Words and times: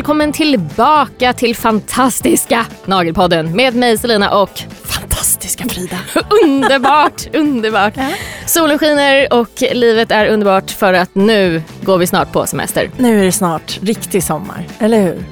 välkommen 0.00 0.32
tillbaka 0.32 1.32
till 1.32 1.56
fantastiska 1.56 2.66
Nagelpodden 2.84 3.56
med 3.56 3.74
mig 3.74 3.98
Selina 3.98 4.40
och 4.42 4.62
fantastiska 4.82 5.68
Frida. 5.68 5.96
underbart, 6.44 7.34
underbart. 7.34 7.92
Ja. 7.96 8.08
Solen 8.46 8.78
skiner 8.78 9.32
och 9.32 9.62
livet 9.72 10.10
är 10.10 10.26
underbart 10.26 10.70
för 10.70 10.92
att 10.92 11.14
nu 11.14 11.62
går 11.82 11.98
vi 11.98 12.06
snart 12.06 12.32
på 12.32 12.46
semester. 12.46 12.90
Nu 12.96 13.20
är 13.20 13.24
det 13.24 13.32
snart 13.32 13.78
riktig 13.82 14.22
sommar, 14.22 14.66
eller 14.78 15.02
hur? 15.02 15.24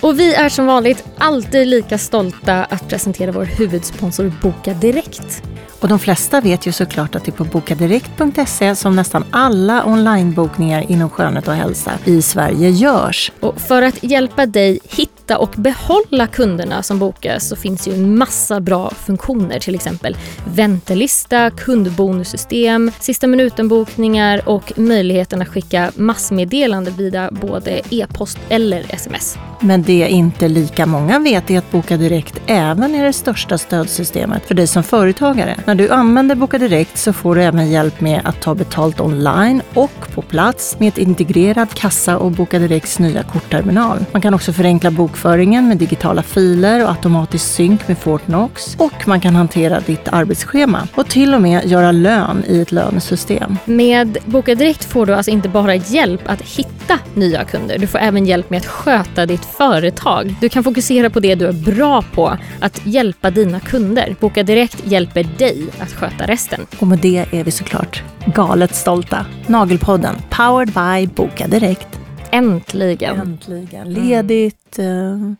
Och 0.00 0.20
vi 0.20 0.34
är 0.34 0.48
som 0.48 0.66
vanligt 0.66 1.04
alltid 1.18 1.66
lika 1.66 1.98
stolta 1.98 2.64
att 2.64 2.88
presentera 2.88 3.32
vår 3.32 3.44
huvudsponsor 3.44 4.32
Boka 4.42 4.74
Direkt. 4.74 5.42
Och 5.84 5.90
de 5.90 5.98
flesta 5.98 6.40
vet 6.40 6.66
ju 6.66 6.72
såklart 6.72 7.14
att 7.14 7.24
det 7.24 7.30
är 7.30 7.32
på 7.32 7.44
bokadirekt.se 7.44 8.76
som 8.76 8.96
nästan 8.96 9.24
alla 9.30 9.84
onlinebokningar 9.84 10.90
inom 10.90 11.10
skönhet 11.10 11.48
och 11.48 11.54
hälsa 11.54 11.92
i 12.04 12.22
Sverige 12.22 12.70
görs. 12.70 13.32
Och 13.40 13.60
för 13.60 13.82
att 13.82 14.04
hjälpa 14.04 14.46
dig 14.46 14.78
hitta 14.88 15.38
och 15.38 15.54
behålla 15.56 16.26
kunderna 16.26 16.82
som 16.82 16.98
bokar 16.98 17.38
så 17.38 17.56
finns 17.56 17.88
ju 17.88 17.92
en 17.92 18.18
massa 18.18 18.60
bra 18.60 18.90
funktioner, 18.90 19.58
till 19.58 19.74
exempel 19.74 20.16
väntelista, 20.44 21.50
kundbonussystem, 21.50 22.90
sista 23.00 23.26
minuten-bokningar 23.26 24.48
och 24.48 24.72
möjligheten 24.76 25.42
att 25.42 25.48
skicka 25.48 25.92
massmeddelande 25.96 26.90
via 26.90 27.30
både 27.32 27.80
e-post 27.90 28.38
eller 28.48 28.84
sms. 28.88 29.38
Men 29.60 29.82
det 29.82 30.08
inte 30.08 30.48
lika 30.48 30.86
många 30.86 31.18
vet 31.18 31.50
är 31.50 31.58
att 31.58 31.70
Boka 31.70 31.96
Direkt 31.96 32.40
även 32.46 32.94
är 32.94 33.04
det 33.04 33.12
största 33.12 33.58
stödsystemet 33.58 34.46
för 34.46 34.54
dig 34.54 34.66
som 34.66 34.82
företagare. 34.82 35.56
När 35.74 35.78
du 35.78 35.90
använder 35.90 36.34
Boka 36.34 36.58
Direkt 36.58 36.98
så 36.98 37.12
får 37.12 37.34
du 37.34 37.42
även 37.42 37.70
hjälp 37.70 38.00
med 38.00 38.20
att 38.24 38.40
ta 38.40 38.54
betalt 38.54 39.00
online 39.00 39.62
och 39.74 40.14
på 40.14 40.22
plats 40.22 40.76
med 40.78 40.88
ett 40.88 40.98
integrerat 40.98 41.74
kassa 41.74 42.18
och 42.18 42.30
Boka 42.30 42.58
Direkts 42.58 42.98
nya 42.98 43.22
kortterminal. 43.22 43.98
Man 44.12 44.22
kan 44.22 44.34
också 44.34 44.52
förenkla 44.52 44.90
bokföringen 44.90 45.68
med 45.68 45.76
digitala 45.76 46.22
filer 46.22 46.84
och 46.84 46.90
automatisk 46.90 47.44
synk 47.44 47.88
med 47.88 47.98
Fortnox 47.98 48.76
och 48.78 49.08
man 49.08 49.20
kan 49.20 49.34
hantera 49.34 49.80
ditt 49.80 50.08
arbetsschema 50.08 50.88
och 50.94 51.08
till 51.08 51.34
och 51.34 51.42
med 51.42 51.66
göra 51.66 51.92
lön 51.92 52.44
i 52.48 52.60
ett 52.60 52.72
lönesystem. 52.72 53.56
Med 53.64 54.18
Boka 54.24 54.54
Direkt 54.54 54.84
får 54.84 55.06
du 55.06 55.14
alltså 55.14 55.30
inte 55.30 55.48
bara 55.48 55.74
hjälp 55.74 56.22
att 56.26 56.42
hitta 56.42 56.98
nya 57.14 57.44
kunder, 57.44 57.78
du 57.78 57.86
får 57.86 57.98
även 57.98 58.26
hjälp 58.26 58.50
med 58.50 58.56
att 58.56 58.66
sköta 58.66 59.26
ditt 59.26 59.44
företag. 59.44 60.34
Du 60.40 60.48
kan 60.48 60.64
fokusera 60.64 61.10
på 61.10 61.20
det 61.20 61.34
du 61.34 61.46
är 61.46 61.52
bra 61.52 62.02
på, 62.02 62.38
att 62.60 62.80
hjälpa 62.86 63.30
dina 63.30 63.60
kunder. 63.60 64.16
Boka 64.20 64.42
Direkt 64.42 64.86
hjälper 64.86 65.24
dig 65.38 65.53
att 65.80 65.92
sköta 65.92 66.26
resten. 66.26 66.66
Och 66.80 66.86
med 66.86 66.98
det 66.98 67.26
är 67.30 67.44
vi 67.44 67.50
såklart 67.50 68.02
galet 68.26 68.74
stolta. 68.74 69.26
Nagelpodden, 69.46 70.16
powered 70.30 70.72
by 70.72 71.14
Boka 71.14 71.46
Direkt. 71.46 71.88
Äntligen. 72.30 73.20
Äntligen. 73.20 73.92
Ledigt, 73.92 74.78
mm. 74.78 75.36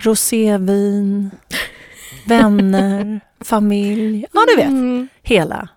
rosévin, 0.00 1.30
vänner, 2.26 3.20
familj. 3.40 4.26
Ja, 4.32 4.40
du 4.48 4.56
vet. 4.56 4.68
Mm. 4.70 5.08
Hela 5.22 5.68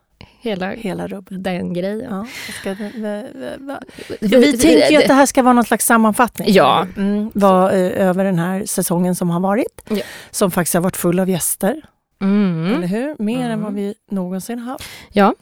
hela, 0.42 0.70
hela 0.70 1.08
rubbet. 1.08 1.44
den 1.44 1.74
grejen. 1.74 2.12
Ja, 2.12 2.28
ska, 2.60 2.74
vi, 2.74 4.28
vi 4.38 4.58
tänker 4.58 4.92
ju 4.92 4.98
att 4.98 5.08
det 5.08 5.14
här 5.14 5.26
ska 5.26 5.44
vara 5.44 5.54
någon 5.54 5.64
slags 5.64 5.86
sammanfattning. 5.86 6.48
Ja. 6.52 6.88
Mm, 6.98 7.32
var, 7.34 7.72
eh, 7.72 8.08
över 8.08 8.26
den 8.26 8.40
här 8.40 8.66
säsongen 8.66 9.16
som 9.16 9.30
har 9.30 9.40
varit. 9.40 9.82
Ja. 9.90 10.04
Som 10.32 10.52
faktiskt 10.52 10.74
har 10.74 10.82
varit 10.82 10.98
full 10.98 11.20
av 11.20 11.30
gäster. 11.30 11.82
Mm. 12.22 12.76
Eller 12.76 12.88
hur? 12.88 13.16
Mer 13.24 13.40
mm. 13.40 13.52
än 13.52 13.64
vad 13.64 13.74
vi 13.74 13.94
någonsin 14.12 14.60
haft. 14.60 14.84
Ja. 15.12 15.34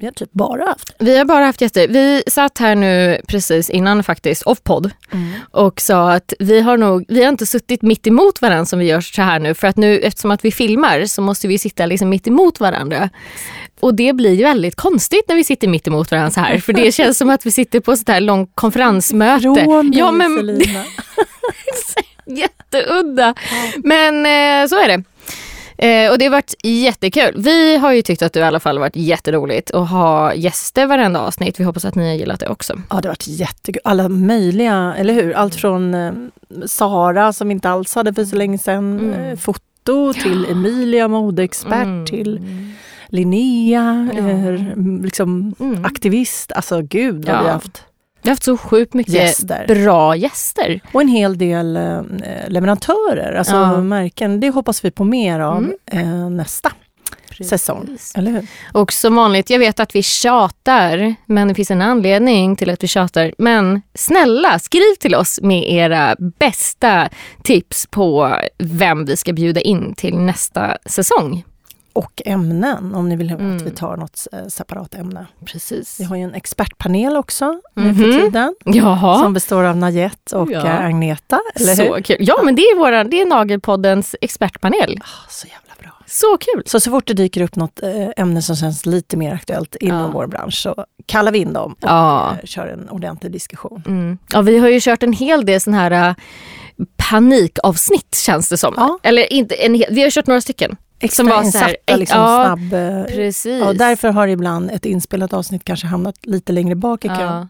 Vi 0.00 0.06
har 0.06 0.12
typ 0.12 0.32
bara 0.32 0.64
haft 0.64 0.94
Vi 0.98 1.18
har 1.18 1.24
bara 1.24 1.44
haft 1.44 1.60
gäster. 1.60 1.88
Vi 1.88 2.22
satt 2.26 2.58
här 2.58 2.74
nu 2.74 3.20
precis 3.28 3.70
innan 3.70 4.02
faktiskt, 4.02 4.42
off-podd, 4.42 4.90
mm. 5.12 5.32
och 5.50 5.80
sa 5.80 6.12
att 6.12 6.32
vi 6.38 6.60
har 6.60 6.76
nog, 6.76 7.04
vi 7.08 7.22
har 7.22 7.28
inte 7.28 7.46
suttit 7.46 7.82
mitt 7.82 8.06
emot 8.06 8.42
varandra 8.42 8.66
som 8.66 8.78
vi 8.78 8.86
gör 8.86 9.00
så 9.00 9.22
här 9.22 9.38
nu. 9.38 9.54
För 9.54 9.68
att 9.68 9.76
nu 9.76 9.98
eftersom 9.98 10.30
att 10.30 10.44
vi 10.44 10.52
filmar 10.52 11.04
så 11.04 11.22
måste 11.22 11.48
vi 11.48 11.58
sitta 11.58 11.86
liksom 11.86 12.08
mitt 12.08 12.26
emot 12.26 12.60
varandra. 12.60 13.10
Och 13.80 13.94
det 13.94 14.12
blir 14.12 14.34
ju 14.34 14.42
väldigt 14.42 14.76
konstigt 14.76 15.24
när 15.28 15.36
vi 15.36 15.44
sitter 15.44 15.68
mitt 15.68 15.86
emot 15.86 16.10
varandra 16.10 16.30
så 16.30 16.40
här. 16.40 16.58
För 16.58 16.72
det 16.72 16.92
känns 16.92 17.18
som 17.18 17.30
att 17.30 17.46
vi 17.46 17.50
sitter 17.50 17.80
på 17.80 17.92
ett 17.92 18.22
långt 18.22 18.50
konferensmöte. 18.54 19.64
Från 19.64 19.92
ja, 19.92 20.10
men... 20.10 20.60
Jätteudda. 22.26 23.34
Men 23.76 24.26
eh, 24.26 24.68
så 24.68 24.76
är 24.76 24.88
det. 24.88 25.04
Eh, 25.78 26.10
och 26.10 26.18
det 26.18 26.24
har 26.24 26.30
varit 26.30 26.54
jättekul. 26.62 27.34
Vi 27.36 27.76
har 27.76 27.92
ju 27.92 28.02
tyckt 28.02 28.22
att 28.22 28.32
det 28.32 28.40
i 28.40 28.42
alla 28.42 28.60
fall 28.60 28.78
varit 28.78 28.96
jätteroligt 28.96 29.70
att 29.70 29.90
ha 29.90 30.34
gäster 30.34 30.86
varenda 30.86 31.20
avsnitt. 31.20 31.60
Vi 31.60 31.64
hoppas 31.64 31.84
att 31.84 31.94
ni 31.94 32.08
har 32.08 32.14
gillat 32.14 32.40
det 32.40 32.48
också. 32.48 32.72
Ja, 32.90 32.96
det 32.96 33.08
har 33.08 33.12
varit 33.12 33.28
jättekul. 33.28 33.80
Alla 33.84 34.08
möjliga, 34.08 34.94
eller 34.98 35.14
hur? 35.14 35.32
Allt 35.32 35.54
från 35.54 35.94
eh, 35.94 36.12
Sara 36.66 37.32
som 37.32 37.50
inte 37.50 37.70
alls 37.70 37.94
hade 37.94 38.14
för 38.14 38.24
så 38.24 38.36
länge 38.36 38.58
sedan 38.58 39.00
mm. 39.00 39.20
eh, 39.20 39.36
foto 39.36 40.12
till 40.12 40.46
Emilia, 40.50 41.08
modeexpert, 41.08 41.82
mm. 41.82 42.06
till 42.06 42.40
Linnea, 43.08 44.08
ja. 44.12 44.18
eh, 44.18 44.60
liksom 45.02 45.54
mm. 45.60 45.84
aktivist. 45.84 46.52
Alltså 46.52 46.82
gud 46.82 47.24
vad 47.24 47.34
ja. 47.34 47.40
vi 47.40 47.46
har 47.46 47.52
haft. 47.52 47.84
Vi 48.22 48.28
har 48.28 48.32
haft 48.32 48.42
så 48.42 48.56
sjukt 48.56 48.94
mycket 48.94 49.14
gäster. 49.14 49.64
bra 49.68 50.16
gäster. 50.16 50.80
Och 50.92 51.00
en 51.00 51.08
hel 51.08 51.38
del 51.38 51.76
eh, 51.76 52.02
leverantörer, 52.48 53.32
alltså 53.32 53.54
ja. 53.54 53.80
märken. 53.80 54.40
Det 54.40 54.50
hoppas 54.50 54.84
vi 54.84 54.90
på 54.90 55.04
mer 55.04 55.40
av 55.40 55.58
mm. 55.58 55.74
eh, 55.86 56.30
nästa 56.30 56.72
Precis. 57.28 57.48
säsong. 57.48 57.96
Eller 58.14 58.30
hur? 58.30 58.46
Och 58.72 58.92
som 58.92 59.14
vanligt, 59.14 59.50
jag 59.50 59.58
vet 59.58 59.80
att 59.80 59.94
vi 59.94 60.02
tjatar, 60.02 61.14
men 61.26 61.48
det 61.48 61.54
finns 61.54 61.70
en 61.70 61.82
anledning 61.82 62.56
till 62.56 62.70
att 62.70 62.82
vi 62.82 62.88
tjatar. 62.88 63.34
Men 63.38 63.82
snälla, 63.94 64.58
skriv 64.58 64.94
till 65.00 65.14
oss 65.14 65.40
med 65.42 65.70
era 65.72 66.16
bästa 66.38 67.08
tips 67.42 67.86
på 67.86 68.36
vem 68.58 69.04
vi 69.04 69.16
ska 69.16 69.32
bjuda 69.32 69.60
in 69.60 69.94
till 69.94 70.18
nästa 70.18 70.76
säsong 70.86 71.44
och 71.92 72.22
ämnen 72.24 72.94
om 72.94 73.08
ni 73.08 73.16
vill 73.16 73.30
mm. 73.30 73.56
att 73.56 73.62
vi 73.62 73.70
tar 73.70 73.96
något 73.96 74.26
eh, 74.32 74.46
separat 74.46 74.94
ämne. 74.94 75.26
Precis. 75.44 76.00
Vi 76.00 76.04
har 76.04 76.16
ju 76.16 76.22
en 76.22 76.34
expertpanel 76.34 77.16
också 77.16 77.44
mm 77.44 77.60
-hmm. 77.74 77.82
nu 77.82 77.94
för 77.94 78.06
mhm. 78.06 78.20
tiden. 78.20 78.54
Jaha. 78.64 79.18
Som 79.22 79.32
består 79.32 79.64
av 79.64 79.76
Najette 79.76 80.36
och 80.36 80.50
ja. 80.50 80.66
Eh, 80.66 80.84
Agneta. 80.84 81.40
Eller 81.54 81.74
så 81.74 81.94
hur? 81.94 82.02
kul. 82.02 82.16
Ja 82.20 82.42
men 82.44 82.54
det 82.54 82.62
är, 82.62 82.76
våra, 82.76 83.04
det 83.04 83.20
är 83.20 83.26
Nagelpoddens 83.26 84.16
expertpanel. 84.20 84.92
Oh, 85.00 85.28
så 85.28 85.46
jävla 85.46 85.74
bra. 85.82 85.92
Så 86.06 86.38
kul! 86.40 86.62
Så 86.66 86.80
så 86.80 86.90
fort 86.90 87.06
det 87.06 87.14
dyker 87.14 87.42
upp 87.42 87.56
något 87.56 87.82
eh, 87.82 88.08
ämne 88.16 88.42
som 88.42 88.56
känns 88.56 88.86
lite 88.86 89.16
mer 89.16 89.34
aktuellt 89.34 89.76
inom 89.76 90.00
ja. 90.00 90.10
vår 90.12 90.26
bransch 90.26 90.54
så 90.54 90.84
kallar 91.06 91.32
vi 91.32 91.38
in 91.38 91.52
dem 91.52 91.72
och 91.72 91.88
ja. 91.88 92.36
kör 92.44 92.66
en 92.66 92.88
ordentlig 92.88 93.32
diskussion. 93.32 93.82
Mm. 93.86 94.18
Ja, 94.32 94.42
vi 94.42 94.58
har 94.58 94.68
ju 94.68 94.80
kört 94.80 95.02
en 95.02 95.12
hel 95.12 95.44
del 95.46 95.60
sån 95.60 95.74
här 95.74 96.14
panikavsnitt 96.96 98.14
känns 98.14 98.48
det 98.48 98.56
som. 98.56 98.74
Ja. 98.76 98.98
Eller 99.02 99.32
inte, 99.32 99.54
en, 99.54 99.72
vi 99.72 100.02
har 100.02 100.10
kört 100.10 100.26
några 100.26 100.40
stycken. 100.40 100.76
Extra 101.02 101.24
som 101.24 101.26
var 101.26 101.42
insatta, 101.42 101.66
här, 101.86 101.96
liksom, 101.96 102.20
ja, 102.20 102.44
snabb. 102.44 102.72
Eh, 102.72 103.04
precis. 103.04 103.60
Ja, 103.60 103.72
därför 103.72 104.08
har 104.08 104.28
ibland 104.28 104.70
ett 104.70 104.84
inspelat 104.84 105.32
avsnitt 105.32 105.64
kanske 105.64 105.86
hamnat 105.86 106.26
lite 106.26 106.52
längre 106.52 106.74
bak 106.74 107.04
i 107.04 107.08
kön. 107.08 107.20
Ja. 107.20 107.48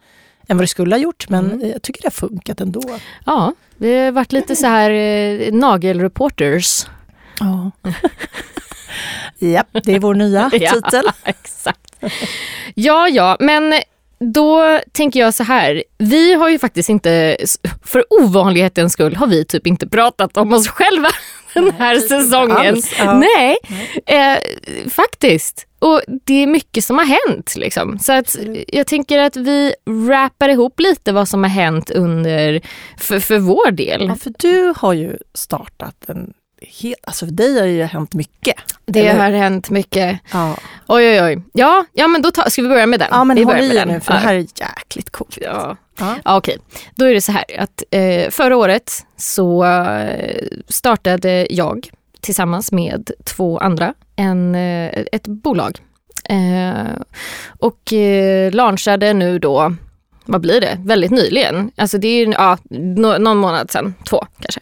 än 0.49 0.57
vad 0.57 0.63
det 0.63 0.69
skulle 0.69 0.95
ha 0.95 1.01
gjort, 1.01 1.29
men 1.29 1.53
mm. 1.53 1.71
jag 1.71 1.83
tycker 1.83 2.03
det 2.03 2.07
har 2.07 2.29
funkat 2.29 2.61
ändå. 2.61 2.83
Ja, 3.27 3.55
vi 3.77 3.99
har 3.99 4.13
varit 4.13 4.33
lite 4.33 4.57
så 4.57 4.67
här 4.67 4.91
eh, 4.91 5.53
nagelreporters. 5.53 6.87
Ja. 7.41 7.71
ja, 9.39 9.65
det 9.85 9.95
är 9.95 9.99
vår 9.99 10.15
nya 10.15 10.51
titel. 10.51 11.05
Ja, 11.05 11.13
exakt. 11.25 11.97
Ja, 12.75 13.09
ja, 13.09 13.37
men 13.41 13.75
då 14.19 14.81
tänker 14.93 15.21
jag 15.21 15.35
så 15.35 15.43
här. 15.43 15.85
Vi 15.99 16.35
har 16.35 16.49
ju 16.49 16.59
faktiskt 16.59 16.89
inte, 16.89 17.37
för 17.85 18.05
ovanlighetens 18.11 18.93
skull, 18.93 19.17
har 19.17 19.27
vi 19.27 19.45
typ 19.45 19.67
inte 19.67 19.89
pratat 19.89 20.37
om 20.37 20.53
oss 20.53 20.69
själva 20.69 21.09
den 21.61 21.71
här 21.71 21.95
Nej, 21.95 22.09
säsongen. 22.09 22.83
Ja. 22.99 23.15
Nej, 23.15 23.57
eh, 24.07 24.39
faktiskt. 24.91 25.67
Och 25.79 26.01
det 26.25 26.43
är 26.43 26.47
mycket 26.47 26.85
som 26.85 26.99
har 26.99 27.29
hänt. 27.29 27.57
Liksom. 27.57 27.99
Så 27.99 28.13
att 28.13 28.37
jag 28.69 28.87
tänker 28.87 29.19
att 29.19 29.37
vi 29.37 29.75
rappar 30.09 30.49
ihop 30.49 30.81
lite 30.81 31.13
vad 31.13 31.29
som 31.29 31.43
har 31.43 31.51
hänt 31.51 31.91
under, 31.91 32.61
för, 32.99 33.21
för 33.21 33.39
vår 33.39 33.71
del. 33.71 34.07
Ja, 34.07 34.17
för 34.17 34.33
du 34.39 34.75
har 34.77 34.93
ju 34.93 35.17
startat 35.35 36.09
en 36.09 36.33
helt, 36.81 36.99
alltså 37.05 37.27
för 37.27 37.33
dig 37.33 37.59
har 37.59 37.67
ju 37.67 37.83
hänt 37.83 38.15
mycket. 38.15 38.55
Det 38.85 39.07
eller? 39.07 39.21
har 39.21 39.31
hänt 39.31 39.71
mycket. 39.71 40.19
Ja. 40.33 40.57
Oj, 40.87 41.11
oj, 41.11 41.23
oj. 41.23 41.43
Ja, 41.53 41.85
ja 41.93 42.09
men 42.09 42.23
då 42.23 42.31
ta, 42.31 42.51
ska 42.51 42.63
vi 42.63 42.69
börja 42.69 42.87
med 42.87 43.01
den? 43.01 43.09
Ja, 43.11 43.25
men 43.25 43.37
vi 43.37 43.43
håll 43.43 43.61
i 43.61 43.85
nu 43.87 44.01
för 44.01 44.15
ja. 44.15 44.21
det 44.21 44.27
här 44.27 44.35
är 44.35 44.47
jäkligt 44.61 45.11
coolt. 45.11 45.39
Ja. 45.41 45.77
Ja. 45.99 46.17
ja 46.25 46.37
okej, 46.37 46.59
då 46.95 47.05
är 47.05 47.15
det 47.15 47.21
så 47.21 47.33
här 47.33 47.45
att 47.59 47.83
eh, 47.91 48.31
förra 48.31 48.57
året 48.57 48.93
så 49.17 49.65
eh, 49.65 50.43
startade 50.69 51.47
jag 51.51 51.91
tillsammans 52.21 52.73
med 52.73 53.11
två 53.25 53.59
andra 53.59 53.95
en, 54.17 54.55
eh, 54.55 55.05
ett 55.13 55.27
bolag. 55.27 55.79
Eh, 56.25 57.01
och 57.59 57.93
eh, 57.93 58.53
launchade 58.53 59.15
nu 59.15 59.39
då 59.39 59.75
vad 60.25 60.41
blir 60.41 60.61
det, 60.61 60.79
väldigt 60.85 61.11
nyligen. 61.11 61.71
Alltså 61.77 61.99
det 61.99 62.09
är 62.09 62.27
ja, 62.27 62.59
någon 63.19 63.39
månad 63.39 63.71
sedan, 63.71 63.95
två 64.09 64.27
kanske. 64.41 64.61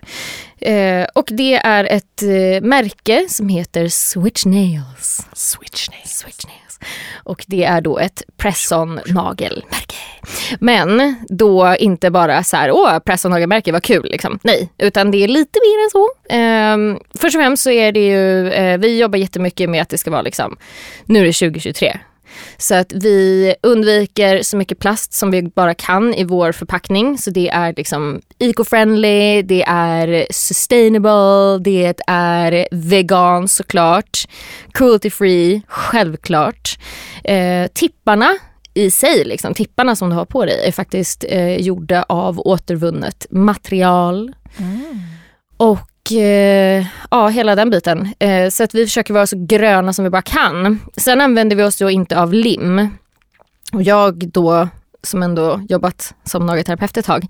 Eh, 0.60 1.06
och 1.14 1.28
det 1.30 1.54
är 1.54 1.84
ett 1.84 2.22
eh, 2.22 2.62
märke 2.62 3.26
som 3.28 3.48
heter 3.48 3.88
Switch 3.88 4.44
Nails. 4.46 5.26
Switch 5.32 5.88
Nails. 5.90 6.18
Switch 6.18 6.44
Nails. 6.44 6.78
Och 7.14 7.44
det 7.46 7.64
är 7.64 7.80
då 7.80 7.98
ett 7.98 8.22
press-on 8.36 9.00
nagelmärke. 9.06 9.96
Men 10.60 11.16
då 11.28 11.76
inte 11.78 12.10
bara 12.10 12.44
så 12.44 12.56
här, 12.56 12.70
åh, 12.70 12.98
pressa 12.98 13.28
nagelmärke, 13.28 13.72
vad 13.72 13.82
kul. 13.82 14.08
Liksom. 14.10 14.38
Nej, 14.42 14.72
utan 14.78 15.10
det 15.10 15.24
är 15.24 15.28
lite 15.28 15.58
mer 15.60 15.84
än 15.84 15.90
så. 15.90 16.08
Eh, 16.34 17.02
först 17.20 17.36
och 17.36 17.42
främst 17.42 17.62
så 17.62 17.70
är 17.70 17.92
det 17.92 18.06
ju, 18.06 18.50
eh, 18.50 18.78
vi 18.78 18.98
jobbar 18.98 19.18
jättemycket 19.18 19.70
med 19.70 19.82
att 19.82 19.88
det 19.88 19.98
ska 19.98 20.10
vara 20.10 20.22
liksom, 20.22 20.56
nu 21.04 21.20
är 21.20 21.24
det 21.24 21.32
2023. 21.32 21.98
Så 22.58 22.74
att 22.74 22.92
vi 22.92 23.54
undviker 23.62 24.42
så 24.42 24.56
mycket 24.56 24.78
plast 24.78 25.12
som 25.12 25.30
vi 25.30 25.42
bara 25.42 25.74
kan 25.74 26.14
i 26.14 26.24
vår 26.24 26.52
förpackning. 26.52 27.18
Så 27.18 27.30
det 27.30 27.48
är 27.48 27.74
liksom 27.76 28.20
eco-friendly, 28.38 29.42
det 29.42 29.62
är 29.66 30.26
sustainable, 30.30 31.58
det 31.64 31.94
är 32.06 32.68
vegan 32.70 33.48
såklart, 33.48 34.28
cruelty 34.72 35.10
free, 35.10 35.62
självklart. 35.66 36.78
Eh, 37.24 37.66
tipparna 37.66 38.38
i 38.74 38.90
sig, 38.90 39.24
liksom, 39.24 39.54
tipparna 39.54 39.96
som 39.96 40.10
du 40.10 40.16
har 40.16 40.24
på 40.24 40.44
dig 40.44 40.66
är 40.66 40.72
faktiskt 40.72 41.24
eh, 41.28 41.56
gjorda 41.56 42.04
av 42.08 42.40
återvunnet 42.40 43.26
material. 43.30 44.34
Mm. 44.58 44.98
Och 45.56 45.89
ja, 47.10 47.28
hela 47.28 47.54
den 47.54 47.70
biten. 47.70 48.14
Eh, 48.18 48.48
så 48.48 48.64
att 48.64 48.74
vi 48.74 48.86
försöker 48.86 49.14
vara 49.14 49.26
så 49.26 49.36
gröna 49.46 49.92
som 49.92 50.04
vi 50.04 50.10
bara 50.10 50.22
kan. 50.22 50.80
Sen 50.96 51.20
använder 51.20 51.56
vi 51.56 51.62
oss 51.62 51.76
då 51.76 51.90
inte 51.90 52.20
av 52.20 52.34
lim. 52.34 52.88
Och 53.72 53.82
jag 53.82 54.28
då, 54.28 54.68
som 55.02 55.22
ändå 55.22 55.60
jobbat 55.68 56.14
som 56.24 56.46
nagelterapeut 56.46 56.96
ett 56.96 57.04
tag, 57.04 57.26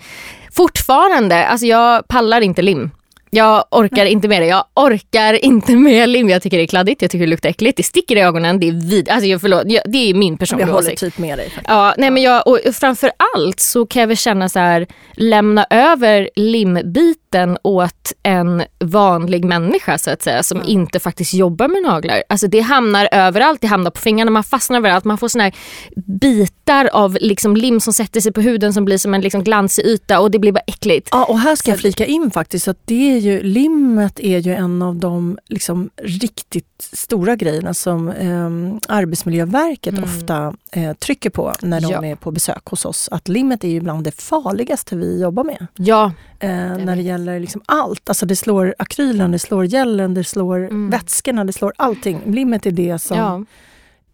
fortfarande, 0.52 1.46
alltså 1.46 1.66
jag 1.66 2.08
pallar 2.08 2.40
inte 2.40 2.62
lim. 2.62 2.90
Jag 3.32 3.64
orkar 3.70 4.06
inte 4.06 4.28
med 4.28 4.42
det. 4.42 4.46
Jag 4.46 4.64
orkar 4.74 5.44
inte 5.44 5.76
med 5.76 6.08
lim. 6.08 6.28
Jag 6.28 6.42
tycker 6.42 6.56
det 6.56 6.62
är 6.62 6.66
kladdigt, 6.66 7.02
jag 7.02 7.10
tycker 7.10 7.26
det 7.26 7.30
luktar 7.30 7.48
äckligt, 7.48 7.76
det 7.76 7.82
sticker 7.82 8.16
i 8.16 8.20
ögonen, 8.20 8.60
det 8.60 8.68
är 8.68 8.72
vid... 8.72 9.08
Alltså 9.08 9.26
jag, 9.26 9.40
förlåt, 9.40 9.62
jag, 9.66 9.82
det 9.86 10.10
är 10.10 10.14
min 10.14 10.38
personliga 10.38 10.74
åsikt. 10.74 11.02
Jag 11.02 11.06
håller 11.06 11.10
typ 11.10 11.18
med 11.18 11.38
dig. 11.38 11.46
Faktiskt. 11.46 11.68
Ja, 11.68 11.94
nej 11.98 12.10
men 12.10 12.22
jag, 12.22 12.46
och 12.46 12.58
framför 12.72 13.12
allt 13.34 13.60
så 13.60 13.86
kan 13.86 14.00
jag 14.00 14.06
väl 14.06 14.16
känna 14.16 14.48
så 14.48 14.58
här, 14.58 14.86
lämna 15.12 15.66
över 15.70 16.30
limbiten 16.36 17.19
åt 17.62 18.12
en 18.22 18.62
vanlig 18.78 19.44
människa 19.44 19.98
så 19.98 20.10
att 20.10 20.22
säga 20.22 20.42
som 20.42 20.58
mm. 20.58 20.68
inte 20.68 21.00
faktiskt 21.00 21.34
jobbar 21.34 21.68
med 21.68 21.82
naglar. 21.82 22.22
Alltså 22.28 22.46
det 22.46 22.60
hamnar 22.60 23.08
överallt, 23.12 23.60
det 23.60 23.66
hamnar 23.66 23.90
på 23.90 24.00
fingrarna, 24.00 24.30
man 24.30 24.44
fastnar 24.44 24.78
överallt, 24.78 25.04
man 25.04 25.18
får 25.18 25.28
såna 25.28 25.44
här 25.44 25.54
bitar 25.96 26.90
av 26.92 27.18
liksom 27.20 27.56
lim 27.56 27.80
som 27.80 27.92
sätter 27.92 28.20
sig 28.20 28.32
på 28.32 28.40
huden 28.40 28.72
som 28.72 28.84
blir 28.84 28.98
som 28.98 29.14
en 29.14 29.20
liksom 29.20 29.44
glansig 29.44 29.86
yta 29.86 30.20
och 30.20 30.30
det 30.30 30.38
blir 30.38 30.52
bara 30.52 30.64
äckligt. 30.66 31.08
Ja 31.12 31.24
och 31.24 31.38
här 31.38 31.56
ska 31.56 31.70
jag 31.70 31.80
flika 31.80 32.06
in 32.06 32.30
faktiskt 32.30 32.68
att 32.68 32.78
det 32.84 33.18
ju, 33.18 33.42
limmet 33.42 34.20
är 34.20 34.38
ju 34.38 34.54
en 34.54 34.82
av 34.82 34.96
de 34.96 35.38
liksom 35.48 35.90
riktigt 36.02 36.69
stora 36.82 37.36
grejerna 37.36 37.74
som 37.74 38.08
eh, 38.08 38.94
Arbetsmiljöverket 38.96 39.92
mm. 39.92 40.04
ofta 40.04 40.54
eh, 40.72 40.92
trycker 40.92 41.30
på 41.30 41.54
när 41.62 41.80
de 41.80 41.90
ja. 41.90 42.04
är 42.04 42.14
på 42.14 42.30
besök 42.30 42.66
hos 42.66 42.84
oss. 42.84 43.08
Att 43.12 43.28
limmet 43.28 43.64
är 43.64 43.68
ju 43.68 43.80
bland 43.80 44.04
det 44.04 44.20
farligaste 44.20 44.96
vi 44.96 45.20
jobbar 45.20 45.44
med. 45.44 45.66
Ja. 45.74 46.12
Eh, 46.38 46.50
när 46.50 46.96
det 46.96 47.02
gäller 47.02 47.40
liksom 47.40 47.62
allt. 47.66 48.08
Alltså 48.08 48.26
det 48.26 48.36
slår 48.36 48.74
akrylen, 48.78 49.32
det 49.32 49.38
slår 49.38 49.64
gällen, 49.64 50.14
det 50.14 50.24
slår 50.24 50.58
mm. 50.58 50.90
vätskorna, 50.90 51.44
det 51.44 51.52
slår 51.52 51.72
allting. 51.76 52.20
Limmet 52.26 52.66
är 52.66 52.70
det 52.70 52.98
som 52.98 53.18
ja. 53.18 53.44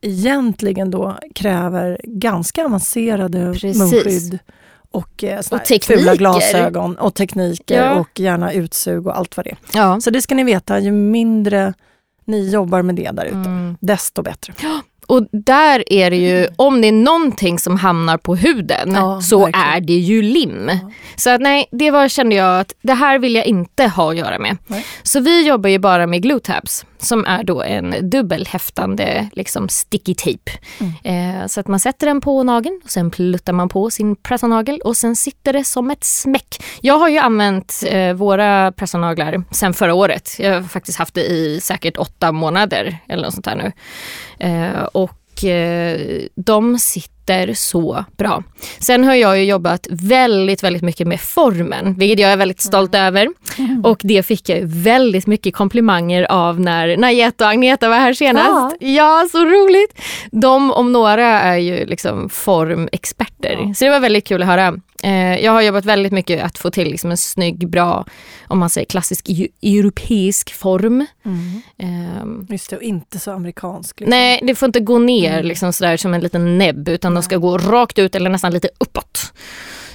egentligen 0.01 0.91
då 0.91 1.19
kräver 1.35 2.01
ganska 2.05 2.65
avancerade 2.65 3.53
Precis. 3.53 3.79
munskydd 3.79 4.39
och, 4.97 5.25
eh, 5.25 5.39
och 5.51 5.85
fula 5.85 6.17
glasögon 6.17 6.97
och 6.97 7.15
tekniker 7.15 7.85
ja. 7.85 7.95
och 7.95 8.21
gärna 8.21 8.53
utsug 8.53 9.07
och 9.07 9.19
allt 9.19 9.37
vad 9.37 9.47
det 9.47 9.51
är. 9.51 9.59
Ja. 9.73 10.01
Så 10.01 10.11
det 10.11 10.23
ska 10.23 10.35
ni 10.35 10.45
veta, 10.45 10.79
ju 10.79 10.93
mindre 10.93 11.75
ni 12.27 12.51
jobbar 12.51 12.83
med 12.83 12.95
det 12.95 13.11
där 13.11 13.25
ute, 13.25 13.37
mm. 13.37 13.77
desto 13.81 14.23
bättre. 14.23 14.53
Och 15.07 15.27
där 15.33 15.93
är 15.93 16.11
det 16.11 16.17
ju, 16.17 16.49
om 16.57 16.81
det 16.81 16.89
är 16.89 16.93
någonting 16.93 17.59
som 17.59 17.77
hamnar 17.77 18.17
på 18.17 18.37
huden 18.37 18.93
ja, 18.95 19.21
så 19.21 19.39
verkligen. 19.39 19.69
är 19.69 19.81
det 19.81 19.93
ju 19.93 20.23
lim. 20.23 20.69
Ja. 20.69 20.91
Så 21.17 21.31
att 21.31 21.41
nej, 21.41 21.69
det 21.73 21.91
var, 21.91 22.09
kände 22.09 22.35
jag 22.35 22.61
att 22.61 22.75
det 22.83 22.95
här 22.95 23.19
vill 23.19 23.35
jag 23.35 23.47
inte 23.47 23.87
ha 23.87 24.11
att 24.11 24.17
göra 24.17 24.39
med. 24.39 24.57
Nej. 24.67 24.87
Så 25.03 25.21
vi 25.21 25.49
jobbar 25.49 25.71
ju 25.71 25.79
bara 25.79 26.07
med 26.07 26.23
glue 26.23 26.41
tabs 26.41 26.87
som 26.99 27.25
är 27.25 27.45
då 27.45 27.63
en 27.63 28.11
dubbelhäftande 28.11 29.29
liksom 29.33 29.69
sticky 29.69 30.15
tape. 30.15 30.53
Mm. 30.81 31.41
Eh, 31.41 31.47
så 31.47 31.61
att 31.61 31.69
man 31.69 31.81
sätter 31.81 32.07
den 32.07 32.21
på 32.21 32.43
nageln 32.43 32.81
och 32.85 32.91
sen 32.91 33.11
pluttar 33.11 33.53
man 33.53 33.69
på 33.69 33.91
sin 33.91 34.17
pressarnagel 34.17 34.81
och 34.81 34.97
sen 34.97 35.17
sitter 35.17 35.53
det 35.53 35.65
som 35.65 35.91
ett 35.91 36.05
smäck. 36.05 36.63
Jag 36.81 36.99
har 36.99 37.09
ju 37.09 37.19
använt 37.19 37.83
eh, 37.87 38.13
våra 38.13 38.73
pressarnaglar 38.73 39.43
sen 39.51 39.75
förra 39.75 39.95
året. 39.95 40.37
Jag 40.39 40.55
har 40.55 40.63
faktiskt 40.63 40.99
haft 40.99 41.15
det 41.15 41.25
i 41.25 41.61
säkert 41.61 41.97
åtta 41.97 42.33
månader 42.33 42.99
eller 43.09 43.23
något 43.23 43.35
sånt 43.35 43.45
där 43.45 43.57
nu. 43.57 43.73
Eh, 44.47 44.83
och 44.83 45.45
eh, 45.45 46.01
de 46.35 46.79
sitter 46.79 47.16
sitter 47.27 47.55
så 47.55 48.05
bra. 48.17 48.43
Sen 48.79 49.05
har 49.05 49.15
jag 49.15 49.39
ju 49.39 49.45
jobbat 49.45 49.87
väldigt, 49.91 50.63
väldigt 50.63 50.83
mycket 50.83 51.07
med 51.07 51.21
formen, 51.21 51.95
vilket 51.99 52.19
jag 52.19 52.33
är 52.33 52.37
väldigt 52.37 52.61
stolt 52.61 52.95
mm. 52.95 53.07
över. 53.07 53.29
Och 53.85 54.01
det 54.03 54.23
fick 54.23 54.49
jag 54.49 54.61
väldigt 54.63 55.27
mycket 55.27 55.55
komplimanger 55.55 56.33
av 56.33 56.61
när 56.61 56.97
Najette 56.97 57.45
och 57.45 57.51
Agneta 57.51 57.89
var 57.89 57.97
här 57.97 58.13
senast. 58.13 58.77
Ja, 58.81 58.87
ja 58.89 59.29
så 59.33 59.45
roligt! 59.45 60.01
De 60.31 60.73
om 60.73 60.93
några 60.93 61.41
är 61.41 61.57
ju 61.57 61.87
liksom 61.87 62.29
formexperter, 62.29 63.59
ja. 63.61 63.75
så 63.75 63.85
det 63.85 63.91
var 63.91 64.01
väldigt 64.01 64.27
kul 64.27 64.43
att 64.43 64.49
höra. 64.49 64.75
Eh, 65.03 65.45
jag 65.45 65.53
har 65.53 65.63
jobbat 65.63 65.85
väldigt 65.85 66.13
mycket 66.13 66.45
att 66.45 66.59
få 66.59 66.71
till 66.71 66.89
liksom 66.89 67.11
en 67.11 67.17
snygg, 67.17 67.69
bra, 67.69 68.07
om 68.49 68.59
man 68.59 68.71
säger 68.71 68.87
klassisk 68.87 69.29
europeisk 69.63 70.55
form. 70.55 71.07
Mm. 71.25 71.63
Um, 72.23 72.47
Just 72.51 72.71
det, 72.71 72.77
och 72.77 72.83
inte 72.83 73.19
så 73.19 73.31
amerikansk. 73.31 74.01
Liksom. 74.01 74.11
Nej, 74.11 74.41
det 74.43 74.55
får 74.55 74.67
inte 74.67 74.81
gå 74.81 74.99
ner 74.99 75.33
mm. 75.33 75.47
liksom 75.47 75.73
sådär 75.73 75.97
som 75.97 76.15
en 76.15 76.21
liten 76.21 76.59
näbb 76.59 76.89
utan 76.89 77.15
de 77.15 77.23
ska 77.23 77.37
gå 77.37 77.59
rakt 77.59 77.99
ut 77.99 78.15
eller 78.15 78.31
nästan 78.31 78.53
lite 78.53 78.69
uppåt. 78.79 79.33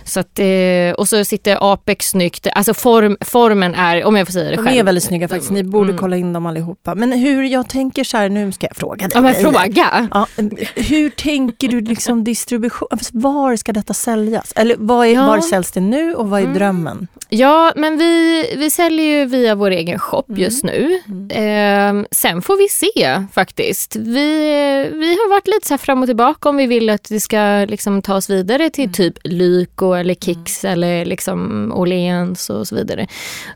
Så 0.03 0.19
att, 0.19 0.39
eh, 0.39 0.93
och 0.97 1.09
så 1.09 1.25
sitter 1.25 1.73
Apex 1.73 2.09
snyggt. 2.09 2.47
Alltså 2.55 2.73
form, 2.73 3.17
formen 3.21 3.75
är, 3.75 4.03
om 4.03 4.15
jag 4.15 4.27
får 4.27 4.31
säga 4.31 4.49
det 4.49 4.51
De 4.51 4.57
själv. 4.57 4.75
De 4.75 4.79
är 4.79 4.83
väldigt 4.83 5.03
snygga 5.03 5.27
faktiskt. 5.27 5.51
Ni 5.51 5.63
borde 5.63 5.89
mm. 5.89 5.97
kolla 5.97 6.17
in 6.17 6.33
dem 6.33 6.45
allihopa. 6.45 6.95
Men 6.95 7.11
hur, 7.11 7.43
jag 7.43 7.69
tänker 7.69 8.03
så 8.03 8.17
här, 8.17 8.29
nu 8.29 8.51
ska 8.51 8.67
jag 8.67 8.75
fråga 8.75 9.07
dig. 9.07 9.11
Ja, 9.13 9.21
men 9.21 9.35
fråga. 9.35 10.09
Ja, 10.11 10.27
hur 10.75 11.09
tänker 11.09 11.67
du 11.67 11.81
liksom 11.81 12.23
distribution? 12.23 12.87
Var 13.11 13.55
ska 13.55 13.73
detta 13.73 13.93
säljas? 13.93 14.53
Eller 14.55 14.75
var, 14.79 15.05
är, 15.05 15.13
ja. 15.13 15.27
var 15.27 15.41
säljs 15.41 15.71
det 15.71 15.81
nu 15.81 16.15
och 16.15 16.29
vad 16.29 16.39
är 16.39 16.43
mm. 16.43 16.57
drömmen? 16.57 17.07
Ja, 17.29 17.73
men 17.75 17.97
vi, 17.97 18.45
vi 18.57 18.69
säljer 18.69 19.05
ju 19.05 19.25
via 19.25 19.55
vår 19.55 19.71
egen 19.71 19.99
shop 19.99 20.23
mm. 20.29 20.41
just 20.41 20.63
nu. 20.63 21.01
Eh, 21.29 21.93
sen 22.11 22.41
får 22.41 22.57
vi 22.57 22.67
se 22.69 23.23
faktiskt. 23.33 23.95
Vi, 23.95 24.89
vi 24.93 25.09
har 25.09 25.29
varit 25.29 25.47
lite 25.47 25.67
så 25.67 25.77
fram 25.77 26.01
och 26.01 26.07
tillbaka 26.07 26.49
om 26.49 26.57
vi 26.57 26.67
vill 26.67 26.89
att 26.89 27.03
det 27.09 27.19
ska 27.19 27.65
liksom 27.67 28.01
ta 28.01 28.15
oss 28.15 28.29
vidare 28.29 28.69
till 28.69 28.83
mm. 28.83 28.93
typ 28.93 29.17
Lyko 29.23 29.90
eller 29.95 30.13
Kicks 30.13 30.65
mm. 30.65 30.73
eller 30.73 31.05
liksom 31.05 31.71
Åhléns 31.75 32.49
och 32.49 32.67
så 32.67 32.75
vidare. 32.75 33.07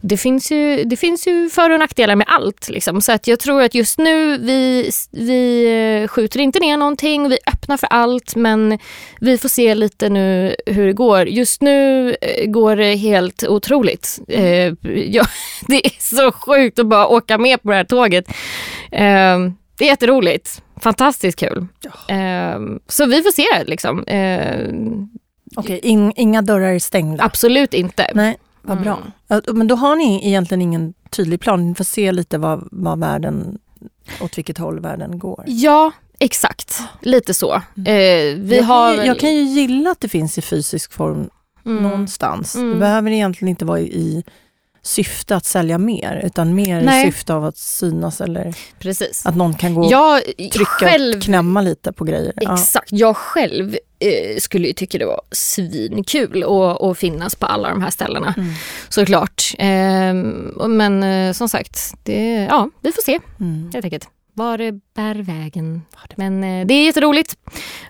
Det 0.02 0.18
finns 0.18 0.52
ju, 0.52 0.84
det 0.84 0.98
finns 0.98 1.28
ju 1.28 1.50
för 1.50 1.70
och 1.70 1.80
nackdelar 1.80 2.16
med 2.16 2.28
allt. 2.30 2.70
Liksom. 2.70 3.02
Så 3.02 3.12
att 3.12 3.28
jag 3.28 3.40
tror 3.40 3.62
att 3.62 3.76
just 3.76 3.98
nu 3.98 4.38
vi, 4.38 4.90
vi 5.12 5.66
eh, 6.04 6.08
skjuter 6.08 6.40
inte 6.40 6.60
ner 6.60 6.78
någonting, 6.78 7.30
vi 7.30 7.38
öppnar 7.48 7.78
för 7.78 7.88
allt 7.88 8.36
men 8.36 8.80
vi 9.20 9.38
får 9.38 9.50
se 9.50 9.76
lite 9.76 10.10
nu 10.10 10.56
hur 10.66 10.86
det 10.88 10.94
går. 10.94 11.28
Just 11.28 11.62
nu 11.62 12.10
eh, 12.22 12.46
går 12.46 12.76
det 12.76 12.96
helt 12.96 13.44
otroligt. 13.44 14.20
Eh, 14.28 14.74
ja, 15.08 15.26
det 15.68 15.86
är 15.86 15.92
så 16.00 16.32
sjukt 16.32 16.80
att 16.80 16.88
bara 16.88 17.08
åka 17.08 17.38
med 17.38 17.62
på 17.62 17.70
det 17.70 17.76
här 17.76 17.84
tåget. 17.84 18.30
Eh, 18.92 19.40
det 19.78 19.86
är 19.86 19.90
jätteroligt. 19.90 20.62
Fantastiskt 20.82 21.40
kul. 21.40 21.68
Ja. 21.82 22.16
Eh, 22.16 22.60
så 22.88 23.06
vi 23.06 23.24
får 23.24 23.32
se 23.32 23.64
liksom. 23.66 24.04
Eh, 24.04 24.68
Okej, 25.56 25.78
okay, 25.78 25.92
in, 25.92 26.14
inga 26.16 26.42
dörrar 26.42 26.74
är 26.74 26.80
stängda? 26.80 27.24
Absolut 27.24 27.74
inte. 27.74 28.12
Nej, 28.14 28.38
vad 28.62 28.82
bra. 28.82 29.00
Mm. 29.30 29.44
Men 29.58 29.68
då 29.68 29.76
har 29.76 29.96
ni 29.96 30.28
egentligen 30.28 30.62
ingen 30.62 30.94
tydlig 31.10 31.40
plan, 31.40 31.68
ni 31.68 31.76
får 31.76 31.84
se 31.84 32.12
lite 32.12 32.38
vad, 32.38 32.68
vad 32.72 33.00
världen, 33.00 33.58
åt 34.22 34.38
vilket 34.38 34.58
håll 34.58 34.80
världen 34.80 35.20
går? 35.20 35.44
Ja, 35.48 35.92
exakt. 36.20 36.82
Lite 37.02 37.34
så. 37.34 37.62
Mm. 37.78 37.88
Eh, 37.88 38.44
vi 38.44 38.58
jag, 38.58 38.64
har... 38.64 38.96
kan, 38.96 39.06
jag 39.06 39.20
kan 39.20 39.36
ju 39.36 39.42
gilla 39.42 39.92
att 39.92 40.00
det 40.00 40.10
finns 40.10 40.38
i 40.38 40.42
fysisk 40.42 40.94
form 40.94 41.30
mm. 41.66 41.84
någonstans. 41.84 42.56
Mm. 42.56 42.70
Det 42.70 42.76
behöver 42.76 43.12
egentligen 43.12 43.50
inte 43.50 43.66
vara 43.66 43.80
i 43.80 44.24
syfte 44.86 45.36
att 45.36 45.46
sälja 45.46 45.78
mer, 45.78 46.22
utan 46.26 46.56
mer 46.56 46.82
Nej. 46.82 47.06
syfte 47.06 47.34
av 47.34 47.46
att 47.46 47.58
synas 47.58 48.22
eller 48.22 48.56
Precis. 48.80 49.26
att 49.26 49.36
någon 49.36 49.54
kan 49.54 49.76
gå 49.76 49.92
jag, 49.92 50.18
och 50.18 50.52
trycka 50.52 50.66
själv, 50.66 51.18
och 51.18 51.24
knämma 51.24 51.62
lite 51.62 51.94
på 51.94 52.04
grejer. 52.04 52.34
Exakt, 52.38 52.92
ja. 52.92 52.98
jag 52.98 53.18
själv 53.18 53.78
eh, 54.00 54.38
skulle 54.40 54.68
ju 54.68 54.74
tycka 54.74 54.98
det 54.98 55.06
var 55.06 55.22
svinkul 55.32 56.44
att, 56.44 56.82
att 56.82 56.98
finnas 56.98 57.36
på 57.36 57.46
alla 57.46 57.70
de 57.70 57.82
här 57.82 57.90
ställena. 57.90 58.34
Mm. 58.38 58.54
Såklart. 58.90 59.54
Eh, 59.60 60.14
men 60.68 61.04
eh, 61.04 61.34
som 61.34 61.50
sagt, 61.50 61.94
det, 62.04 62.48
ja, 62.50 62.70
vi 62.82 62.92
får 62.92 63.02
se 63.02 63.20
mm. 63.40 63.70
helt 63.74 63.86
enkelt 63.86 64.10
var 64.38 64.58
det 64.58 64.72
bär 64.72 65.16
vägen. 65.16 65.82
Men 66.16 66.44
eh, 66.44 66.66
det 66.66 66.74
är 66.74 66.86
jätteroligt 66.86 67.36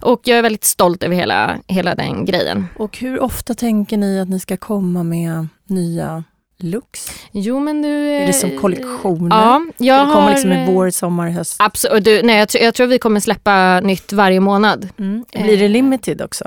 och 0.01 0.21
jag 0.23 0.37
är 0.37 0.41
väldigt 0.41 0.63
stolt 0.63 1.03
över 1.03 1.15
hela, 1.15 1.59
hela 1.67 1.95
den 1.95 2.25
grejen. 2.25 2.67
Och 2.77 2.97
hur 2.97 3.19
ofta 3.19 3.53
tänker 3.53 3.97
ni 3.97 4.19
att 4.19 4.29
ni 4.29 4.39
ska 4.39 4.57
komma 4.57 5.03
med 5.03 5.47
nya 5.65 6.23
looks? 6.59 7.11
Jo 7.31 7.59
men 7.59 7.81
nu... 7.81 8.11
Är 8.17 8.27
det 8.27 8.33
som 8.33 8.51
eh, 8.51 8.59
kollektioner? 8.59 9.35
Ja, 9.35 9.61
jag 9.77 10.07
det 10.07 10.11
kommer 10.13 10.21
har... 10.25 10.31
liksom 10.31 10.51
i 10.53 10.65
vår, 10.65 10.89
sommar, 10.89 11.29
höst? 11.29 11.55
Absolut, 11.59 12.03
du, 12.05 12.21
nej, 12.23 12.37
jag, 12.39 12.49
tror- 12.49 12.63
jag 12.63 12.73
tror 12.73 12.87
vi 12.87 12.99
kommer 12.99 13.19
släppa 13.19 13.79
nytt 13.79 14.13
varje 14.13 14.39
månad. 14.39 14.89
Mm. 14.99 15.25
Blir 15.43 15.57
det 15.57 15.67
limited 15.67 16.21
också? 16.21 16.45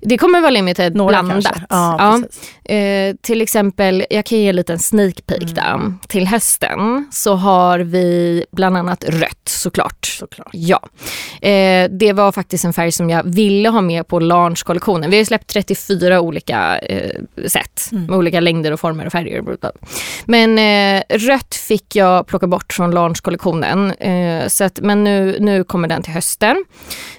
Det 0.00 0.18
kommer 0.18 0.40
vara 0.40 0.50
limited 0.50 0.96
Några 0.96 1.22
blandat. 1.22 1.44
kanske? 1.44 1.66
Ja, 1.70 2.18
precis. 2.22 2.50
Eh, 2.64 3.14
till 3.22 3.42
exempel, 3.42 4.04
jag 4.10 4.24
kan 4.24 4.38
ge 4.38 4.48
en 4.48 4.56
liten 4.56 4.78
sneak 4.78 5.26
peek 5.26 5.42
Mm. 5.42 5.54
där. 5.54 5.92
Till 6.08 6.26
hösten 6.26 7.06
så 7.12 7.34
har 7.34 7.78
vi 7.78 8.44
bland 8.52 8.76
annat 8.76 9.04
rött 9.04 9.48
såklart. 9.48 10.06
Såklart. 10.06 10.48
Ja, 10.52 10.80
eh, 11.48 11.90
det 11.90 12.12
var 12.12 12.32
faktiskt 12.32 12.64
en 12.64 12.72
färg 12.72 12.92
som 12.92 13.10
jag 13.10 13.22
ville 13.22 13.68
ha 13.68 13.80
med 13.80 14.08
på 14.08 14.20
launchkollektionen. 14.20 15.10
Vi 15.10 15.16
har 15.18 15.24
släppt 15.24 15.46
34 15.46 16.20
olika 16.20 16.78
eh, 16.78 17.10
set 17.46 17.88
Mm. 17.92 18.04
med 18.06 18.16
olika 18.18 18.40
längder 18.40 18.72
och 18.72 18.80
former 18.80 19.06
och 19.06 19.12
färger. 19.12 19.42
Men 20.24 20.58
eh, 20.58 21.02
rött 21.18 21.54
fick 21.54 21.96
jag 21.96 22.26
plocka 22.26 22.46
bort 22.46 22.72
från 22.72 22.90
launchkollektionen. 22.90 23.90
Eh, 23.90 24.48
så 24.48 24.64
att, 24.64 24.80
men 24.80 25.04
nu, 25.04 25.36
nu 25.40 25.64
kommer 25.64 25.88
den 25.88 26.02
till 26.02 26.12
hösten. 26.12 26.64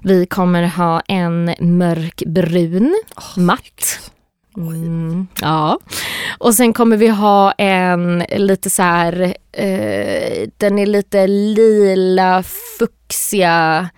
Vi 0.02 0.26
kommer 0.26 0.64
ha 0.64 1.00
en 1.00 1.56
mörkbrun, 1.60 3.04
matt. 3.38 4.00
Mm, 4.58 5.28
ja. 5.42 5.80
Och 6.38 6.56
sen 6.56 6.74
kommer 6.74 6.98
vi 6.98 7.08
ha 7.08 7.52
en 7.52 8.24
lite 8.36 8.70
så 8.70 8.84
här, 8.84 9.22
eh, 9.52 10.48
den 10.58 10.80
är 10.80 10.86
lite 10.86 11.28
lila, 11.28 12.44
fuchsia 12.80 13.90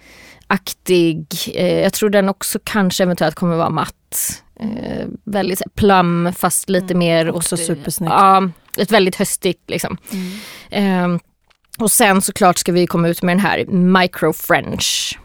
aktig. 0.51 1.25
Eh, 1.55 1.79
jag 1.79 1.93
tror 1.93 2.09
den 2.09 2.29
också 2.29 2.59
kanske 2.63 3.03
eventuellt 3.03 3.35
kommer 3.35 3.55
vara 3.55 3.69
matt. 3.69 4.43
Eh, 4.59 5.07
väldigt 5.25 5.61
plum 5.75 6.33
fast 6.37 6.69
lite 6.69 6.95
mer... 6.95 7.21
Mm, 7.21 7.35
också 7.35 7.55
åt- 7.55 7.65
supersnyggt. 7.65 8.13
Ja, 8.13 8.49
ett 8.77 8.91
väldigt 8.91 9.15
höstigt 9.15 9.69
liksom. 9.69 9.97
Mm. 10.11 11.13
Eh, 11.13 11.19
och 11.79 11.91
sen 11.91 12.21
såklart 12.21 12.57
ska 12.57 12.71
vi 12.71 12.87
komma 12.87 13.07
ut 13.07 13.21
med 13.21 13.33
den 13.37 13.45
här 13.45 13.65
micro 13.65 14.33
french. 14.33 15.19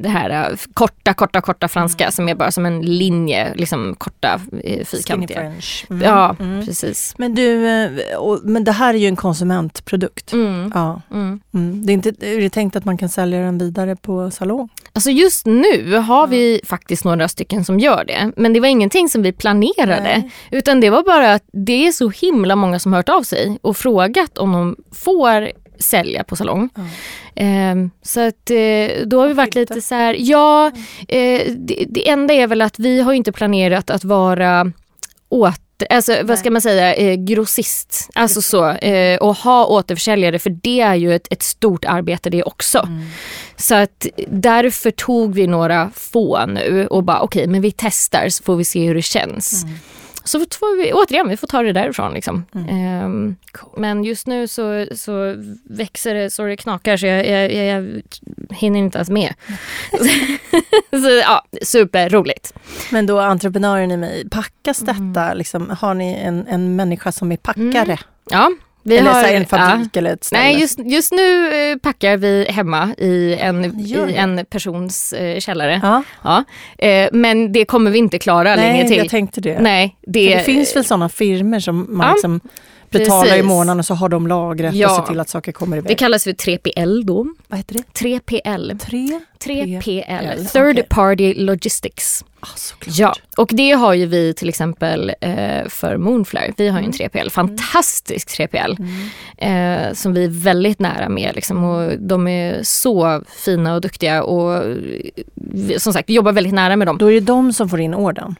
Det 0.00 0.08
här 0.08 0.30
eh, 0.50 0.56
korta, 0.74 1.14
korta, 1.14 1.40
korta 1.40 1.68
franska 1.68 2.10
som 2.10 2.28
är 2.28 2.34
bara 2.34 2.50
som 2.50 2.66
en 2.66 2.82
linje, 2.82 3.54
liksom 3.54 3.94
korta 3.98 4.40
eh, 4.64 4.84
fyrkantiga. 4.84 5.40
Mm. 5.40 6.02
Ja, 6.02 6.36
Mm. 6.40 6.66
precis. 6.66 7.14
Men 7.18 7.34
du, 7.34 7.68
eh, 7.68 8.16
och, 8.18 8.40
men 8.44 8.64
det 8.64 8.72
här 8.72 8.94
är 8.94 8.98
ju 8.98 9.06
en 9.08 9.16
konsumentprodukt. 9.16 10.32
Mm. 10.32 10.72
Ja. 10.74 11.00
Mm. 11.12 11.40
Mm. 11.54 11.86
Det 11.86 11.92
är, 11.92 11.94
inte, 11.94 12.08
är 12.08 12.40
det 12.40 12.50
tänkt 12.50 12.76
att 12.76 12.84
man 12.84 12.98
kan 12.98 13.08
sälja 13.08 13.40
den 13.40 13.58
vidare 13.58 13.96
på 13.96 14.30
salong? 14.30 14.68
Alltså 14.92 15.10
just 15.10 15.46
nu 15.46 15.94
har 15.96 16.26
vi 16.26 16.60
faktiskt 16.64 17.04
några 17.04 17.28
stycken 17.28 17.64
som 17.64 17.80
gör 17.80 18.04
det. 18.04 18.32
Men 18.36 18.52
det 18.52 18.60
var 18.60 18.68
ingenting 18.68 19.08
som 19.08 19.22
vi 19.22 19.32
planerade. 19.32 20.00
Nej. 20.02 20.30
Utan 20.50 20.80
det 20.80 20.90
var 20.90 21.02
bara 21.02 21.34
att 21.34 21.42
det 21.52 21.86
är 21.86 21.92
så 21.92 22.08
himla 22.10 22.56
många 22.56 22.78
som 22.78 22.92
hört 22.92 23.08
av 23.08 23.22
sig 23.22 23.58
och 23.62 23.76
frågat 23.76 24.38
om 24.38 24.52
de 24.52 24.76
får 24.92 25.48
sälja 25.78 26.24
på 26.24 26.36
salong. 26.36 26.68
Ja. 26.74 26.82
Ehm, 27.34 27.90
så 28.02 28.20
att 28.20 28.50
eh, 28.50 29.06
då 29.06 29.20
har 29.20 29.28
vi 29.28 29.34
varit 29.34 29.54
lite 29.54 29.82
så 29.82 29.94
här, 29.94 30.16
ja, 30.18 30.70
eh, 31.08 31.52
det, 31.56 31.84
det 31.88 32.08
enda 32.08 32.34
är 32.34 32.46
väl 32.46 32.62
att 32.62 32.78
vi 32.78 33.00
har 33.00 33.12
inte 33.12 33.32
planerat 33.32 33.90
att 33.90 34.04
vara 34.04 34.72
åt 35.28 35.60
Alltså 35.90 36.12
vad 36.12 36.26
Nej. 36.26 36.36
ska 36.36 36.50
man 36.50 36.62
säga, 36.62 36.94
eh, 36.94 37.14
grossist. 37.14 38.10
Alltså 38.14 38.42
så, 38.42 38.70
eh, 38.70 39.18
och 39.18 39.36
ha 39.36 39.66
återförsäljare 39.66 40.38
för 40.38 40.50
det 40.50 40.80
är 40.80 40.94
ju 40.94 41.14
ett, 41.14 41.26
ett 41.32 41.42
stort 41.42 41.84
arbete 41.84 42.30
det 42.30 42.42
också. 42.42 42.78
Mm. 42.78 43.06
Så 43.56 43.74
att 43.74 44.06
därför 44.28 44.90
tog 44.90 45.34
vi 45.34 45.46
några 45.46 45.90
få 45.94 46.46
nu 46.46 46.86
och 46.90 47.04
bara 47.04 47.20
okej 47.20 47.46
men 47.46 47.60
vi 47.60 47.72
testar 47.76 48.28
så 48.28 48.42
får 48.42 48.56
vi 48.56 48.64
se 48.64 48.86
hur 48.86 48.94
det 48.94 49.02
känns. 49.02 49.64
Mm. 49.64 49.76
Så 50.26 50.38
får 50.38 50.82
vi, 50.82 50.92
återigen, 50.92 51.28
vi 51.28 51.36
får 51.36 51.46
ta 51.46 51.62
det 51.62 51.72
därifrån 51.72 52.14
liksom. 52.14 52.44
Mm. 52.54 52.68
Ehm, 52.68 53.36
men 53.76 54.04
just 54.04 54.26
nu 54.26 54.48
så, 54.48 54.86
så 54.96 55.34
växer 55.64 56.14
det 56.14 56.30
så 56.30 56.42
det 56.44 56.56
knakar 56.56 56.96
så 56.96 57.06
jag, 57.06 57.28
jag, 57.28 57.52
jag, 57.52 57.66
jag 57.66 58.02
hinner 58.56 58.78
inte 58.78 58.98
ens 58.98 59.10
med. 59.10 59.34
så 60.90 61.08
ja, 61.22 61.44
superroligt. 61.62 62.52
Men 62.92 63.06
då 63.06 63.20
entreprenören 63.20 63.90
i 63.92 63.96
mig, 63.96 64.28
packas 64.30 64.82
Mm. 64.82 65.12
detta? 65.12 65.34
Liksom, 65.34 65.70
har 65.80 65.94
ni 65.94 66.14
en, 66.14 66.46
en 66.48 66.76
människa 66.76 67.12
som 67.12 67.32
är 67.32 67.36
packare? 67.36 67.98
Ja, 68.30 68.50
vi 68.86 68.96
eller 68.96 69.10
har, 69.10 69.22
så 69.22 69.28
en 69.28 69.46
ja. 69.50 69.58
fabrik 69.58 69.96
eller 69.96 70.12
ett 70.12 70.24
ställe? 70.24 70.42
Nej, 70.42 70.60
just, 70.60 70.78
just 70.78 71.12
nu 71.12 71.54
eh, 71.54 71.76
packar 71.76 72.16
vi 72.16 72.46
hemma 72.48 72.94
i 72.98 73.36
en, 73.40 73.64
i 73.80 74.14
en 74.16 74.46
persons 74.50 75.12
eh, 75.12 75.38
källare. 75.38 75.80
Ja. 75.82 76.02
Ja. 76.22 76.44
Eh, 76.86 77.08
men 77.12 77.52
det 77.52 77.64
kommer 77.64 77.90
vi 77.90 77.98
inte 77.98 78.18
klara 78.18 78.56
länge 78.56 78.72
Nej, 78.72 78.88
till. 78.88 78.96
jag 78.96 79.08
tänkte 79.08 79.40
det. 79.40 79.60
Nej, 79.60 79.96
det, 80.06 80.34
det 80.34 80.40
finns 80.40 80.76
väl 80.76 80.84
sådana 80.84 81.08
firmer 81.08 81.60
som 81.60 81.86
man 81.88 82.06
Ja, 82.06 82.12
liksom 82.12 82.40
betalar 82.90 83.26
i 83.26 83.28
precis. 83.30 83.44
månaden 83.44 83.78
och 83.78 83.86
så 83.86 83.94
har 83.94 84.08
de 84.08 84.26
lagret 84.26 84.74
Ja. 84.74 84.90
och 84.90 84.96
ser 84.96 85.12
till 85.12 85.20
att 85.20 85.28
saker 85.28 85.52
kommer 85.52 85.76
iväg. 85.76 85.88
det 85.88 85.94
kallas 85.94 86.24
för 86.24 86.32
3PL 86.32 87.04
då. 87.04 87.26
Vad 87.48 87.58
heter 87.58 87.74
det? 87.74 87.82
3PL. 88.04 88.78
Tre? 88.78 89.20
3PL. 89.44 89.80
3PL, 89.80 90.52
Third 90.52 90.70
okej. 90.78 90.86
Party 90.88 91.34
Logistics. 91.34 92.24
Ah. 92.40 92.46
Ja, 92.86 93.14
och 93.36 93.50
det 93.52 93.70
har 93.72 93.94
ju 93.94 94.06
vi 94.06 94.34
till 94.34 94.48
exempel 94.48 95.12
eh, 95.20 95.68
för 95.68 95.96
Moonflare. 95.96 96.52
Vi 96.56 96.68
har 96.68 96.80
ju 96.80 96.86
en 96.86 96.92
3PL, 96.92 97.30
fantastisk 97.30 98.28
3PL. 98.40 98.76
Mm. 99.38 99.86
Eh, 99.86 99.92
som 99.94 100.12
vi 100.14 100.24
är 100.24 100.28
väldigt 100.28 100.78
nära 100.78 101.08
med. 101.08 101.34
Liksom, 101.34 101.64
och 101.64 101.92
de 101.98 102.28
är 102.28 102.62
så 102.62 103.22
fina 103.44 103.74
och 103.74 103.80
duktiga 103.80 104.22
och 104.22 104.62
vi, 105.34 105.80
som 105.80 105.92
sagt, 105.92 106.08
vi 106.08 106.14
jobbar 106.14 106.32
väldigt 106.32 106.54
nära 106.54 106.76
med 106.76 106.86
dem. 106.88 106.98
Då 106.98 107.06
är 107.06 107.12
det 107.14 107.20
de 107.20 107.52
som 107.52 107.68
får 107.68 107.80
in 107.80 107.94
orden. 107.94 108.36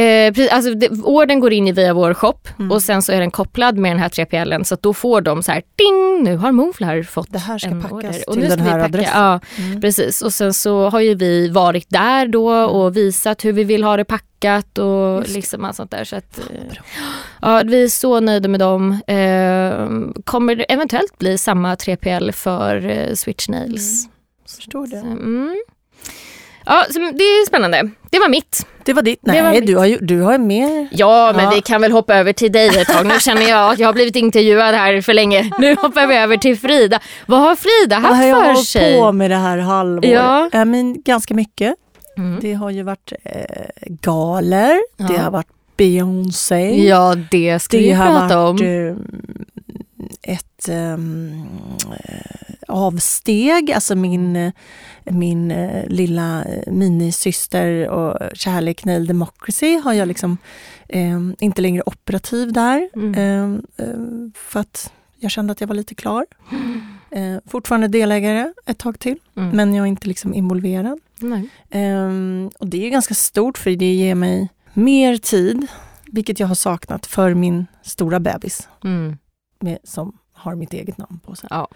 Eh, 0.00 0.32
precis, 0.32 0.50
alltså, 0.52 0.74
det, 0.74 0.88
orden 1.02 1.40
går 1.40 1.52
in 1.52 1.68
i 1.68 1.72
via 1.72 1.94
vår 1.94 2.14
shop 2.14 2.34
Mm. 2.58 2.72
och 2.72 2.82
sen 2.82 3.02
så 3.02 3.12
är 3.12 3.20
den 3.20 3.30
kopplad 3.30 3.76
med 3.78 3.90
den 3.92 3.98
här 3.98 4.08
3PLen 4.08 4.64
så 4.64 4.74
att 4.74 4.82
då 4.82 4.94
får 4.94 5.20
de 5.20 5.42
så 5.42 5.52
här 5.52 5.62
ding, 5.76 6.24
nu 6.24 6.36
har 6.36 6.52
Moonflare 6.52 7.04
fått 7.04 7.32
Det 7.32 7.38
här 7.38 7.58
ska 7.58 7.68
en 7.70 7.82
packas 7.82 7.92
order. 7.92 8.22
Och 8.26 8.32
till 8.32 8.42
nu 8.42 8.48
den 8.48 8.60
här 8.60 8.70
packa. 8.72 8.84
adressen. 8.84 9.20
Ja, 9.22 9.40
Mm. 9.58 9.80
precis. 9.80 10.22
Och 10.22 10.32
sen 10.32 10.54
så 10.54 10.88
har 10.90 11.00
ju 11.00 11.14
vi 11.14 11.48
varit 11.48 11.86
där 11.90 12.26
då 12.28 12.50
och 12.54 12.96
visat 12.96 13.44
hur 13.44 13.52
vi 13.52 13.64
vill 13.64 13.82
ha 13.84 13.96
det 13.96 14.04
packat 14.04 14.78
och 14.78 15.18
Just 15.18 15.34
liksom 15.34 15.64
allt 15.64 15.76
sånt 15.76 15.90
där. 15.90 16.04
Så 16.04 16.16
att, 16.16 16.38
eh, 16.38 16.76
ja, 17.42 17.62
vi 17.64 17.84
är 17.84 17.88
så 17.88 18.20
nöjda 18.20 18.48
med 18.48 18.60
dem. 18.60 18.92
Eh, 19.06 19.88
kommer 20.24 20.54
det 20.54 20.64
eventuellt 20.64 21.18
bli 21.18 21.38
samma 21.38 21.74
3PL 21.76 22.32
för 22.32 22.86
eh, 22.88 23.14
Switch 23.14 23.48
Nails. 23.48 24.08
Förstår 24.56 24.86
Så, 24.86 24.92
det. 24.94 25.00
mm. 25.00 25.56
Ja, 26.66 26.84
så 26.90 26.98
det 26.98 27.24
är 27.24 27.46
spännande. 27.46 27.90
Det 28.10 28.18
var 28.18 28.28
mitt. 28.28 28.66
Det 28.84 28.92
var 28.92 29.02
ditt. 29.02 29.20
Det 29.22 29.32
Nej, 29.32 29.42
var 29.60 29.60
du 29.66 29.76
har 29.76 29.86
ju 29.86 29.98
du 30.00 30.20
har 30.20 30.38
mer. 30.38 30.88
Ja, 30.92 31.32
men 31.36 31.44
Ja. 31.44 31.50
vi 31.54 31.60
kan 31.60 31.80
väl 31.80 31.92
hoppa 31.92 32.14
över 32.16 32.32
till 32.32 32.52
dig 32.52 32.68
ett 32.80 32.88
tag. 32.88 33.06
Nu 33.06 33.20
känner 33.20 33.48
jag 33.48 33.72
att 33.72 33.78
jag 33.78 33.88
har 33.88 33.92
blivit 33.92 34.16
intervjuad 34.16 34.74
här 34.74 35.00
för 35.00 35.14
länge. 35.14 35.50
Nu 35.58 35.74
hoppar 35.74 36.06
vi 36.06 36.16
över 36.16 36.36
till 36.36 36.58
Frida. 36.58 37.00
Vad 37.26 37.40
har 37.40 37.56
Frida 37.56 38.00
Vad 38.00 38.16
har 38.16 38.24
jag 38.24 38.34
haft 38.34 38.44
för 38.46 38.52
hållit 38.54 38.68
sig? 38.68 38.98
på 39.00 39.12
med 39.12 39.30
det 39.30 39.36
här 39.36 39.58
halvåret? 39.58 40.10
Ja. 40.10 40.48
Ja, 40.52 40.64
men 40.64 41.02
ganska 41.02 41.34
mycket. 41.34 41.74
Mm. 42.16 42.38
Det 42.42 42.52
har 42.54 42.70
ju 42.70 42.82
varit 42.82 43.12
eh, 43.24 43.32
galer, 43.86 44.80
det 45.08 45.14
Ja. 45.14 45.20
har 45.20 45.30
varit 45.30 45.46
Beyoncé. 45.76 46.86
Ja, 46.88 47.14
det 47.30 47.58
ska 47.58 47.76
Det 47.76 47.82
vi 47.82 47.90
har 47.90 48.06
prata 48.06 48.36
varit 48.42 48.60
om. 48.60 48.66
eh, 50.26 50.32
ett 50.34 50.68
ehm, 50.68 51.42
eh, 52.04 52.49
avsteg, 52.70 53.72
alltså 53.72 53.94
min, 53.96 54.52
min 55.04 55.50
eh, 55.50 55.86
lilla 55.88 56.44
eh, 56.44 56.72
minisyster 56.72 57.88
och 57.88 58.18
kärlek 58.34 58.84
Nail 58.84 59.06
Democracy 59.06 59.76
har 59.78 59.92
jag 59.92 60.08
liksom 60.08 60.38
eh, 60.88 61.18
inte 61.38 61.62
längre 61.62 61.82
operativ 61.86 62.52
där. 62.52 62.88
Mm. 62.94 63.14
Eh, 63.14 63.86
eh, 63.86 63.94
för 64.34 64.60
att 64.60 64.92
jag 65.18 65.30
kände 65.30 65.52
att 65.52 65.60
jag 65.60 65.68
var 65.68 65.74
lite 65.74 65.94
klar. 65.94 66.26
Eh, 67.10 67.36
fortfarande 67.46 67.88
delägare 67.88 68.52
ett 68.66 68.78
tag 68.78 68.98
till, 68.98 69.18
Mm. 69.36 69.56
men 69.56 69.74
jag 69.74 69.84
är 69.84 69.88
inte 69.88 70.08
liksom 70.08 70.34
involverad. 70.34 70.98
Ehm, 71.70 72.50
och 72.58 72.66
det 72.66 72.86
är 72.86 72.90
ganska 72.90 73.14
stort 73.14 73.58
för 73.58 73.70
det 73.70 73.92
ger 73.94 74.14
mig 74.14 74.48
mer 74.72 75.16
tid, 75.16 75.66
vilket 76.06 76.40
jag 76.40 76.46
har 76.46 76.54
saknat 76.54 77.06
för 77.06 77.34
min 77.34 77.66
stora 77.82 78.20
bebis 78.20 78.68
Mm. 78.84 79.16
med, 79.60 79.78
som 79.84 80.12
har 80.40 80.54
mitt 80.54 80.72
eget 80.72 80.98
namn 80.98 81.20
på 81.24 81.34
sig. 81.34 81.48
Ja. 81.50 81.68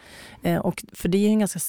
Eh, 0.42 0.58
och 0.58 0.84
för 0.92 1.08
det 1.08 1.18
är 1.18 1.28
en 1.28 1.38
ganska 1.38 1.60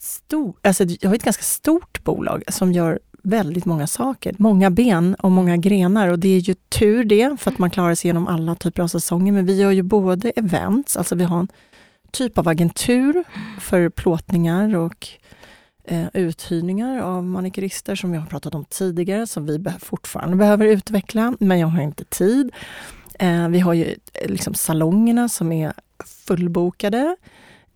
stor, 0.00 0.54
alltså 0.62 0.84
jag 1.00 1.10
har 1.10 1.14
ett 1.14 1.24
ganska 1.24 1.42
stort 1.42 2.04
bolag 2.04 2.42
som 2.48 2.72
gör 2.72 3.00
väldigt 3.22 3.64
många 3.64 3.86
saker. 3.86 4.34
Många 4.38 4.70
ben 4.70 5.14
och 5.14 5.30
många 5.30 5.56
grenar 5.56 6.08
och 6.08 6.18
det 6.18 6.28
är 6.28 6.38
ju 6.38 6.54
tur 6.54 7.04
det 7.04 7.40
för 7.40 7.50
att 7.50 7.58
man 7.58 7.70
klarar 7.70 7.94
sig 7.94 8.08
genom 8.08 8.28
alla 8.28 8.54
typer 8.54 8.82
av 8.82 8.88
säsonger. 8.88 9.32
Men 9.32 9.46
vi 9.46 9.56
gör 9.56 9.70
ju 9.70 9.82
både 9.82 10.30
events, 10.30 10.96
alltså 10.96 11.14
vi 11.14 11.24
har 11.24 11.40
en 11.40 11.48
typ 12.10 12.38
av 12.38 12.48
agentur 12.48 13.24
för 13.60 13.88
plåtningar 13.88 14.76
och 14.76 15.08
eh, 15.84 16.06
uthyrningar 16.14 17.00
av 17.00 17.24
manikyrister 17.24 17.94
som 17.94 18.14
jag 18.14 18.20
har 18.20 18.28
pratat 18.28 18.54
om 18.54 18.64
tidigare, 18.64 19.26
som 19.26 19.46
vi 19.46 19.58
be- 19.58 19.74
fortfarande 19.80 20.36
behöver 20.36 20.66
utveckla, 20.66 21.34
men 21.40 21.58
jag 21.58 21.68
har 21.68 21.82
inte 21.82 22.04
tid. 22.04 22.50
Eh, 23.18 23.48
vi 23.48 23.60
har 23.60 23.74
ju 23.74 23.84
eh, 24.14 24.30
liksom 24.30 24.54
salongerna 24.54 25.28
som 25.28 25.52
är 25.52 25.72
fullbokade, 26.02 27.16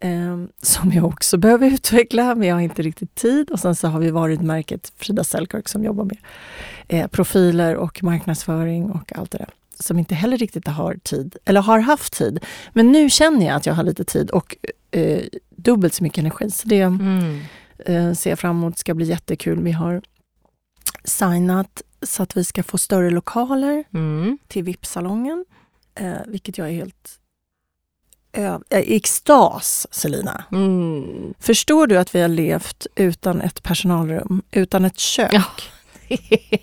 eh, 0.00 0.44
som 0.62 0.92
jag 0.92 1.04
också 1.04 1.36
behöver 1.38 1.66
utveckla, 1.66 2.34
men 2.34 2.48
jag 2.48 2.54
har 2.56 2.60
inte 2.62 2.82
riktigt 2.82 3.14
tid. 3.14 3.50
Och 3.50 3.60
sen 3.60 3.74
så 3.76 3.88
har 3.88 4.00
vi 4.00 4.10
varumärket 4.10 4.92
Frida 4.96 5.24
Selkirk 5.24 5.68
som 5.68 5.84
jobbar 5.84 6.04
med 6.04 6.18
eh, 6.88 7.06
profiler 7.08 7.76
och 7.76 8.02
marknadsföring 8.02 8.90
och 8.90 9.12
allt 9.16 9.30
det 9.30 9.38
där. 9.38 9.48
som 9.80 9.98
inte 9.98 10.14
heller 10.14 10.36
riktigt 10.38 10.68
har 10.68 10.94
tid, 10.94 11.36
eller 11.44 11.60
har 11.62 11.78
haft 11.78 12.12
tid. 12.12 12.44
Men 12.72 12.92
nu 12.92 13.10
känner 13.10 13.46
jag 13.46 13.56
att 13.56 13.66
jag 13.66 13.74
har 13.74 13.82
lite 13.82 14.04
tid 14.04 14.30
och 14.30 14.56
eh, 14.90 15.22
dubbelt 15.56 15.94
så 15.94 16.02
mycket 16.02 16.18
energi. 16.18 16.50
Så 16.50 16.68
det 16.68 16.80
Mm. 16.80 17.40
eh, 17.78 18.12
ser 18.12 18.30
jag 18.30 18.38
fram 18.38 18.56
emot. 18.56 18.78
Ska 18.78 18.94
bli 18.94 19.06
jättekul. 19.06 19.62
Vi 19.62 19.72
har 19.72 20.02
signat 21.04 21.82
så 22.02 22.22
att 22.22 22.36
vi 22.36 22.44
ska 22.44 22.62
få 22.62 22.78
större 22.78 23.10
lokaler 23.10 23.84
Mm. 23.94 24.38
till 24.48 24.62
VIP-salongen. 24.64 25.44
Eh, 25.94 26.12
vilket 26.26 26.58
jag 26.58 26.68
är 26.68 26.72
helt 26.72 27.18
extas, 28.70 29.86
Selina. 29.90 30.44
Mm. 30.52 31.34
Förstår 31.40 31.86
du 31.86 31.98
att 31.98 32.14
vi 32.14 32.20
har 32.20 32.28
levt 32.28 32.86
utan 32.96 33.40
ett 33.40 33.62
personalrum, 33.62 34.42
utan 34.50 34.84
ett 34.84 34.98
kök 34.98 35.32
Ja. 35.32 35.42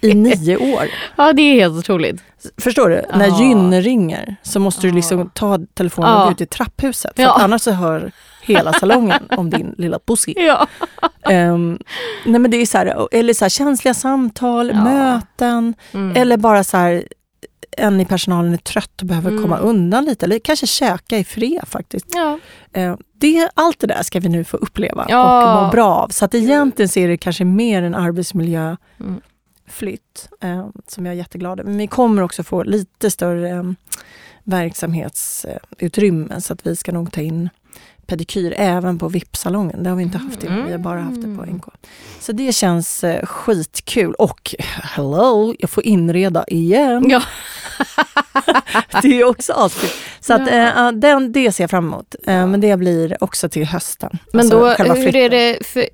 i 0.01 0.13
nio 0.13 0.57
år? 0.75 0.87
ja, 1.15 1.33
det 1.33 1.41
är 1.41 1.53
helt 1.55 1.73
otroligt. 1.77 2.21
Förstår 2.57 2.89
du? 2.89 3.03
Ja. 3.09 3.17
När 3.17 3.41
Gynne 3.41 3.81
ringer 3.81 4.35
så 4.43 4.59
måste 4.59 4.87
du 4.87 4.91
liksom 4.93 5.29
ta 5.29 5.59
telefonen 5.73 6.11
Ja. 6.11 6.31
ut 6.31 6.41
i 6.41 6.45
trapphuset. 6.45 7.15
För 7.15 7.23
Ja. 7.23 7.37
annars 7.41 7.61
så 7.61 7.71
hör 7.71 8.11
hela 8.41 8.73
salongen 8.73 9.23
om 9.37 9.49
din 9.49 9.75
lilla 9.77 9.99
pussy. 9.99 10.33
Ja. 10.37 10.67
Ehm, 11.29 11.79
nej 12.25 12.39
men 12.39 12.51
det 12.51 12.57
är 12.57 12.65
så 12.65 12.77
här, 12.77 13.07
eller 13.11 13.33
så 13.33 13.45
här, 13.45 13.49
känsliga 13.49 13.93
samtal, 13.93 14.73
möten 14.73 15.73
Mm. 15.93 16.17
eller 16.17 16.37
bara 16.37 16.63
så 16.63 16.77
här 16.77 17.03
en 17.77 17.99
i 18.01 18.05
personalen 18.05 18.53
är 18.53 18.57
trött 18.57 19.01
och 19.01 19.07
behöver 19.07 19.29
Mm. 19.31 19.43
komma 19.43 19.57
undan 19.57 20.05
lite 20.05 20.25
eller 20.25 20.39
kanske 20.39 20.67
käka 20.67 21.17
i 21.17 21.23
fred 21.23 21.63
faktiskt. 21.67 22.05
ja. 22.09 22.39
Ehm, 22.73 22.97
det, 23.17 23.49
allt 23.53 23.79
det 23.79 23.87
där 23.87 24.03
ska 24.03 24.19
vi 24.19 24.29
nu 24.29 24.43
få 24.43 24.57
uppleva 24.57 25.05
Ja. 25.09 25.57
och 25.57 25.63
må 25.65 25.71
bra 25.71 25.85
av. 25.95 26.09
Så 26.09 26.25
att 26.25 26.33
egentligen 26.35 26.89
så 26.89 26.99
är 26.99 27.07
det 27.07 27.17
kanske 27.17 27.45
mer 27.45 27.83
en 27.83 27.95
arbetsmiljö 27.95 28.75
Mm. 28.99 29.21
eh, 30.41 30.67
som 30.87 31.05
jag 31.05 31.13
är 31.13 31.17
jätteglad 31.17 31.59
över. 31.59 31.69
Men 31.69 31.77
vi 31.77 31.87
kommer 31.87 32.21
också 32.21 32.43
få 32.43 32.63
lite 32.63 33.11
större 33.11 33.49
eh, 33.49 33.63
verksamhetsutrymme 34.43 36.41
så 36.41 36.53
att 36.53 36.67
vi 36.67 36.75
ska 36.75 36.91
nog 36.91 37.11
ta 37.11 37.21
in 37.21 37.49
pedikyr 38.05 38.53
även 38.57 38.99
på 38.99 39.07
VIP-salongen. 39.07 39.83
Det 39.83 39.89
har 39.89 39.97
vi 39.97 40.03
inte 40.03 40.17
haft 40.17 40.43
innan, 40.43 40.65
vi 40.65 40.71
har 40.71 40.79
bara 40.79 40.99
haft 41.01 41.15
det 41.21 41.35
på 41.37 41.43
Mm. 41.43 41.55
NK. 41.55 41.63
Så 42.19 42.31
det 42.31 42.55
känns 42.55 43.03
eh, 43.03 43.25
skitkul 43.25 44.13
och 44.13 44.55
hello, 44.83 45.55
jag 45.59 45.69
får 45.69 45.85
inreda 45.85 46.45
igen. 46.47 47.05
Ja. 47.09 47.21
det 49.01 49.19
är 49.21 49.23
också 49.23 49.53
askul. 49.53 49.89
Så 50.19 50.33
att, 50.33 50.51
eh, 50.51 50.91
den, 50.91 51.31
det 51.31 51.51
ser 51.51 51.63
jag 51.63 51.69
fram 51.69 51.85
emot. 51.87 52.15
Eh, 52.27 52.47
men 52.47 52.61
det 52.61 52.77
blir 52.77 53.23
också 53.23 53.49
till 53.49 53.65
hösten. 53.65 54.19
Men 54.33 54.39
Alltså 54.39 54.59
då, 54.59 54.93
hur 54.93 55.15
är 55.15 55.29
det, 55.29 55.65
för 55.65 55.85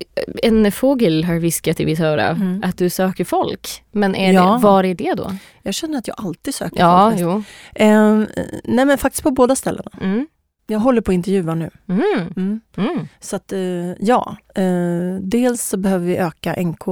en 0.42 0.72
fågel 0.72 1.24
har 1.24 1.34
viskat 1.34 1.80
i 1.80 1.86
mitt 1.86 2.00
öra 2.00 2.26
Mm. 2.28 2.62
att 2.64 2.78
du 2.78 2.90
söker 2.90 3.24
folk. 3.24 3.82
Men 3.92 4.14
är 4.14 4.32
Ja. 4.32 4.42
det, 4.52 4.58
var 4.62 4.84
är 4.84 4.94
det 4.94 5.14
då? 5.14 5.30
Jag 5.62 5.74
känner 5.74 5.98
att 5.98 6.08
jag 6.08 6.14
alltid 6.20 6.54
söker 6.54 6.80
Ja, 6.80 7.10
folk. 7.10 7.20
jo. 7.22 7.42
Eh, 7.74 8.22
nej 8.64 8.84
men 8.84 8.98
faktiskt 8.98 9.22
på 9.22 9.30
båda 9.30 9.56
ställena. 9.56 9.90
Mm. 10.00 10.26
Jag 10.70 10.80
håller 10.80 11.00
på 11.00 11.10
att 11.10 11.14
intervjua 11.14 11.54
nu. 11.54 11.70
Mm. 11.88 12.32
Mm. 12.36 12.60
Mm. 12.76 13.06
Så 13.20 13.36
att 13.36 13.52
eh, 13.52 13.92
ja, 14.00 14.36
eh, 14.54 15.14
dels 15.20 15.62
så 15.62 15.76
behöver 15.76 16.06
vi 16.06 16.16
öka 16.16 16.62
NK 16.62 16.88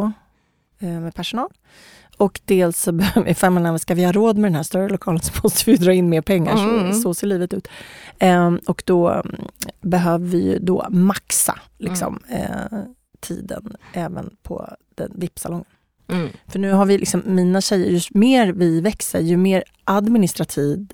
eh, 0.79 0.89
med 0.89 1.15
personal. 1.15 1.49
Och 2.17 2.41
dels 2.45 2.83
så 2.83 2.93
behöver 2.99 3.29
vi, 3.29 3.35
för 3.35 3.47
jag 3.47 3.53
menar, 3.53 3.79
ska 3.79 3.95
vi 3.95 4.05
ha 4.05 4.13
råd 4.13 4.39
med 4.39 4.51
den 4.51 4.57
här 4.57 4.63
större 4.63 4.89
lokalen 4.89 5.21
så 5.21 5.33
måste 5.43 5.71
vi 5.71 5.77
dra 5.77 5.93
in 5.93 6.09
mer 6.09 6.21
pengar. 6.21 6.57
Mm. 6.57 6.93
Så, 6.93 7.01
så 7.01 7.15
ser 7.15 7.27
livet 7.27 7.55
ut. 7.55 7.69
Eh, 8.19 8.55
och 8.67 8.83
då 8.87 9.09
mm, 9.09 9.35
behöver 9.81 10.27
vi 10.27 10.59
då 10.59 10.87
maxa 10.91 11.59
liksom, 11.79 12.23
eh, 12.29 12.79
tiden 13.21 13.77
även 13.93 14.37
på 14.43 14.69
den 14.95 15.13
VIP-salongen. 15.15 15.65
Mm. 16.13 16.29
För 16.47 16.59
nu 16.59 16.73
har 16.73 16.87
vi 16.87 16.99
liksom, 16.99 17.23
mina 17.27 17.61
tjejer, 17.61 17.91
ju 17.91 18.01
mer 18.11 18.53
vi 18.53 18.81
växer, 18.81 19.21
ju 19.21 19.37
mer 19.37 19.65
administrativ 19.85 20.93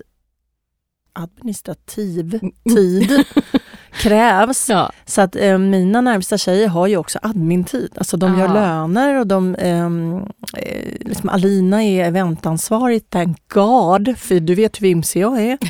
administrativ 1.15 2.39
tid 2.75 3.23
krävs. 3.91 4.69
Ja. 4.69 4.91
Så 5.05 5.21
att 5.21 5.35
eh, 5.35 5.57
mina 5.57 6.01
närmsta 6.01 6.37
tjejer 6.37 6.67
har 6.67 6.87
ju 6.87 6.97
också 6.97 7.19
admin-tid. 7.21 7.91
Alltså 7.97 8.17
de 8.17 8.39
gör 8.39 8.49
Ah. 8.49 8.53
löner 8.53 9.19
och 9.19 9.27
de, 9.27 9.55
ehm, 9.59 10.17
eh, 10.57 10.91
liksom 10.99 11.29
Alina 11.29 11.83
är 11.83 12.05
eventansvarig, 12.05 13.09
thank 13.09 13.37
God, 13.53 14.17
för 14.17 14.39
du 14.39 14.55
vet 14.55 14.81
hur 14.81 14.87
vimsig 14.87 15.21
jag 15.21 15.41
är. 15.41 15.57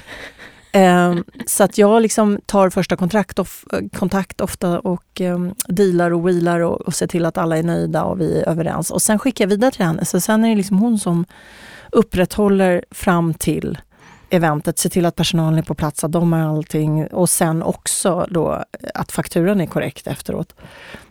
Ehm, 0.72 1.24
så 1.46 1.64
att 1.64 1.78
jag 1.78 2.02
liksom 2.02 2.40
tar 2.46 2.70
första 2.70 2.96
kontrakt 2.96 3.40
of, 3.40 3.66
kontakt 3.98 4.42
ofta 4.42 4.80
och 4.80 5.22
um, 5.22 5.56
dealar 5.68 6.12
och 6.12 6.28
wheelar 6.28 6.60
och, 6.60 6.82
och 6.82 6.94
ser 6.94 7.08
till 7.08 7.26
att 7.26 7.38
alla 7.38 7.58
är 7.58 7.64
nöjda 7.64 8.04
och 8.04 8.22
vi 8.22 8.40
är 8.42 8.50
överens. 8.50 8.92
Och 8.92 9.02
sen 9.02 9.20
skickar 9.20 9.46
jag 9.46 9.50
vidare 9.50 9.72
till 9.72 9.86
henne. 9.86 10.06
Så 10.06 10.22
sen 10.22 10.46
är 10.46 10.50
det 10.50 10.56
liksom 10.56 10.78
hon 10.80 11.00
som 11.00 11.26
upprätthåller 11.92 12.86
fram 12.92 13.34
till 13.34 13.78
eventet, 14.30 14.80
ser 14.80 14.90
till 14.90 15.06
att 15.06 15.16
personalen 15.16 15.60
är 15.60 15.64
på 15.64 15.76
plats, 15.76 16.04
att 16.04 16.12
de 16.12 16.34
har 16.34 16.40
allting 16.40 17.08
och 17.08 17.30
sen 17.30 17.64
också 17.64 18.28
då 18.30 18.64
att 18.94 19.12
fakturan 19.12 19.62
är 19.62 19.66
korrekt 19.66 20.08
efteråt. 20.08 20.56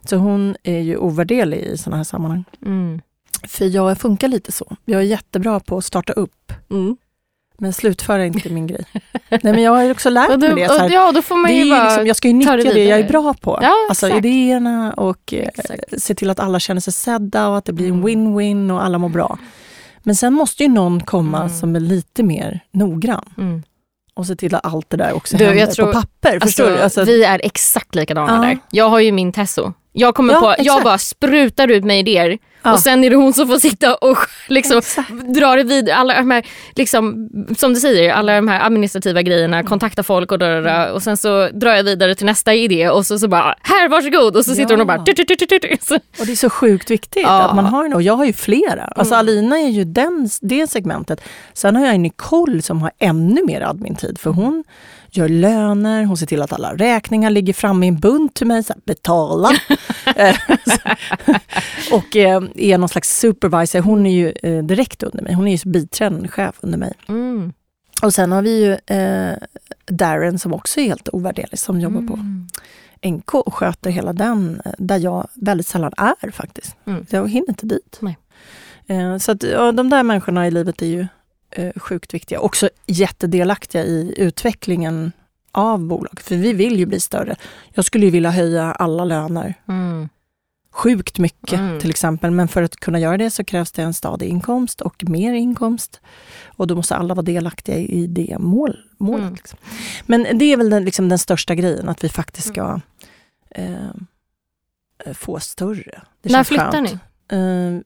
Så 0.04 0.16
hon 0.16 0.56
är 0.62 0.78
ju 0.80 0.96
ovärderlig 0.96 1.58
i 1.58 1.76
sådana 1.78 1.96
här 1.96 2.04
sammanhang. 2.04 2.44
Mm. 2.66 3.00
För 3.48 3.64
jag 3.64 3.98
funkar 3.98 4.28
lite 4.28 4.52
så. 4.52 4.76
Jag 4.84 5.00
är 5.00 5.04
jättebra 5.04 5.60
på 5.60 5.78
att 5.78 5.84
starta 5.84 6.12
upp, 6.12 6.52
Mm. 6.70 6.96
men 7.58 7.72
slutföra 7.72 8.26
inte 8.26 8.48
min 8.48 8.66
grej. 8.66 8.84
Nej 9.30 9.40
men 9.42 9.62
jag 9.62 9.72
har 9.74 9.90
också 9.90 10.10
lärt 10.10 10.40
mig 10.40 10.54
det. 10.54 10.68
Så 10.68 10.78
här, 10.78 10.90
ja, 10.90 11.12
då 11.12 11.22
får 11.22 11.36
man 11.36 11.50
det 11.50 11.56
ju 11.56 11.70
bara... 11.70 11.84
liksom, 11.84 12.06
jag 12.06 12.16
ska 12.16 12.28
ju 12.28 12.42
ta 12.42 12.50
det 12.50 12.56
nyttja 12.56 12.72
det 12.74 12.84
jag 12.84 12.98
är 12.98 13.08
bra 13.08 13.34
på. 13.34 13.58
Ja, 13.62 13.72
alltså 13.88 14.06
exakt. 14.06 14.24
idéerna 14.26 14.92
och 14.92 15.34
eh, 15.34 15.48
se 15.98 16.14
till 16.14 16.30
att 16.30 16.40
alla 16.40 16.60
känner 16.60 16.80
sig 16.80 16.92
sedda 16.92 17.48
och 17.48 17.56
att 17.58 17.64
det 17.64 17.72
blir 17.72 17.86
en 17.88 17.92
Mm. 17.94 18.06
win-win 18.08 18.72
och 18.72 18.84
alla 18.84 18.98
mår 18.98 19.08
bra. 19.08 19.38
Men 20.04 20.14
sen 20.16 20.32
måste 20.32 20.62
ju 20.62 20.68
någon 20.68 21.00
komma 21.00 21.38
Mm. 21.38 21.48
som 21.52 21.76
är 21.76 21.80
lite 21.80 22.22
mer 22.22 22.60
noggrann 22.72 23.34
Mm. 23.38 23.62
och 24.14 24.26
se 24.26 24.36
till 24.36 24.54
att 24.54 24.66
allt 24.66 24.90
det 24.90 24.96
där 24.96 25.12
också 25.12 25.36
Du, 25.36 25.44
händer 25.44 25.66
tror- 25.66 25.86
på 25.86 25.92
papper. 25.92 26.40
Förstår 26.40 26.64
Alltså, 26.64 26.76
du? 26.78 26.82
Alltså, 26.82 27.04
Vi 27.04 27.24
är 27.24 27.40
exakt 27.44 27.94
likadana 27.94 28.34
Ja. 28.36 28.48
där. 28.48 28.58
Jag 28.70 28.88
har 28.88 29.00
ju 29.00 29.12
min 29.12 29.32
Tesso. 29.32 29.72
Jag, 29.96 30.14
kommer 30.14 30.34
Ja, 30.34 30.40
på, 30.40 30.46
jag 30.46 30.60
exakt. 30.60 30.84
bara 30.84 30.98
sprutar 30.98 31.68
ut 31.70 31.84
med 31.84 31.98
idéer 32.00 32.38
Ja. 32.62 32.72
och 32.72 32.80
sen 32.80 33.04
är 33.04 33.10
det 33.10 33.16
hon 33.16 33.32
som 33.32 33.48
får 33.48 33.58
sitta 33.58 33.94
och 33.94 34.18
liksom 34.48 34.78
Exakt. 34.78 35.10
dra 35.10 35.56
det 35.56 35.62
vidare. 35.62 35.96
Alla 35.96 36.14
de 36.14 36.30
här, 36.30 36.46
liksom, 36.76 37.28
som 37.58 37.74
du 37.74 37.80
säger, 37.80 38.12
alla 38.12 38.34
de 38.36 38.48
här 38.48 38.66
administrativa 38.66 39.22
grejerna, 39.22 39.56
Mm. 39.56 39.66
kontakta 39.68 40.02
folk 40.02 40.32
och, 40.32 40.38
där, 40.38 40.62
där, 40.62 40.92
och 40.92 41.02
sen 41.02 41.16
så 41.16 41.48
drar 41.48 41.74
jag 41.74 41.84
vidare 41.84 42.14
till 42.14 42.26
nästa 42.26 42.54
idé 42.54 42.88
och 42.88 43.06
så, 43.06 43.18
så 43.18 43.28
bara 43.28 43.54
här 43.62 43.88
varsågod 43.88 44.36
och 44.36 44.44
så 44.44 44.54
sitter 44.54 44.70
hon 44.70 44.80
och 44.80 44.86
bara 44.86 44.96
Ja. 44.98 45.04
tut, 45.14 45.16
tut, 45.28 45.38
tut, 45.38 45.48
tut, 45.48 45.90
Och 46.20 46.26
det 46.26 46.32
är 46.32 46.36
så 46.36 46.50
sjukt 46.50 46.90
viktigt 46.90 47.22
Ja. 47.22 47.42
att 47.42 47.56
man 47.56 47.64
har 47.66 47.84
en. 47.84 47.94
Och 47.94 48.02
jag 48.02 48.14
har 48.16 48.24
ju 48.24 48.32
flera. 48.32 48.84
Alltså 48.84 49.14
Mm. 49.14 49.18
Alina 49.20 49.58
är 49.58 49.68
ju 49.68 49.84
den, 49.84 50.28
det 50.42 50.70
segmentet. 50.70 51.20
Sen 51.54 51.76
har 51.76 51.86
jag 51.86 51.94
en 51.94 52.02
Nicole 52.02 52.62
som 52.62 52.82
har 52.82 52.90
ännu 52.98 53.44
mer 53.44 53.60
admin-tid. 53.60 54.18
För 54.18 54.30
hon 54.30 54.64
gör 55.16 55.28
löner, 55.28 56.04
hon 56.04 56.16
ser 56.16 56.26
till 56.26 56.42
att 56.42 56.52
alla 56.52 56.74
räkningar 56.74 57.30
ligger 57.30 57.52
framme 57.52 57.86
i 57.86 57.88
en 57.88 57.96
bunt 58.00 58.34
till 58.34 58.46
mig. 58.46 58.64
Så 58.64 58.72
här, 58.72 58.82
betala. 58.84 59.50
Eh, 60.16 60.36
och 61.92 62.16
eh, 62.16 62.42
är 62.54 62.78
någon 62.78 62.88
slags 62.88 63.18
supervisor. 63.18 63.80
Hon 63.80 64.06
är 64.06 64.12
ju 64.14 64.32
eh, 64.42 64.64
direkt 64.64 65.02
under 65.02 65.22
mig. 65.22 65.34
Hon 65.34 65.48
är 65.48 65.56
ju 65.64 65.70
biträdande 65.70 66.28
chef 66.28 66.54
under 66.60 66.78
mig. 66.78 66.92
Mm. 67.08 67.52
Och 68.02 68.14
sen 68.14 68.32
har 68.32 68.42
vi 68.42 68.64
ju 68.64 68.96
eh, 68.96 69.36
Darren 69.86 70.38
som 70.38 70.52
också 70.54 70.80
är 70.80 70.84
helt 70.84 71.08
ovärderlig 71.12 71.58
som 71.58 71.80
jobbar 71.80 72.00
på 72.06 72.14
Mm. 72.14 72.46
NK 73.06 73.34
och 73.34 73.54
sköter 73.54 73.90
hela 73.90 74.12
den, 74.12 74.60
eh, 74.64 74.72
där 74.78 74.98
jag 74.98 75.28
väldigt 75.34 75.66
sällan 75.66 75.92
är 75.96 76.30
faktiskt. 76.30 76.76
Mm. 76.86 77.06
Jag 77.10 77.30
hinner 77.30 77.48
inte 77.48 77.66
dit. 77.66 77.98
Nej. 78.00 78.16
Eh, 78.86 79.18
Så 79.18 79.32
att, 79.32 79.42
ja, 79.42 79.72
de 79.72 79.90
där 79.90 80.02
människorna 80.02 80.46
i 80.46 80.50
livet 80.50 80.82
är 80.82 80.86
ju 80.86 81.06
sjukt 81.76 82.14
viktiga. 82.14 82.40
Också 82.40 82.70
jättedelaktiga 82.86 83.84
i 83.84 84.14
utvecklingen 84.16 85.12
av 85.52 85.80
bolag. 85.80 86.20
För 86.20 86.36
vi 86.36 86.52
vill 86.52 86.78
ju 86.78 86.86
bli 86.86 87.00
större. 87.00 87.36
Jag 87.72 87.84
skulle 87.84 88.04
ju 88.04 88.10
vilja 88.10 88.30
höja 88.30 88.72
alla 88.72 89.04
löner 89.04 89.54
Mm. 89.68 90.08
sjukt 90.72 91.18
mycket 91.18 91.58
Mm. 91.60 91.80
till 91.80 91.90
exempel. 91.90 92.30
Men 92.30 92.48
för 92.48 92.62
att 92.62 92.76
kunna 92.76 92.98
göra 93.00 93.16
det 93.16 93.30
så 93.30 93.44
krävs 93.44 93.72
det 93.72 93.82
en 93.82 93.94
stadig 93.94 94.28
inkomst 94.28 94.80
och 94.80 95.04
mer 95.08 95.32
inkomst. 95.34 96.00
Och 96.46 96.66
då 96.66 96.74
måste 96.76 96.96
alla 96.96 97.14
vara 97.14 97.22
delaktiga 97.24 97.76
i 97.76 98.06
det 98.06 98.36
mål, 98.38 98.76
målet. 98.98 99.22
Mm. 99.22 99.34
Liksom. 99.34 99.58
Men 100.06 100.38
det 100.38 100.44
är 100.44 100.56
väl 100.56 100.70
den, 100.70 100.84
liksom 100.84 101.08
den 101.08 101.18
största 101.18 101.54
grejen, 101.54 101.88
att 101.88 102.04
vi 102.04 102.08
faktiskt 102.08 102.48
ska 102.48 102.80
eh, 103.50 105.12
få 105.14 105.40
större. 105.40 106.02
Det 106.22 106.32
När 106.32 106.44
flyttar 106.44 106.72
skönt. 106.72 106.90
ni? 107.30 107.36
Eh, 107.36 107.80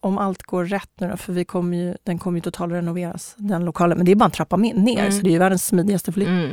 om 0.00 0.18
allt 0.18 0.42
går 0.42 0.64
rätt 0.64 0.90
nu 1.00 1.08
då, 1.08 1.16
för 1.16 1.32
vi 1.32 1.44
kommer 1.44 1.76
ju, 1.76 1.94
den 2.02 2.18
kommer 2.18 2.38
ju 2.38 2.42
totalrenoveras, 2.42 3.34
den 3.36 3.64
lokalen. 3.64 3.96
Men 3.98 4.04
det 4.06 4.12
är 4.12 4.16
bara 4.16 4.24
en 4.24 4.30
trappa 4.30 4.56
ner, 4.56 4.74
Mm. 4.74 5.12
så 5.12 5.22
det 5.22 5.28
är 5.28 5.32
ju 5.32 5.38
världens 5.38 5.66
smidigaste 5.66 6.12
flytt. 6.12 6.28
Mm. 6.28 6.50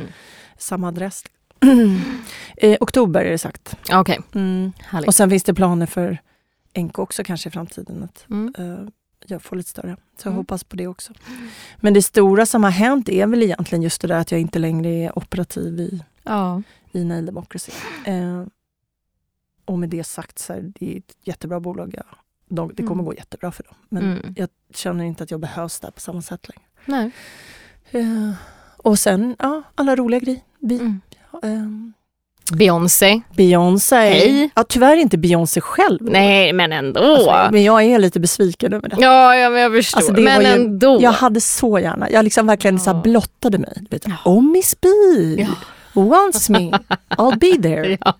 Samma 0.58 0.88
adress. 0.88 1.24
eh, 2.56 2.76
oktober 2.80 3.20
är 3.24 3.30
det 3.30 3.38
sagt. 3.38 3.76
Okej, 3.92 4.18
Mm. 4.34 4.72
härligt. 4.84 5.08
Och 5.08 5.14
sen 5.14 5.30
finns 5.30 5.44
det 5.44 5.54
planer 5.54 5.86
för 5.86 6.18
NK 6.78 6.98
också 6.98 7.24
kanske 7.24 7.48
i 7.48 7.52
framtiden. 7.52 8.02
Att 8.02 8.26
Mm. 8.30 8.54
eh, 8.58 8.88
jag 9.26 9.42
får 9.42 9.56
lite 9.56 9.68
större. 9.70 9.96
Så 10.16 10.26
jag 10.26 10.30
Mm. 10.30 10.36
hoppas 10.36 10.64
på 10.64 10.76
det 10.76 10.86
också. 10.86 11.12
Men 11.76 11.94
det 11.94 12.02
stora 12.02 12.46
som 12.46 12.64
har 12.64 12.70
hänt 12.70 13.08
är 13.08 13.26
väl 13.26 13.42
egentligen 13.42 13.82
just 13.82 14.00
det 14.00 14.08
där 14.08 14.18
att 14.20 14.30
jag 14.32 14.40
inte 14.40 14.58
längre 14.58 14.88
är 14.88 15.18
operativ 15.18 15.80
i, 15.80 16.02
Ja. 16.22 16.62
i 16.92 17.04
Nail 17.04 17.26
Democracy. 17.26 17.72
Eh, 18.04 18.44
och 19.64 19.78
med 19.78 19.88
det 19.88 20.04
sagt 20.04 20.38
så 20.38 20.52
är 20.52 20.72
det 20.78 20.96
ett 20.96 21.16
jättebra 21.22 21.60
bolag. 21.60 21.94
Jag 21.96 22.04
de, 22.48 22.68
det 22.74 22.82
kommer 22.82 22.92
Mm. 22.94 23.04
gå 23.04 23.14
jättebra 23.14 23.52
för 23.52 23.62
dem. 23.62 23.74
Men 23.88 24.02
Mm. 24.02 24.34
jag 24.36 24.48
känner 24.74 25.04
inte 25.04 25.24
att 25.24 25.30
jag 25.30 25.40
behövs 25.40 25.80
där 25.80 25.90
på 25.90 26.00
samma 26.00 26.22
sätt 26.22 26.48
längre. 26.48 26.62
Nej. 26.84 27.10
Eh, 27.90 28.32
och 28.76 28.98
sen, 28.98 29.36
ja, 29.38 29.62
alla 29.74 29.96
roliga 29.96 30.20
grejer. 30.20 30.40
Mm. 30.70 31.00
ehm, 31.42 31.92
Beyoncé. 32.52 33.20
Beyoncé. 33.36 33.96
Hej. 33.96 34.50
Ja, 34.54 34.64
tyvärr 34.64 34.96
inte 34.96 35.18
Beyoncé 35.18 35.60
själv. 35.60 35.98
Nej, 36.00 36.52
men 36.52 36.72
ändå. 36.72 37.00
Alltså, 37.00 37.48
men 37.52 37.62
jag 37.64 37.82
är 37.82 37.98
lite 37.98 38.20
besviken 38.20 38.72
över 38.72 38.88
det. 38.88 38.96
ja, 38.98 39.36
ja, 39.36 39.50
men 39.50 39.60
jag 39.62 39.72
förstår. 39.72 39.98
Alltså, 39.98 40.12
men 40.12 40.40
ju- 40.42 40.46
ändå. 40.46 40.98
Jag 41.02 41.12
hade 41.12 41.40
så 41.40 41.78
gärna, 41.78 42.10
jag 42.10 42.24
liksom 42.24 42.46
verkligen 42.46 42.80
så 42.80 42.90
Ja. 42.90 42.94
blottade 42.94 43.58
mig. 43.58 43.82
Vet, 43.90 44.06
Ja. 44.08 44.16
Oh 44.24 44.42
Miss 44.42 44.76
B, 44.80 44.88
wants 45.92 46.48
me, 46.48 46.70
I'll 47.08 47.38
be 47.38 47.62
there. 47.62 47.98
Ja. 48.04 48.14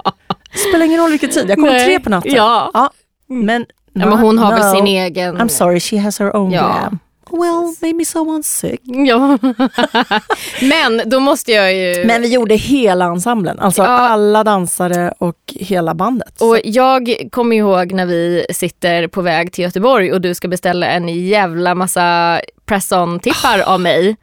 Spelar 0.68 0.86
ingen 0.86 1.00
roll 1.00 1.10
vilken 1.10 1.30
tid, 1.30 1.50
jag 1.50 1.56
kommer 1.58 1.84
tre 1.84 2.00
på 2.00 2.10
natten. 2.10 2.34
Ja. 2.34 2.70
Ja, 2.74 2.90
men, 3.26 3.66
ja, 4.00 4.06
men 4.06 4.18
hon 4.18 4.38
har 4.38 4.52
väl 4.52 4.66
no, 4.72 4.76
sin 4.76 4.87
egen... 4.87 5.37
I'm 5.38 5.48
sorry, 5.48 5.80
she 5.80 5.98
has 5.98 6.18
her 6.18 6.37
own 6.37 6.50
Ja. 6.50 6.61
glam. 6.80 6.98
Well, 7.30 7.74
maybe 7.82 8.04
someone's 8.04 8.42
sick. 8.42 8.80
Ja. 8.84 9.38
men 10.62 11.02
då 11.11 11.20
måste 11.20 11.52
jag 11.52 11.74
ju... 11.74 12.04
Men 12.04 12.22
vi 12.22 12.28
gjorde 12.28 12.54
hela 12.54 13.04
ensemblen, 13.04 13.58
alltså 13.58 13.82
Ja. 13.82 13.88
alla 13.88 14.44
dansare 14.44 15.12
och 15.18 15.37
hela 15.46 15.94
bandet. 15.94 16.40
Och 16.40 16.58
jag 16.64 17.14
kommer 17.32 17.56
ihåg 17.56 17.92
när 17.92 18.06
vi 18.06 18.46
sitter 18.50 19.06
på 19.08 19.22
väg 19.22 19.52
till 19.52 19.64
Göteborg 19.64 20.12
och 20.12 20.20
du 20.20 20.34
ska 20.34 20.48
beställa 20.48 20.87
en 20.87 21.08
jävla 21.26 21.74
massa 21.74 22.40
press-on-tippar 22.66 23.61
av 23.61 23.80
mig. 23.80 24.16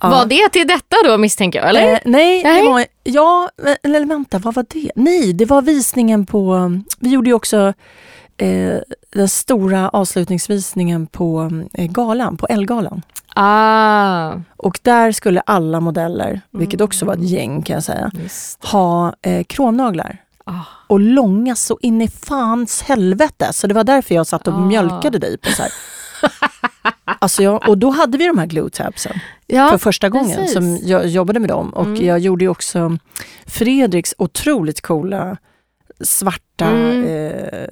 Ja. 0.00 0.08
Var 0.10 0.26
det 0.26 0.48
till 0.48 0.66
detta 0.66 0.96
då 1.04 1.18
misstänker 1.18 1.58
jag? 1.58 1.68
Eller? 1.68 1.92
Eh, 1.92 1.98
nej, 2.04 2.42
Nej. 2.42 2.62
det 2.62 2.68
var, 2.68 2.84
ja, 3.02 3.48
eller 3.82 4.04
vänta, 4.04 4.38
vad 4.38 4.54
var 4.54 4.66
det? 4.68 4.90
Nej, 4.96 5.32
det 5.32 5.44
var 5.44 5.62
visningen 5.62 6.26
på, 6.26 6.70
vi 7.00 7.10
gjorde 7.10 7.30
ju 7.30 7.34
också 7.34 7.72
eh, 8.42 8.78
den 9.12 9.28
stora 9.28 9.88
avslutningsvisningen 9.88 11.06
på 11.06 11.50
eh, 11.74 11.86
galan, 11.86 12.36
på 12.36 12.46
Elgalan. 12.46 13.02
Ah, 13.34 14.32
Och 14.56 14.78
där 14.82 15.12
skulle 15.12 15.40
alla 15.40 15.80
modeller, 15.80 16.40
vilket 16.50 16.80
Mm. 16.80 16.84
också 16.84 17.04
var 17.06 17.14
ett 17.14 17.28
gäng 17.28 17.62
kan 17.62 17.74
jag 17.74 17.84
säga, 17.84 18.10
ha 18.72 19.14
eh, 19.22 19.44
kromnaglar. 19.44 20.16
ah. 20.44 20.52
Och 20.86 21.00
långa 21.00 21.54
så 21.56 21.78
in 21.82 22.02
i 22.02 22.08
fans 22.08 22.82
helvete. 22.82 23.52
Så 23.52 23.66
det 23.66 23.74
var 23.74 23.84
därför 23.84 24.14
jag 24.14 24.26
satt 24.26 24.48
och 24.48 24.54
Ah. 24.54 24.60
mjölkade 24.66 25.18
dig 25.18 25.38
på 25.38 25.50
så 25.50 25.62
här. 25.62 25.72
Alltså 27.04 27.42
jag, 27.42 27.68
och 27.68 27.78
då 27.78 27.90
hade 27.90 28.18
vi 28.18 28.26
de 28.26 28.38
här 28.38 28.46
glue 28.46 28.70
tabsen 28.70 29.12
Ja, 29.46 29.70
för 29.70 29.78
första 29.78 30.08
gången 30.08 30.36
precis. 30.36 30.52
som 30.54 30.78
jag 30.82 31.06
jobbade 31.06 31.40
med 31.40 31.48
dem. 31.48 31.70
Och 31.70 31.86
Mm. 31.86 32.06
jag 32.06 32.18
gjorde 32.18 32.48
också 32.48 32.98
Fredriks 33.46 34.14
otroligt 34.18 34.80
coola 34.80 35.36
svarta 36.04 36.64
Mm. 36.64 37.04
eh, 37.04 37.66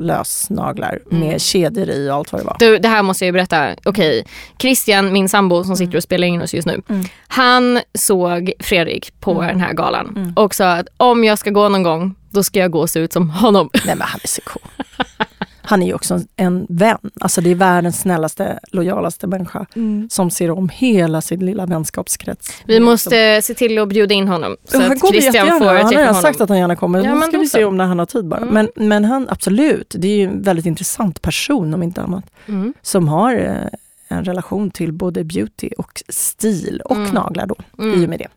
lösnaglar 0.00 0.98
Mm. 1.12 1.26
med 1.28 1.40
kedjor 1.40 1.90
i 1.90 2.10
och 2.10 2.14
allt 2.14 2.32
vad 2.32 2.40
det 2.40 2.44
var. 2.44 2.56
Du, 2.58 2.78
det 2.78 2.88
här 2.88 3.02
måste 3.02 3.24
jag 3.24 3.26
ju 3.28 3.32
berätta. 3.32 3.74
Okej, 3.84 4.24
Christian, 4.58 5.12
min 5.12 5.28
sambo 5.28 5.64
som 5.64 5.76
sitter 5.76 5.96
och 5.96 6.02
spelar 6.02 6.26
in 6.26 6.42
oss 6.42 6.54
just 6.54 6.66
nu. 6.66 6.82
Mm. 6.88 7.04
Han 7.28 7.80
såg 7.98 8.52
Fredrik 8.60 9.20
på 9.20 9.32
Mm. 9.32 9.46
den 9.46 9.60
här 9.60 9.72
galan 9.72 10.12
Mm. 10.16 10.32
och 10.36 10.54
sa 10.54 10.72
att 10.72 10.86
om 10.96 11.24
jag 11.24 11.38
ska 11.38 11.50
gå 11.50 11.68
någon 11.68 11.82
gång, 11.82 12.14
då 12.30 12.42
ska 12.42 12.58
jag 12.58 12.70
gå 12.70 12.80
och 12.80 12.90
se 12.90 13.00
ut 13.00 13.12
som 13.12 13.30
honom. 13.30 13.70
Nej 13.86 13.94
men 13.96 14.06
han 14.06 14.20
är 14.22 14.28
så 14.28 14.40
cool. 14.44 14.62
Han 15.70 15.82
är 15.82 15.86
ju 15.86 15.94
också 15.94 16.20
en, 16.36 16.66
vän. 16.68 16.98
Alltså 17.20 17.40
det 17.40 17.50
är 17.50 17.54
världens 17.54 18.00
snällaste, 18.00 18.58
lojalaste 18.72 19.26
människa 19.26 19.66
som 20.10 20.30
ser 20.30 20.50
om 20.50 20.68
hela 20.68 21.20
sin 21.20 21.46
lilla 21.46 21.66
vänskapskrets. 21.66 22.62
Vi 22.66 22.80
måste 22.80 23.42
se 23.42 23.54
till 23.54 23.78
att 23.78 23.88
bjuda 23.88 24.14
in 24.14 24.28
honom 24.28 24.56
så 24.64 24.80
han 24.80 24.92
att 24.92 24.98
Christian 24.98 25.22
jättegärna. 25.34 25.58
får 25.58 25.66
Han 25.66 25.94
har 25.96 26.04
honom. 26.06 26.22
sagt 26.22 26.40
att 26.40 26.48
han 26.48 26.58
gärna 26.58 26.76
kommer. 26.76 27.04
Ja, 27.04 27.14
men 27.14 27.28
ska 27.28 27.38
vi 27.38 27.46
se 27.48 27.64
om 27.64 27.76
när 27.76 27.84
han 27.84 27.98
har 27.98 28.06
tid 28.06 28.24
bara. 28.28 28.40
Mm. 28.40 28.54
Men, 28.54 28.88
men 28.88 29.04
han, 29.04 29.26
absolut, 29.28 29.94
det 29.98 30.08
är 30.08 30.16
ju 30.16 30.24
en 30.24 30.42
väldigt 30.42 30.66
intressant 30.66 31.22
person 31.22 31.74
om 31.74 31.82
inte 31.82 32.02
annat. 32.02 32.24
Mm. 32.48 32.74
Som 32.82 33.08
har 33.08 33.34
eh, 33.34 34.16
en 34.18 34.24
relation 34.24 34.70
till 34.70 34.92
både 34.92 35.24
beauty 35.24 35.70
och 35.78 36.02
stil 36.08 36.82
och 36.84 36.96
Mm. 36.96 37.10
naglar 37.10 37.46
då, 37.46 37.54
i 37.58 37.64
och 37.78 37.84
Mm. 37.84 38.10
med 38.10 38.18
det. 38.18 38.28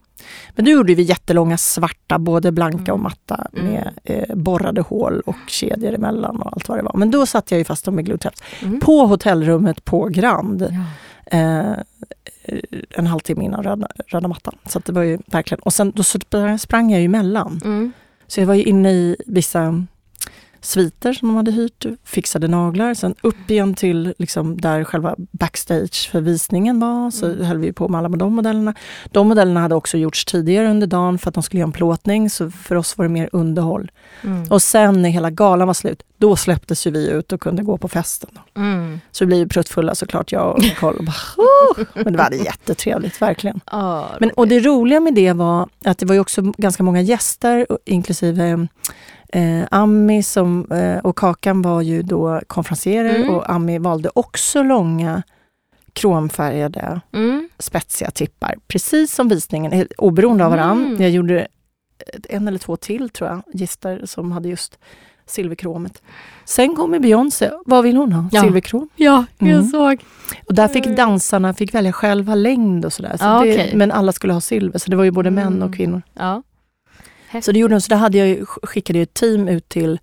Men 0.55 0.65
då 0.65 0.71
gjorde 0.71 0.95
vi 0.95 1.03
jättelånga 1.03 1.57
svarta, 1.57 2.19
både 2.19 2.51
blanka 2.51 2.93
och 2.93 2.99
Mm. 2.99 3.03
matta 3.03 3.47
Mm. 3.53 3.65
med 3.73 3.89
eh, 4.03 4.35
borrade 4.35 4.81
hål 4.81 5.19
och 5.25 5.35
kedjor 5.47 5.93
emellan 5.93 6.41
och 6.41 6.53
allt 6.53 6.69
vad 6.69 6.77
det 6.77 6.83
var. 6.83 6.93
Men 6.95 7.11
då 7.11 7.25
satte 7.25 7.53
jag 7.55 7.59
ju 7.59 7.65
fast 7.65 7.85
dem 7.85 7.95
med 7.95 8.05
glue 8.05 8.17
traps 8.17 8.41
Mm. 8.63 8.79
på 8.79 9.05
hotellrummet 9.05 9.85
på 9.85 10.07
Grand. 10.07 10.61
Ja. 10.61 11.37
Eh, 11.37 11.73
en 12.89 13.07
halvtimme 13.07 13.43
innan 13.45 13.63
röda, 13.63 13.87
röda 14.07 14.27
mattan. 14.27 14.55
Så 14.65 14.79
det 14.79 14.91
var 14.91 15.03
ju 15.03 15.17
verkligen, 15.25 15.61
och 15.61 15.73
sen 15.73 15.91
då 15.95 16.03
sprang 16.57 16.91
jag 16.91 16.99
ju 16.99 17.05
emellan. 17.05 17.61
Mm. 17.65 17.91
Så 18.27 18.39
jag 18.39 18.47
var 18.47 18.53
ju 18.53 18.63
inne 18.63 18.91
i 18.91 19.15
vissa 19.27 19.85
sviter 20.63 21.13
som 21.13 21.27
de 21.27 21.37
hade 21.37 21.51
hyrt, 21.51 21.85
fixade 22.03 22.47
naglar, 22.47 22.93
sen 22.93 23.15
upp 23.21 23.51
igen 23.51 23.73
till 23.73 24.13
liksom 24.17 24.61
där 24.61 24.83
själva 24.83 25.15
backstage 25.31 26.09
för 26.11 26.21
visningen 26.21 26.79
var, 26.79 27.11
så 27.11 27.25
Mm. 27.25 27.45
höll 27.45 27.57
vi 27.57 27.73
på 27.73 27.87
med 27.87 27.99
alla 27.99 28.09
med 28.09 28.19
de 28.19 28.35
modellerna. 28.35 28.73
De 29.11 29.27
modellerna 29.27 29.59
hade 29.59 29.75
också 29.75 29.97
gjorts 29.97 30.25
tidigare 30.25 30.69
under 30.69 30.87
dagen 30.87 31.17
för 31.17 31.29
att 31.29 31.33
de 31.33 31.43
skulle 31.43 31.59
göra 31.59 31.67
en 31.67 31.71
plåtning, 31.71 32.29
så 32.29 32.51
för 32.51 32.75
oss 32.75 32.97
var 32.97 33.05
det 33.05 33.09
mer 33.11 33.29
underhåll. 33.31 33.91
Mm. 34.23 34.43
Och 34.51 34.61
sen 34.61 35.01
när 35.01 35.09
hela 35.09 35.29
galan 35.29 35.67
var 35.67 35.73
slut, 35.73 36.03
då 36.17 36.35
släpptes 36.35 36.87
ju 36.87 36.91
vi 36.91 37.07
ut 37.09 37.31
och 37.31 37.41
kunde 37.41 37.63
gå 37.63 37.77
på 37.77 37.87
festen. 37.87 38.29
Mm. 38.57 38.99
Så 39.11 39.25
vi 39.25 39.27
blev 39.27 39.39
ju 39.39 39.47
pruttfulla 39.47 39.95
såklart, 39.95 40.31
jag 40.31 40.51
och 40.51 40.59
Nicole. 40.63 40.97
och 40.97 41.03
bara, 41.05 41.15
"Oh!" 41.37 41.85
Men 42.03 42.13
det 42.13 42.17
var 42.19 42.31
jättetrevligt, 42.45 43.21
verkligen. 43.21 43.59
Ja, 43.71 44.09
Men, 44.19 44.29
och 44.29 44.47
det 44.47 44.59
roliga 44.59 44.99
med 44.99 45.13
det 45.13 45.33
var 45.33 45.69
att 45.85 45.97
det 45.97 46.05
var 46.05 46.13
ju 46.15 46.19
också 46.21 46.41
ganska 46.57 46.83
många 46.83 47.01
gäster, 47.01 47.67
inklusive 47.85 48.67
eh, 49.33 49.67
Ami 49.71 50.23
som, 50.23 50.71
eh, 50.71 50.97
och 50.97 51.15
Kakan 51.17 51.61
var 51.61 51.81
ju 51.81 52.01
då 52.01 52.41
konferencierer 52.47 53.15
Mm. 53.15 53.29
och 53.29 53.49
Ami 53.49 53.79
valde 53.79 54.09
också 54.15 54.63
långa 54.63 55.23
kromfärgade 55.93 57.01
mm. 57.13 57.49
spetsiga 57.59 58.11
tippar. 58.11 58.55
Precis 58.67 59.13
som 59.15 59.27
visningen, 59.27 59.71
helt 59.71 59.91
oberoende 59.97 60.45
av 60.45 60.51
varann. 60.51 60.85
Mm. 60.85 61.01
Jag 61.01 61.11
gjorde 61.11 61.47
en 62.29 62.47
eller 62.47 62.57
två 62.59 62.75
till 62.75 63.09
tror 63.09 63.29
jag, 63.29 63.41
gäster 63.53 64.01
som 64.05 64.31
hade 64.31 64.49
just 64.49 64.79
silverkromet. 65.25 66.01
Sen 66.45 66.75
kommer 66.75 66.99
Beyoncé, 66.99 67.51
vad 67.65 67.83
vill 67.83 67.97
hon 67.97 68.13
ha? 68.13 68.29
Ja. 68.31 68.41
Silverkrom. 68.41 68.89
Ja, 68.95 69.25
jag 69.37 69.49
Mm. 69.49 69.63
såg. 69.67 70.03
Och 70.47 70.53
där 70.53 70.67
fick 70.67 70.85
dansarna 70.85 71.53
fick 71.53 71.73
välja 71.73 71.93
själva 71.93 72.35
längd 72.35 72.85
och 72.85 72.93
sådär. 72.93 73.17
Så 73.17 73.23
Ja, 73.25 73.33
det, 73.43 73.53
okej. 73.53 73.71
Men 73.75 73.91
alla 73.91 74.11
skulle 74.11 74.33
ha 74.33 74.41
silver, 74.41 74.79
så 74.79 74.89
det 74.91 74.95
var 74.97 75.03
ju 75.03 75.11
både 75.11 75.31
män 75.31 75.47
Mm. 75.47 75.69
och 75.69 75.75
kvinnor. 75.75 76.01
Ja. 76.13 76.43
Så 77.41 77.51
det 77.51 77.59
gjorde 77.59 77.73
de, 77.75 77.81
så 77.81 77.89
där 77.89 77.97
hade 77.97 78.17
jag 78.17 78.27
ju, 78.27 78.45
skickade 78.45 78.99
jag 78.99 79.03
ett 79.03 79.13
team 79.13 79.47
ut 79.47 79.69
till 79.69 79.99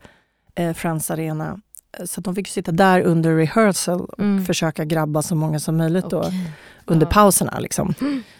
eh, 0.55 0.73
Friends 0.73 1.11
Arena. 1.11 1.59
Eh, 1.99 2.05
Så 2.07 2.21
de 2.21 2.35
fick 2.35 2.49
sitta 2.49 2.73
där 2.73 3.01
under 3.01 3.37
rehearsal 3.37 4.01
och 4.01 4.19
Mm. 4.21 4.45
försöka 4.45 4.85
grabba 4.85 5.23
så 5.23 5.35
många 5.35 5.59
som 5.61 5.77
möjligt 5.77 6.11
då, 6.11 6.19
Okej. 6.19 6.51
under 6.87 7.07
Ja. 7.07 7.11
pauserna. 7.11 7.59
Liksom. 7.59 7.95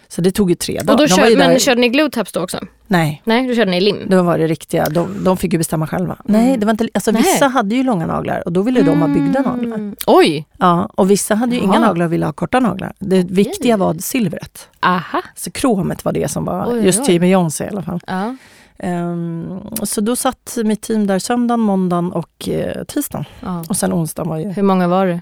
Så 0.07 0.21
det 0.21 0.31
tog 0.31 0.49
ju 0.49 0.55
tre 0.55 0.79
Och 0.79 0.85
dagar. 0.85 0.97
då 0.97 1.05
De 1.05 1.11
var 1.21 1.29
kör, 1.29 1.37
men 1.37 1.49
där- 1.49 1.59
körde 1.59 1.81
ni 1.81 1.89
glue 1.89 2.09
taps 2.09 2.31
då 2.31 2.43
också? 2.43 2.59
Nej, 2.87 3.21
Nej, 3.25 3.47
då 3.47 3.55
körde 3.55 3.71
ni 3.71 3.81
lim. 3.81 3.97
då 4.09 4.23
var 4.23 4.37
det 4.37 4.47
riktiga. 4.47 4.89
De, 4.89 5.23
de 5.23 5.37
fick 5.37 5.53
ju 5.53 5.57
bestämma 5.57 5.87
själva. 5.87 6.17
Mm. 6.29 6.41
Nej, 6.41 6.57
det 6.57 6.65
var 6.65 6.71
inte, 6.71 6.87
alltså, 6.93 7.11
Nej. 7.11 7.21
vissa 7.21 7.47
hade 7.47 7.75
ju 7.75 7.83
långa 7.83 8.05
naglar 8.05 8.43
och 8.45 8.51
då 8.51 8.61
ville 8.61 8.81
de 8.81 9.01
ha 9.01 9.07
byggda 9.07 9.41
naglar. 9.41 9.77
Mm. 9.77 9.95
Oj! 10.07 10.45
Ja, 10.57 10.89
och 10.95 11.11
vissa 11.11 11.35
hade 11.35 11.55
ju 11.55 11.61
inga 11.61 11.73
Jaha. 11.73 11.85
naglar 11.87 12.05
och 12.05 12.13
ville 12.13 12.25
ha 12.25 12.33
korta 12.33 12.59
naglar. 12.59 12.93
Det 12.99 13.23
viktiga 13.31 13.77
var 13.77 13.93
silvret. 13.99 14.67
Aha. 14.79 15.21
Så 15.35 15.51
kromet 15.51 16.05
var 16.05 16.11
det 16.11 16.31
som 16.31 16.45
var, 16.45 16.67
Oj, 16.73 16.85
just 16.85 17.05
till 17.05 17.19
Beyoncé 17.21 17.65
i 17.65 17.67
alla 17.67 17.81
fall. 17.81 17.99
Ja. 18.07 18.35
Ehm, 18.83 19.59
så 19.83 20.01
då 20.01 20.15
satt 20.15 20.57
mitt 20.65 20.81
team 20.81 21.07
där 21.07 21.19
söndagen, 21.19 21.59
måndagen 21.59 22.11
och 22.11 22.47
uh, 22.47 22.83
tisdagen. 22.83 23.25
ja. 23.41 23.63
Och 23.69 23.77
sen 23.77 23.93
onsdagen 23.93 24.29
var 24.29 24.37
ju, 24.37 24.49
Hur 24.49 24.63
många 24.63 24.87
var 24.87 25.05
det? 25.07 25.21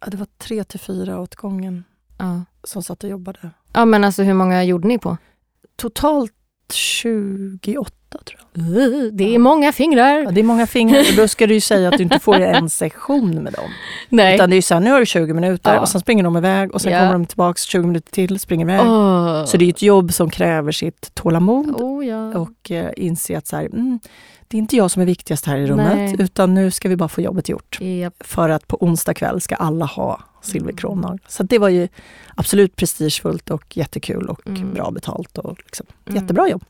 ja, 0.00 0.06
det 0.10 0.16
var 0.16 0.26
tre 0.38 0.64
till 0.64 0.80
fyra 0.80 1.20
åt 1.20 1.34
gången 1.34 1.84
Ja. 2.18 2.44
som 2.64 2.82
satt 2.82 3.04
och 3.04 3.10
jobbade. 3.10 3.50
ja, 3.72 3.84
men 3.84 4.04
alltså 4.04 4.22
hur 4.22 4.34
många 4.34 4.64
gjorde 4.64 4.88
ni 4.88 4.98
på? 4.98 5.16
Totalt 5.76 6.32
28 6.72 7.96
tror 8.18 8.40
jag. 8.52 8.62
Uh, 8.64 9.12
det 9.12 9.34
är 9.34 9.38
många 9.38 9.72
fingrar. 9.72 10.18
Ja, 10.18 10.30
det 10.30 10.40
är 10.40 10.44
många 10.44 10.66
fingrar 10.66 11.00
och 11.00 11.16
då 11.16 11.28
ska 11.28 11.46
du 11.46 11.54
ju 11.54 11.60
säga 11.60 11.88
att 11.88 11.96
du 11.96 12.02
inte 12.02 12.18
får 12.18 12.40
en 12.40 12.70
session 12.70 13.30
med 13.42 13.52
dem. 13.52 13.70
Nej. 14.08 14.34
Utan 14.34 14.50
det 14.50 14.54
är 14.54 14.58
ju 14.58 14.62
så 14.62 14.74
här, 14.74 14.80
nu 14.80 14.90
har 14.90 15.00
du 15.00 15.06
20 15.06 15.34
minuter 15.34 15.74
Ja. 15.74 15.80
och 15.80 15.88
sen 15.88 16.00
springer 16.00 16.24
de 16.24 16.36
iväg 16.36 16.74
och 16.74 16.80
sen 16.80 16.92
Ja. 16.92 16.98
kommer 16.98 17.12
de 17.12 17.26
tillbaks 17.26 17.62
20 17.62 17.86
minuter 17.86 18.12
till, 18.12 18.40
springer 18.40 18.64
iväg. 18.66 18.80
Åh. 18.80 19.44
Så 19.44 19.56
det 19.56 19.64
är 19.64 19.68
ett 19.68 19.82
jobb 19.82 20.12
som 20.12 20.30
kräver 20.30 20.72
sitt 20.72 21.14
tålamod 21.14 21.66
Oh, 21.82 22.06
ja. 22.06 22.38
och 22.38 22.70
eh, 22.70 22.90
inse 22.96 23.38
att 23.38 23.46
så 23.46 23.56
här, 23.56 23.64
mm, 23.66 24.00
det 24.48 24.56
är 24.56 24.58
inte 24.58 24.76
jag 24.76 24.90
som 24.90 25.02
är 25.02 25.06
viktigast 25.06 25.46
här 25.46 25.56
i 25.56 25.66
rummet 25.66 25.96
Nej. 25.96 26.16
utan 26.18 26.54
nu 26.54 26.70
ska 26.70 26.88
vi 26.88 26.96
bara 26.96 27.08
få 27.08 27.20
jobbet 27.20 27.48
gjort. 27.48 27.78
Japp. 27.80 28.14
För 28.20 28.48
att 28.48 28.66
på 28.66 28.76
onsdag 28.84 29.14
kväll 29.14 29.40
ska 29.40 29.54
alla 29.54 29.84
ha 29.84 30.20
silverkromnaglar. 30.42 31.18
Så 31.28 31.42
det 31.42 31.58
var 31.58 31.68
ju 31.68 31.88
absolut 32.34 32.76
prestigefullt 32.76 33.50
och 33.50 33.76
jättekul 33.76 34.28
och 34.28 34.46
Mm. 34.46 34.74
bra 34.74 34.90
betalt. 34.90 35.38
Och 35.38 35.58
liksom, 35.64 35.86
Mm. 36.06 36.22
Jättebra 36.22 36.48
jobb. 36.48 36.64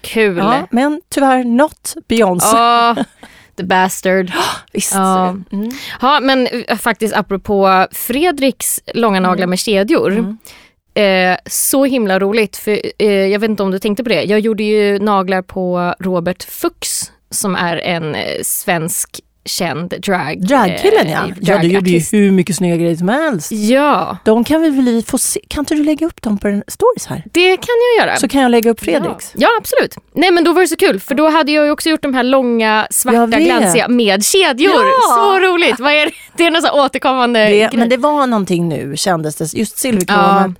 Kul. 0.00 0.36
Ja, 0.38 0.66
men 0.70 1.00
tyvärr 1.14 1.44
not 1.44 1.94
Beyoncé. 2.08 2.56
Åh, 2.56 2.94
the 3.56 3.64
bastard. 3.64 4.32
Visst. 4.72 4.94
Ja. 4.94 5.28
Mm. 5.52 5.70
Ja, 6.00 6.20
men 6.20 6.46
eh, 6.46 6.76
faktiskt 6.76 7.14
apropå 7.16 7.86
Fredriks 7.92 8.80
långa 8.94 9.20
naglar 9.20 9.36
Mm. 9.44 9.50
med 9.50 9.58
kedjor. 9.58 10.12
Mm. 10.12 10.38
Eh, 10.94 11.38
så 11.46 11.84
himla 11.84 12.18
roligt, 12.18 12.56
för 12.56 12.80
eh, 12.98 13.10
jag 13.26 13.38
vet 13.38 13.50
inte 13.50 13.62
om 13.62 13.70
du 13.70 13.78
tänkte 13.78 14.02
på 14.02 14.08
det. 14.08 14.22
Jag 14.22 14.40
gjorde 14.40 14.62
ju 14.64 14.98
naglar 14.98 15.42
på 15.42 15.94
Robert 16.00 16.42
Fuchs 16.44 17.12
som 17.30 17.54
är 17.56 17.76
en 17.76 18.14
eh, 18.14 18.42
svensk 18.42 19.20
känd 19.46 19.94
drag... 20.00 20.46
Dragkillen 20.46 21.10
ja. 21.10 21.24
eh, 21.26 21.32
Ja, 21.40 21.58
du 21.58 21.68
gjorde 21.68 21.90
ju 21.90 22.18
hur 22.18 22.30
mycket 22.30 22.56
snygga 22.56 22.76
grejer 22.76 22.96
som 22.96 23.08
helst. 23.08 23.52
Ja, 23.52 24.16
De 24.24 24.44
kan 24.44 24.60
vi 24.62 24.70
väl 24.70 25.02
få 25.06 25.18
se. 25.18 25.40
Kan 25.48 25.60
inte 25.62 25.74
du 25.74 25.84
lägga 25.84 26.06
upp 26.06 26.22
dem 26.22 26.38
på 26.38 26.48
en 26.48 26.62
stories 26.68 27.06
här? 27.06 27.22
det 27.32 27.56
kan 27.56 27.74
jag 27.98 28.06
göra. 28.06 28.16
Så 28.16 28.28
kan 28.28 28.42
jag 28.42 28.50
lägga 28.50 28.70
upp 28.70 28.80
Fredriks. 28.80 29.30
Ja. 29.34 29.40
ja, 29.40 29.48
absolut. 29.60 29.96
Nej 30.14 30.30
men 30.30 30.44
då 30.44 30.52
var 30.52 30.62
det 30.62 30.68
så 30.68 30.76
kul 30.76 31.00
för 31.00 31.14
då 31.14 31.28
hade 31.28 31.52
jag 31.52 31.64
ju 31.64 31.70
också 31.70 31.88
gjort 31.88 32.02
de 32.02 32.14
här 32.14 32.22
långa 32.22 32.86
svarta 32.90 33.26
glansiga 33.40 33.88
med 33.88 34.24
kedjor. 34.24 34.72
Ja. 34.74 35.14
Så 35.16 35.38
roligt! 35.38 35.80
Vad 35.80 35.92
är 35.92 36.06
det? 36.06 36.12
det 36.36 36.46
är 36.46 36.50
någon 36.50 36.80
återkommande 36.80 37.40
Det, 37.40 37.50
grej. 37.50 37.68
men 37.72 37.88
det 37.88 37.96
var 37.96 38.26
någonting 38.26 38.68
nu 38.68 38.92
kändes 38.96 39.36
det. 39.36 39.54
Just 39.54 39.78
silverkromet 39.78 40.58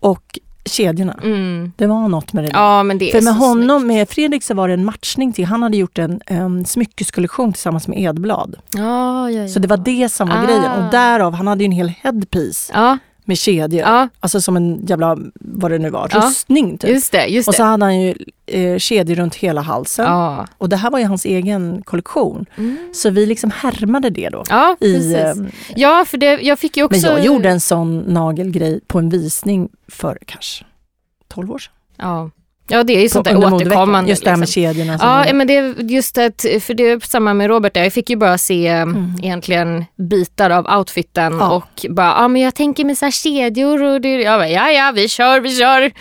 och 0.00 0.38
kedjorna. 0.66 1.18
Mm. 1.22 1.72
Det 1.76 1.86
var 1.86 2.08
något 2.08 2.32
med 2.32 2.44
det 2.44 2.48
där. 2.50 2.58
Ja 2.58 2.82
men 2.82 2.98
det 2.98 3.10
För 3.12 3.20
med 3.22 3.34
honom, 3.34 3.86
med 3.86 4.08
Fredrik 4.08 4.42
så 4.42 4.54
var 4.54 4.68
det 4.68 4.74
en 4.74 4.84
matchning 4.84 5.32
till, 5.32 5.44
han 5.44 5.62
hade 5.62 5.76
gjort 5.76 5.98
en, 5.98 6.20
en 6.26 6.64
smyckeskollektion 6.66 7.52
tillsammans 7.52 7.88
med 7.88 7.98
Edblad. 7.98 8.50
snyggt. 8.50 8.84
Ja, 8.86 9.30
ja, 9.30 9.42
ja. 9.42 9.48
Så 9.48 9.58
det 9.58 9.68
var 9.68 9.76
det 9.76 10.08
som 10.12 10.28
var 10.28 10.36
Ah. 10.36 10.44
grejen. 10.46 10.72
Och 10.84 10.90
därav, 10.90 11.34
han 11.34 11.46
hade 11.46 11.64
ju 11.64 11.66
en 11.66 11.72
hel 11.72 11.88
headpiece 11.88 12.70
Ja, 12.74 12.98
med 13.26 13.38
kedjor. 13.38 13.80
ja, 13.82 14.08
Alltså 14.20 14.40
som 14.40 14.56
en 14.56 14.86
jävla, 14.86 15.18
vad 15.34 15.70
det 15.70 15.78
nu 15.78 15.90
var, 15.90 16.08
Ja. 16.12 16.18
rustning 16.20 16.78
typ. 16.78 16.90
just 16.90 17.12
det. 17.12 17.26
Just 17.26 17.48
Och 17.48 17.54
så 17.54 17.62
hade 17.62 17.84
han 17.84 18.00
ju 18.00 18.14
eh, 18.46 18.78
kedjor 18.78 19.16
runt 19.16 19.34
hela 19.34 19.60
halsen. 19.60 20.04
Ja. 20.04 20.46
Och 20.58 20.68
det 20.68 20.76
här 20.76 20.90
var 20.90 20.98
ju 20.98 21.04
hans 21.04 21.24
egen 21.24 21.82
kollektion. 21.84 22.46
Mm. 22.56 22.76
Så 22.94 23.10
vi 23.10 23.26
liksom 23.26 23.50
härmade 23.50 24.10
det 24.10 24.28
då. 24.28 24.42
ja, 24.48 24.76
I, 24.80 25.14
eh, 25.14 25.32
Ja, 25.76 26.04
för 26.06 26.18
det, 26.18 26.40
jag 26.42 26.58
fick 26.58 26.76
ju 26.76 26.82
också... 26.84 27.00
men 27.06 27.16
jag 27.16 27.24
gjorde 27.26 27.48
en 27.48 27.60
sån 27.60 27.98
nagelgrej 27.98 28.80
på 28.86 28.98
en 28.98 29.08
visning 29.08 29.68
för 29.88 30.18
kanske 30.26 30.64
12 31.28 31.52
år 31.52 31.58
sedan. 31.58 31.72
Ja, 31.98 32.30
ja 32.68 32.82
det 32.84 32.92
är 32.96 33.02
ju 33.02 33.08
sånt 33.08 33.24
där 33.24 33.54
återkommande. 33.54 34.10
Just 34.10 34.24
det 34.24 34.30
här 34.30 34.36
med 34.36 34.48
liksom. 34.48 34.62
kedjorna. 34.62 35.24
Ja, 35.26 35.32
men 35.34 35.46
det 35.46 35.56
är 35.56 35.74
just 35.90 36.18
att, 36.18 36.40
för 36.60 36.74
det 36.74 36.82
är 36.90 37.00
samma 37.00 37.34
med 37.34 37.46
Robert 37.48 37.74
där. 37.74 37.82
Jag 37.82 37.92
fick 37.92 38.10
ju 38.10 38.16
bara 38.16 38.38
se 38.38 38.66
Mm. 38.68 39.12
egentligen 39.22 39.84
bitar 39.96 40.50
av 40.50 40.78
outfiten 40.78 41.32
Ja. 41.38 41.50
och 41.56 41.86
bara, 41.90 42.06
ja 42.22 42.28
men 42.28 42.42
jag 42.42 42.54
tänker 42.54 42.84
med 42.84 42.98
så 42.98 43.04
här 43.06 43.12
kedjor 43.12 43.82
och 43.82 44.00
det, 44.00 44.08
jag 44.22 44.38
bara, 44.40 44.48
ja 44.48 44.70
ja 44.70 44.92
vi 44.94 45.08
kör, 45.08 45.40
vi 45.40 45.56
kör. 45.58 45.92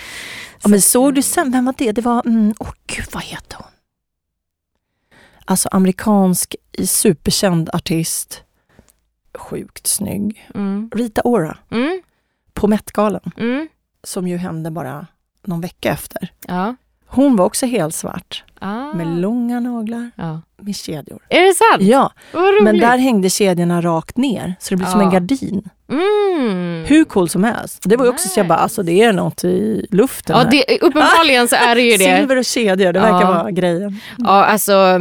Ja, 0.64 0.70
men 0.70 0.82
såg 0.82 1.14
du 1.16 1.22
sen, 1.22 1.52
vem 1.52 1.66
var 1.66 1.76
det? 1.78 1.92
Det 1.92 2.02
var, 2.02 2.22
mm, 2.26 2.54
åh 2.60 2.72
gud 2.88 3.06
vad 3.12 3.24
heter 3.24 3.58
hon? 3.58 3.68
Alltså 5.46 5.70
amerikansk 5.72 6.56
superkänd 6.86 7.70
artist. 7.74 8.42
Sjukt 9.38 9.88
snygg. 9.88 10.48
Mm. 10.56 10.90
Rita 10.96 11.22
Ora 11.24 11.58
Mm. 11.72 12.02
på 12.54 12.68
Met-galan. 12.68 13.32
Mm. 13.38 13.68
Som 14.04 14.28
ju 14.28 14.38
hände 14.38 14.72
bara 14.72 15.08
någon 15.48 15.62
vecka 15.62 15.92
efter. 15.92 16.32
Ja. 16.48 16.76
Hon 17.08 17.36
var 17.36 17.46
också 17.46 17.66
helt 17.66 17.96
svart. 17.96 18.44
Ah. 18.60 18.94
Med 18.94 19.08
långa 19.08 19.60
naglar 19.60 20.12
ja. 20.16 20.42
med 20.62 20.76
kedjor. 20.76 21.20
Är 21.30 21.42
det 21.42 21.54
sant? 21.54 21.82
Ja, 21.82 22.12
men 22.64 22.78
där 22.80 22.98
hängde 22.98 23.30
kedjorna 23.30 23.82
rakt 23.82 24.18
ner. 24.18 24.56
Så 24.60 24.70
det 24.70 24.76
blev 24.78 24.88
som 24.88 25.00
Ja. 25.02 25.06
en 25.08 25.12
gardin. 25.14 25.70
Mm. 25.92 26.86
Hur 26.88 27.04
cool 27.04 27.30
som 27.30 27.44
helst. 27.44 27.80
Det 27.86 27.98
var 27.98 28.06
ju 28.06 28.12
också 28.12 28.30
så 28.30 28.40
jag 28.40 28.48
bara, 28.48 28.54
Nice. 28.56 28.64
alltså 28.64 28.84
det 28.84 29.02
är 29.02 29.14
något 29.14 29.44
i 29.44 29.88
luften 29.92 30.36
Ja, 30.38 30.44
här. 30.44 30.52
det, 30.52 30.78
uppenbarligen 30.82 31.48
så 31.48 31.56
är 31.56 31.76
det 31.76 31.82
ju 31.82 31.92
det. 31.98 32.18
Silver 32.18 32.36
och 32.36 32.46
kedjor, 32.46 32.94
det 32.94 33.00
verkar 33.00 33.22
Ja. 33.22 33.32
vara 33.32 33.52
grejen. 33.52 34.00
Ja, 34.18 34.46
alltså 34.46 35.00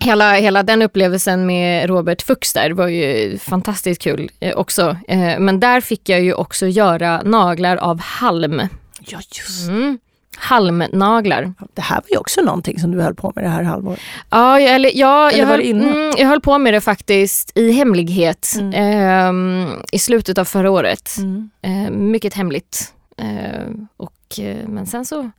hela, 0.00 0.32
hela 0.34 0.62
den 0.62 0.82
upplevelsen 0.82 1.46
med 1.46 1.88
Robert 1.88 2.22
Fuchs 2.22 2.52
där 2.52 2.70
var 2.70 2.88
ju 2.88 3.38
fantastiskt 3.38 4.02
kul 4.02 4.30
eh, 4.40 4.56
också. 4.56 4.96
Eh, 5.08 5.38
men 5.38 5.60
där 5.60 5.80
fick 5.80 6.08
jag 6.08 6.20
ju 6.20 6.34
också 6.34 6.66
göra 6.66 7.22
naglar 7.22 7.76
av 7.76 8.00
halm. 8.00 8.62
Ja, 9.00 9.18
just 9.18 9.68
Mm. 9.68 9.98
Halmnaglar. 10.36 11.52
Det 11.74 11.82
här 11.82 11.96
var 11.96 12.08
ju 12.10 12.16
också 12.16 12.40
någonting 12.40 12.78
som 12.80 12.90
du 12.90 13.02
höll 13.02 13.14
på 13.14 13.32
med 13.34 13.44
det 13.44 13.48
här 13.48 13.62
halvåret. 13.62 14.00
Ja, 14.30 14.60
jag- 14.60 14.74
eller, 14.74 14.90
ja, 14.94 15.30
Eller 15.30 15.38
jag, 15.38 15.46
höll, 15.46 15.60
mm, 15.60 16.12
jag 16.18 16.28
höll 16.28 16.40
på 16.40 16.58
med 16.58 16.74
det 16.74 16.80
faktiskt 16.80 17.52
i 17.58 17.70
hemlighet 17.72 18.54
Mm. 18.60 18.72
ehm, 18.74 19.66
i 19.92 19.98
slutet 19.98 20.38
av 20.38 20.44
förra 20.44 20.70
året. 20.70 21.16
Mm. 21.18 21.50
Eh, 21.62 21.90
mycket 21.90 22.34
hemligt. 22.34 22.94
Eh, 23.16 23.66
och, 23.96 24.38
eh, 24.40 24.68
men 24.68 24.86
sen 24.86 25.04
så 25.04 25.30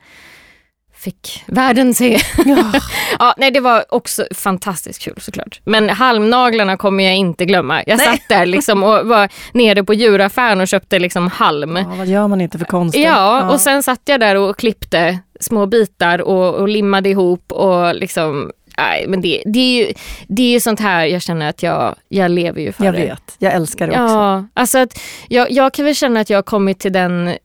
fick 1.02 1.44
världen 1.48 1.94
se. 1.94 2.20
Ja. 2.46 2.72
ja, 3.20 3.34
nej, 3.38 3.52
det 3.52 3.60
var 3.60 3.86
också 3.90 4.26
fantastiskt 4.32 5.02
kul 5.02 5.16
såklart. 5.18 5.62
Men 5.64 5.90
halmnaglarna 5.90 6.78
kommer 6.78 7.04
jag 7.04 7.16
inte 7.16 7.46
glömma. 7.46 7.84
Jag 7.88 7.98
Nej. 7.98 8.06
satt 8.06 8.30
där 8.30 8.46
liksom 8.46 8.84
och 8.84 9.08
var 9.08 9.30
nere 9.54 9.84
på 9.84 9.94
djuraffären 9.94 10.62
och 10.62 10.68
köpte 10.68 11.00
liksom 11.00 11.28
halm. 11.28 11.76
ja, 11.76 11.96
vad 11.98 12.08
gör 12.08 12.28
man 12.28 12.42
inte 12.42 12.58
för 12.58 12.66
konst? 12.66 12.98
Ja, 12.98 13.50
och 13.52 13.60
sen 13.60 13.84
satt 13.84 14.02
jag 14.06 14.20
där 14.20 14.36
och 14.36 14.58
klippte 14.58 15.20
små 15.40 15.66
bitar 15.66 16.22
och, 16.22 16.56
och 16.56 16.68
limmade 16.68 17.10
ihop 17.10 17.52
och 17.52 17.96
liksom 17.96 18.52
Nej, 18.78 19.06
men 19.08 19.22
det, 19.22 19.44
det, 19.46 19.60
är 19.60 19.88
ju, 19.88 19.94
det 20.28 20.44
är 20.44 20.52
ju 20.52 20.60
sånt 20.60 20.80
här 20.80 21.06
jag 21.06 21.22
känner 21.22 21.50
att 21.50 21.64
jag, 21.64 21.96
jag 22.10 22.32
lever 22.32 22.62
ju 22.62 22.72
för. 22.72 22.86
Jag 22.86 22.94
det. 22.94 23.02
vet, 23.02 23.36
jag 23.40 23.54
älskar 23.54 23.88
det 23.88 23.94
också. 23.94 24.16
Ja, 24.16 24.46
alltså 24.54 24.80
att 24.80 25.00
jag, 25.28 25.52
jag 25.52 25.74
kan 25.74 25.86
väl 25.86 25.96
känna 25.96 26.20
att 26.20 26.30
jag 26.30 26.38
har 26.38 26.44
kommit 26.44 26.80
till 26.80 26.94
den 26.94 27.28
eh, 27.28 27.36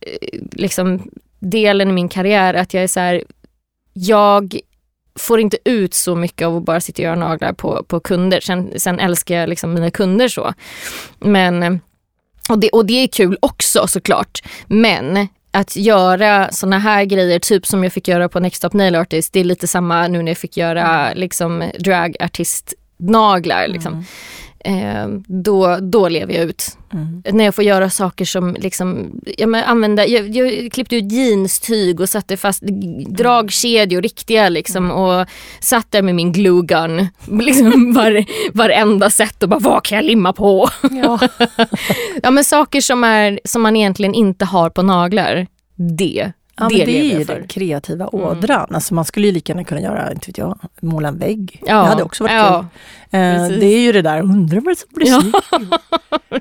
liksom, 0.53 1.11
delen 1.39 1.89
i 1.89 1.93
min 1.93 2.09
karriär 2.09 2.55
att 2.55 2.75
jag 2.75 2.83
är 2.83 2.89
så 2.89 3.01
här, 3.01 3.25
jag 3.99 4.61
får 5.19 5.41
inte 5.41 5.59
ut 5.65 5.95
så 5.95 6.15
mycket 6.17 6.47
av 6.47 6.57
att 6.57 6.63
bara 6.63 6.81
sitta 6.81 7.03
och 7.03 7.05
göra 7.05 7.15
naglar 7.15 7.53
på, 7.53 7.85
på 7.89 8.01
kunder. 8.01 8.41
Sen, 8.41 8.71
sen 8.77 9.01
älskar 9.01 9.35
jag 9.35 9.49
liksom 9.49 9.75
mina 9.75 9.91
kunder 9.91 10.29
så. 10.29 10.55
Men, 11.19 11.81
och 12.49 12.59
det, 12.59 12.71
och 12.71 12.87
det 12.87 13.03
är 13.03 13.09
kul 13.09 13.39
också 13.41 13.87
såklart. 13.87 14.43
Men 14.67 15.29
att 15.51 15.77
göra 15.77 16.53
såna 16.53 16.79
här 16.79 17.05
grejer, 17.05 17.39
typ 17.39 17.67
som 17.67 17.85
jag 17.85 17.93
fick 17.93 18.09
göra 18.09 18.29
på 18.29 18.41
Next 18.41 18.63
Top 18.63 18.73
Nail 18.73 18.95
Artist, 18.95 19.33
det 19.33 19.41
är 19.41 19.45
lite 19.45 19.67
samma 19.67 20.09
nu 20.09 20.23
när 20.23 20.31
jag 20.31 20.39
fick 20.39 20.57
göra 20.57 21.15
liksom 21.15 21.65
dragartist-naglar. 21.79 23.69
Liksom. 23.69 23.93
Mm. 23.93 24.05
Eh, 24.67 25.09
då, 25.27 25.79
då 25.81 26.09
lever 26.09 26.35
jag 26.35 26.45
ut. 26.45 26.79
Mm. 26.93 27.23
När 27.33 27.45
jag 27.45 27.55
får 27.55 27.65
göra 27.65 27.91
saker 27.91 28.25
som 28.25 28.57
liksom, 28.61 29.21
ja, 29.39 29.47
men 29.47 29.65
använda, 29.65 30.07
jag, 30.07 30.29
jag 30.29 30.73
klippte 30.73 30.97
ut 30.97 31.13
jeanstyg 31.13 32.01
och 32.01 32.09
satte 32.09 32.37
fast 32.37 32.63
dragkedjor, 33.07 34.03
riktiga 34.03 34.49
liksom 34.49 34.91
och 34.91 35.27
satt 35.61 35.93
där 35.93 36.03
med 36.03 36.15
min 36.15 36.33
glue 36.33 36.63
gun, 36.63 37.09
liksom 37.45 37.93
var, 37.93 38.25
varenda 38.53 39.11
sätt 39.11 39.43
och 39.43 39.49
bara 39.49 39.61
vad 39.61 39.85
kan 39.85 39.97
jag 39.97 40.05
limma 40.05 40.33
på? 40.33 40.69
Ja. 40.91 41.19
Ja 42.23 42.31
men 42.31 42.45
saker 42.45 42.81
som, 42.81 43.05
är, 43.05 43.41
som 43.45 43.63
man 43.63 43.77
egentligen 43.77 44.15
inte 44.15 44.45
har 44.45 44.71
på 44.71 44.83
naglar, 44.83 45.47
det, 45.99 46.33
Ja, 46.59 46.69
det 46.69 46.85
det 46.85 47.01
är 47.13 47.19
ju 47.19 47.25
den 47.25 47.47
kreativa 47.47 48.07
ådran. 48.07 48.75
Alltså 48.75 48.95
man 48.95 49.05
skulle 49.05 49.27
ju 49.27 49.33
lika 49.33 49.53
gärna 49.53 49.65
kunna 49.65 49.81
göra, 49.81 50.13
inte 50.13 50.27
vet 50.29 50.39
jag, 50.39 50.59
måla 50.81 51.09
en 51.09 51.19
vägg. 51.19 51.63
Ja, 51.67 51.75
Det 51.83 51.89
hade 51.89 52.03
också 52.03 52.25
varit 52.25 52.33
ja, 52.35 52.67
kul. 53.11 53.21
Eh, 53.21 53.49
det 53.49 53.67
är 53.67 53.81
ju 53.81 53.93
det 53.93 54.03
där, 54.03 54.21
undrar 54.21 54.61
vad 54.61 54.79
som 54.79 54.89
blir 54.93 55.09
Ja. 55.09 55.23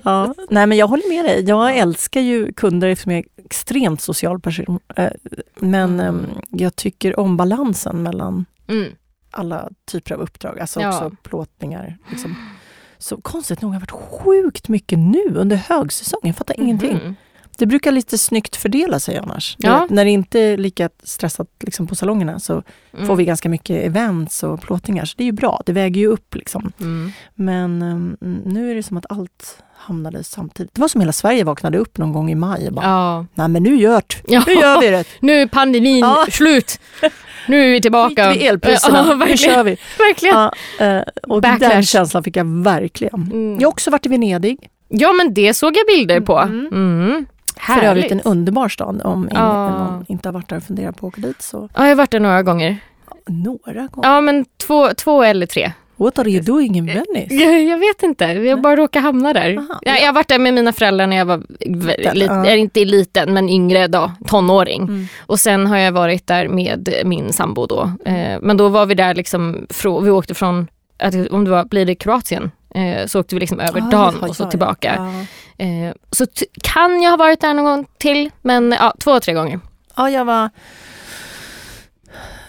ja. 0.04 0.34
Nej 0.50 0.68
men 0.68 0.78
jag 0.78 0.88
håller 0.88 1.10
med 1.10 1.26
dig. 1.26 1.44
Jag 1.50 1.78
älskar 1.78 2.22
ju 2.22 2.54
kunder 2.54 2.88
eftersom 2.88 3.12
jag 3.12 3.20
är 3.20 3.46
extremt 3.46 4.02
social 4.02 4.40
person. 4.40 4.80
Eh, 4.96 5.08
men 5.60 6.00
Mm. 6.00 6.00
ehm, 6.00 6.26
jag 6.50 6.76
tycker 6.76 7.20
om 7.20 7.38
balansen 7.38 8.04
mellan 8.04 8.46
Mm. 8.68 8.92
alla 9.32 9.70
typer 9.92 10.16
av 10.16 10.22
uppdrag. 10.22 10.60
Alltså 10.60 10.82
Ja. 10.82 10.90
också 10.90 11.12
plåtningar. 11.24 11.98
Liksom. 12.10 12.36
Så 12.98 13.18
konstigt 13.22 13.62
nog 13.62 13.74
har 13.74 13.80
det 13.80 13.84
varit 13.92 14.22
sjukt 14.24 14.68
mycket 14.70 15.00
nu 15.00 15.24
under 15.36 15.56
högsäsongen. 15.56 16.28
Jag 16.28 16.36
fattar 16.36 16.60
ingenting. 16.60 17.16
Det 17.58 17.66
brukar 17.66 17.92
lite 17.92 18.18
snyggt 18.18 18.56
fördela 18.56 19.00
sig 19.00 19.18
annars. 19.18 19.56
Ja. 19.60 19.82
vet, 19.82 19.90
när 19.90 20.06
det 20.06 20.12
inte 20.12 20.40
är 20.40 20.58
lika 20.58 20.90
stressat 21.04 21.48
liksom, 21.60 21.88
på 21.88 21.96
salongerna 21.96 22.40
så 22.40 22.64
Mm. 22.94 23.08
får 23.08 23.16
vi 23.16 23.26
ganska 23.26 23.50
mycket 23.50 23.86
events 23.86 24.44
och 24.44 24.62
plåtningar. 24.62 25.06
Så 25.06 25.14
det 25.18 25.24
är 25.24 25.26
ju 25.26 25.32
bra, 25.32 25.62
det 25.66 25.72
väger 25.74 26.02
ju 26.02 26.08
upp. 26.08 26.36
Liksom. 26.36 26.72
Mm. 26.82 27.12
Men 27.36 27.82
um, 27.82 28.18
nu 28.46 28.72
är 28.72 28.76
det 28.76 28.84
som 28.84 28.98
att 28.98 29.06
allt 29.10 29.58
hamnade 29.78 30.24
samtidigt. 30.24 30.74
Det 30.76 30.82
var 30.82 30.88
som 30.88 31.02
hela 31.02 31.14
Sverige 31.14 31.44
vaknade 31.44 31.78
upp 31.78 31.98
någon 31.98 32.14
gång 32.14 32.32
i 32.32 32.36
maj 32.36 32.72
bara, 32.72 32.86
Ja. 32.86 33.26
nej 33.34 33.48
men 33.48 33.64
nu 33.64 33.76
gjort, 33.76 34.18
Ja. 34.28 34.44
nu 34.48 34.54
gör 34.54 34.82
vi 34.82 34.88
det. 34.90 35.04
Nu 35.20 35.34
är 35.42 35.48
pandemin 35.48 36.00
Ja. 36.00 36.26
slut. 36.32 36.80
Nu 37.48 37.66
är 37.66 37.70
vi 37.72 37.82
tillbaka. 37.82 38.10
Skiter 38.30 38.40
vi 38.40 38.48
elpriserna, 38.48 39.06
Ja, 39.20 39.26
nu 39.26 39.38
kör 39.38 39.64
vi. 39.64 39.78
verkligen. 39.98 40.36
Ja, 40.36 40.52
eh, 40.86 41.02
och 41.28 41.42
den 41.42 41.60
Backlash. 41.60 41.82
känslan 41.82 42.24
fick 42.24 42.36
jag 42.38 42.46
verkligen. 42.64 43.22
Mm. 43.34 43.54
Jag 43.60 43.68
har 43.68 43.72
också 43.72 43.92
varit 43.92 44.06
i 44.06 44.10
Venedig. 44.10 44.70
Ja 44.88 45.14
men 45.14 45.34
det 45.34 45.54
såg 45.54 45.76
jag 45.78 45.86
bilder 45.88 46.20
på. 46.22 46.40
Mm. 46.40 46.68
Mm. 46.72 47.26
För 47.60 47.74
övrigt 47.74 47.84
Härligt. 48.04 48.12
en 48.12 48.22
underbar 48.22 48.70
stad. 48.70 49.02
Om 49.04 49.24
ingen, 49.32 49.44
Ja. 49.44 50.04
inte 50.08 50.28
har 50.28 50.34
varit 50.34 50.50
där 50.50 50.58
och 50.58 50.64
funderar 50.64 50.92
på 50.92 51.08
att 51.08 51.14
åka 51.14 51.22
dit 51.28 51.42
så 51.42 51.70
Ja, 51.74 51.82
jag 51.84 51.88
har 51.90 51.96
varit 51.96 52.12
där 52.12 52.20
några 52.20 52.44
gånger. 52.44 52.78
några 53.28 53.88
gånger. 53.88 54.10
Ja 54.10 54.22
men 54.22 54.46
två, 54.68 54.88
två 54.98 55.24
eller 55.24 55.46
tre. 55.46 55.72
What 55.98 56.20
are 56.20 56.30
you 56.30 56.42
doing 56.42 56.76
in 56.78 56.86
Venice? 56.86 57.34
Jag, 57.36 57.64
jag 57.64 57.78
vet 57.78 58.04
inte, 58.04 58.26
jag 58.26 58.62
bara 58.62 58.76
råkade 58.76 59.04
hamna 59.04 59.34
där. 59.34 59.58
Aha, 59.58 59.80
jag, 59.82 60.02
jag 60.02 60.06
har 60.06 60.14
varit 60.14 60.28
där 60.28 60.40
med 60.40 60.54
mina 60.54 60.74
föräldrar 60.74 61.08
när 61.08 61.18
jag 61.18 61.26
var 61.26 61.42
Liten, 61.60 62.18
lit, 62.20 62.28
ja. 62.30 62.46
är 62.46 62.58
inte 62.58 62.86
liten 62.86 63.34
men 63.34 63.50
yngre 63.50 63.88
då, 63.88 64.12
tonåring. 64.28 64.82
Mm. 64.82 65.08
Och 65.26 65.40
sen 65.40 65.68
har 65.68 65.78
jag 65.78 65.92
varit 65.92 66.28
där 66.28 66.48
med 66.48 66.90
min 67.06 67.34
sambo 67.34 67.66
då. 67.66 67.92
Eh, 68.06 68.40
men 68.42 68.58
då 68.58 68.70
var 68.70 68.86
vi 68.86 68.96
där 68.96 69.16
liksom, 69.16 69.66
vi 70.04 70.10
åkte 70.10 70.34
från, 70.34 70.68
om 71.32 71.46
det 71.46 71.52
var, 71.52 71.64
blir 71.66 71.86
det 71.86 71.96
Kroatien? 71.96 72.52
Eh, 72.76 73.06
så 73.06 73.20
åkte 73.20 73.36
vi 73.36 73.40
liksom 73.40 73.60
över 73.60 73.82
Ah, 73.82 73.90
dagen 73.90 74.16
ja, 74.22 74.28
och 74.28 74.36
så 74.36 74.44
ja, 74.44 74.50
tillbaka. 74.50 74.94
Ja. 74.98 75.26
Eh, 75.58 75.94
så 76.12 76.26
kan 76.64 77.02
jag 77.02 77.10
ha 77.12 77.18
varit 77.18 77.42
där 77.42 77.54
någon 77.54 77.66
gång 77.66 77.86
till 77.98 78.32
men 78.42 78.72
ja, 78.72 78.96
två, 79.00 79.20
tre 79.20 79.34
gånger. 79.34 79.60
ja, 79.96 80.10
jag 80.10 80.26
var... 80.26 80.50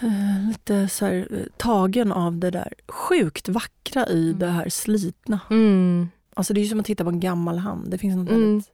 eh, 0.01 0.47
lite 0.49 0.87
så 0.87 1.05
här, 1.05 1.27
eh, 1.31 1.39
tagen 1.57 2.11
av 2.11 2.37
det 2.37 2.49
där 2.51 2.73
sjukt 2.87 3.49
vackra 3.49 4.07
i 4.07 4.27
Mm. 4.27 4.39
det 4.39 4.47
här 4.47 4.69
slitna. 4.69 5.39
Mm. 5.49 6.09
Alltså 6.33 6.53
det 6.53 6.61
är 6.61 6.65
som 6.65 6.79
att 6.79 6.85
titta 6.85 7.03
på 7.03 7.09
en 7.09 7.19
gammal 7.19 7.57
hand. 7.57 7.91
Det 7.91 7.97
finns 7.97 8.15
något 8.17 8.29
Mm. 8.29 8.41
väldigt 8.41 8.69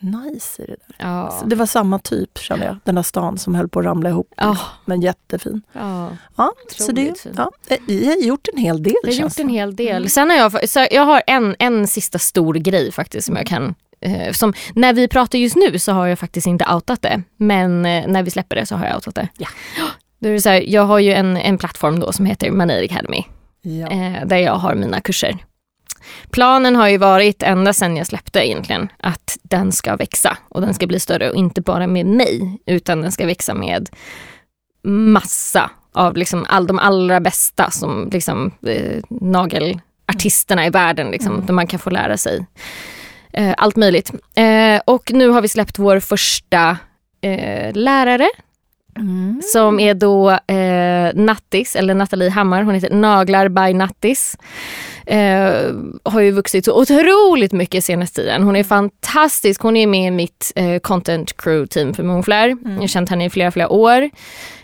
nice 0.00 0.62
i 0.62 0.66
det 0.66 0.76
där. 0.86 1.08
Ja. 1.08 1.36
Så 1.40 1.46
det 1.46 1.56
var 1.56 1.66
samma 1.66 1.98
typ 1.98 2.38
kände 2.38 2.64
jag, 2.66 2.76
den 2.84 2.94
där 2.94 3.02
stan 3.02 3.38
som 3.38 3.54
höll 3.54 3.68
på 3.68 3.78
att 3.78 3.84
ramla 3.84 4.08
ihop. 4.08 4.34
Ja. 4.36 4.58
Men 4.84 5.00
jättefin. 5.00 5.62
ja. 5.72 6.10
Ja, 6.36 6.52
så 6.78 6.92
det, 6.92 7.20
fin. 7.20 7.34
ja, 7.36 7.50
eh, 7.68 7.78
vi 7.86 8.06
har 8.06 8.16
gjort 8.16 8.48
en 8.52 8.58
hel 8.60 8.82
del 8.82 8.94
Jag 9.02 9.12
har 9.12 9.22
gjort 9.22 9.38
en 9.38 9.48
hel 9.48 9.76
del. 9.76 9.96
Mm. 9.96 10.08
Sen 10.08 10.30
har 10.30 10.36
jag, 10.36 10.68
så 10.68 10.86
jag 10.90 11.04
har 11.04 11.22
en, 11.26 11.56
en 11.58 11.86
sista 11.86 12.18
stor 12.18 12.54
grej 12.54 12.92
faktiskt 12.92 13.26
som 13.26 13.36
jag 13.36 13.46
kan 13.46 13.74
eh, 14.00 14.32
som, 14.32 14.54
när 14.74 14.92
vi 14.92 15.08
pratar 15.08 15.38
just 15.38 15.56
nu 15.56 15.78
så 15.78 15.92
har 15.92 16.06
jag 16.06 16.18
faktiskt 16.18 16.46
inte 16.46 16.72
outat 16.74 17.02
det. 17.02 17.22
Men 17.36 17.86
eh, 17.86 18.06
när 18.06 18.22
vi 18.22 18.30
släpper 18.30 18.56
det 18.56 18.66
så 18.66 18.76
har 18.76 18.86
jag 18.86 18.94
outat 18.94 19.14
det. 19.14 19.28
Ja. 19.38 19.48
Då 20.18 20.28
är 20.28 20.32
det 20.32 20.40
så 20.40 20.48
här, 20.48 20.64
jag 20.66 20.82
har 20.82 20.98
ju 20.98 21.12
en, 21.12 21.36
en 21.36 21.58
plattform 21.58 22.00
då 22.00 22.12
som 22.12 22.26
heter 22.26 22.50
Money 22.50 22.84
Academy. 22.84 23.24
Ja. 23.62 23.90
eh, 23.90 24.26
där 24.26 24.36
jag 24.36 24.54
har 24.54 24.74
mina 24.74 25.00
kurser. 25.00 25.38
Planen 26.30 26.76
har 26.76 26.88
ju 26.88 26.96
varit 26.96 27.42
ända 27.42 27.72
sedan 27.72 27.96
jag 27.96 28.06
släppte 28.06 28.46
egentligen 28.48 28.88
att 28.98 29.38
den 29.42 29.72
ska 29.72 29.96
växa 29.96 30.36
och 30.48 30.60
den 30.60 30.74
ska 30.74 30.86
bli 30.86 31.00
större 31.00 31.30
och 31.30 31.36
inte 31.36 31.60
bara 31.60 31.86
med 31.86 32.06
mig 32.06 32.58
utan 32.66 33.02
den 33.02 33.12
ska 33.12 33.26
växa 33.26 33.54
med 33.54 33.88
massa 34.84 35.70
av 35.92 36.16
liksom 36.16 36.46
all, 36.48 36.66
de 36.66 36.78
allra 36.78 37.20
bästa 37.20 37.70
som 37.70 38.08
liksom 38.12 38.50
eh, 38.66 39.02
nagelartisterna 39.08 40.66
i 40.66 40.70
världen 40.70 41.10
liksom, 41.10 41.32
Mm. 41.34 41.46
där 41.46 41.54
man 41.54 41.66
kan 41.66 41.78
få 41.80 41.90
lära 41.90 42.16
sig 42.16 42.46
eh, 43.32 43.54
allt 43.56 43.76
möjligt. 43.76 44.12
Eh, 44.34 44.80
och 44.84 45.12
nu 45.12 45.28
har 45.28 45.40
vi 45.42 45.48
släppt 45.48 45.78
vår 45.78 46.00
första 46.00 46.76
eh, 47.20 47.72
lärare 47.74 48.28
Mm. 48.96 49.40
som 49.52 49.80
är 49.80 49.94
då 49.94 50.30
eh, 50.30 51.14
Nattis, 51.14 51.76
eller 51.76 51.94
Nathalie 51.94 52.30
Hammar, 52.30 52.62
hon 52.62 52.74
heter 52.74 52.94
Naglar 52.94 53.48
by 53.48 53.74
Nattis. 53.74 54.36
Eh, 55.06 55.52
har 56.02 56.20
ju 56.20 56.30
vuxit 56.30 56.64
så 56.64 56.80
otroligt 56.80 57.52
mycket 57.52 57.84
senaste 57.84 58.20
tiden. 58.20 58.42
Hon 58.42 58.56
är 58.56 58.64
fantastisk, 58.64 59.60
hon 59.60 59.76
är 59.76 59.86
med 59.86 60.06
i 60.06 60.10
mitt 60.10 60.52
eh, 60.56 60.78
content 60.78 61.36
crew 61.36 61.66
team 61.66 61.94
för 61.94 62.02
Moonflare. 62.02 62.56
Jag 62.64 62.80
har 62.80 62.86
känt 62.86 63.10
henne 63.10 63.24
i 63.24 63.30
flera, 63.30 63.50
flera 63.50 63.68
år. 63.68 64.10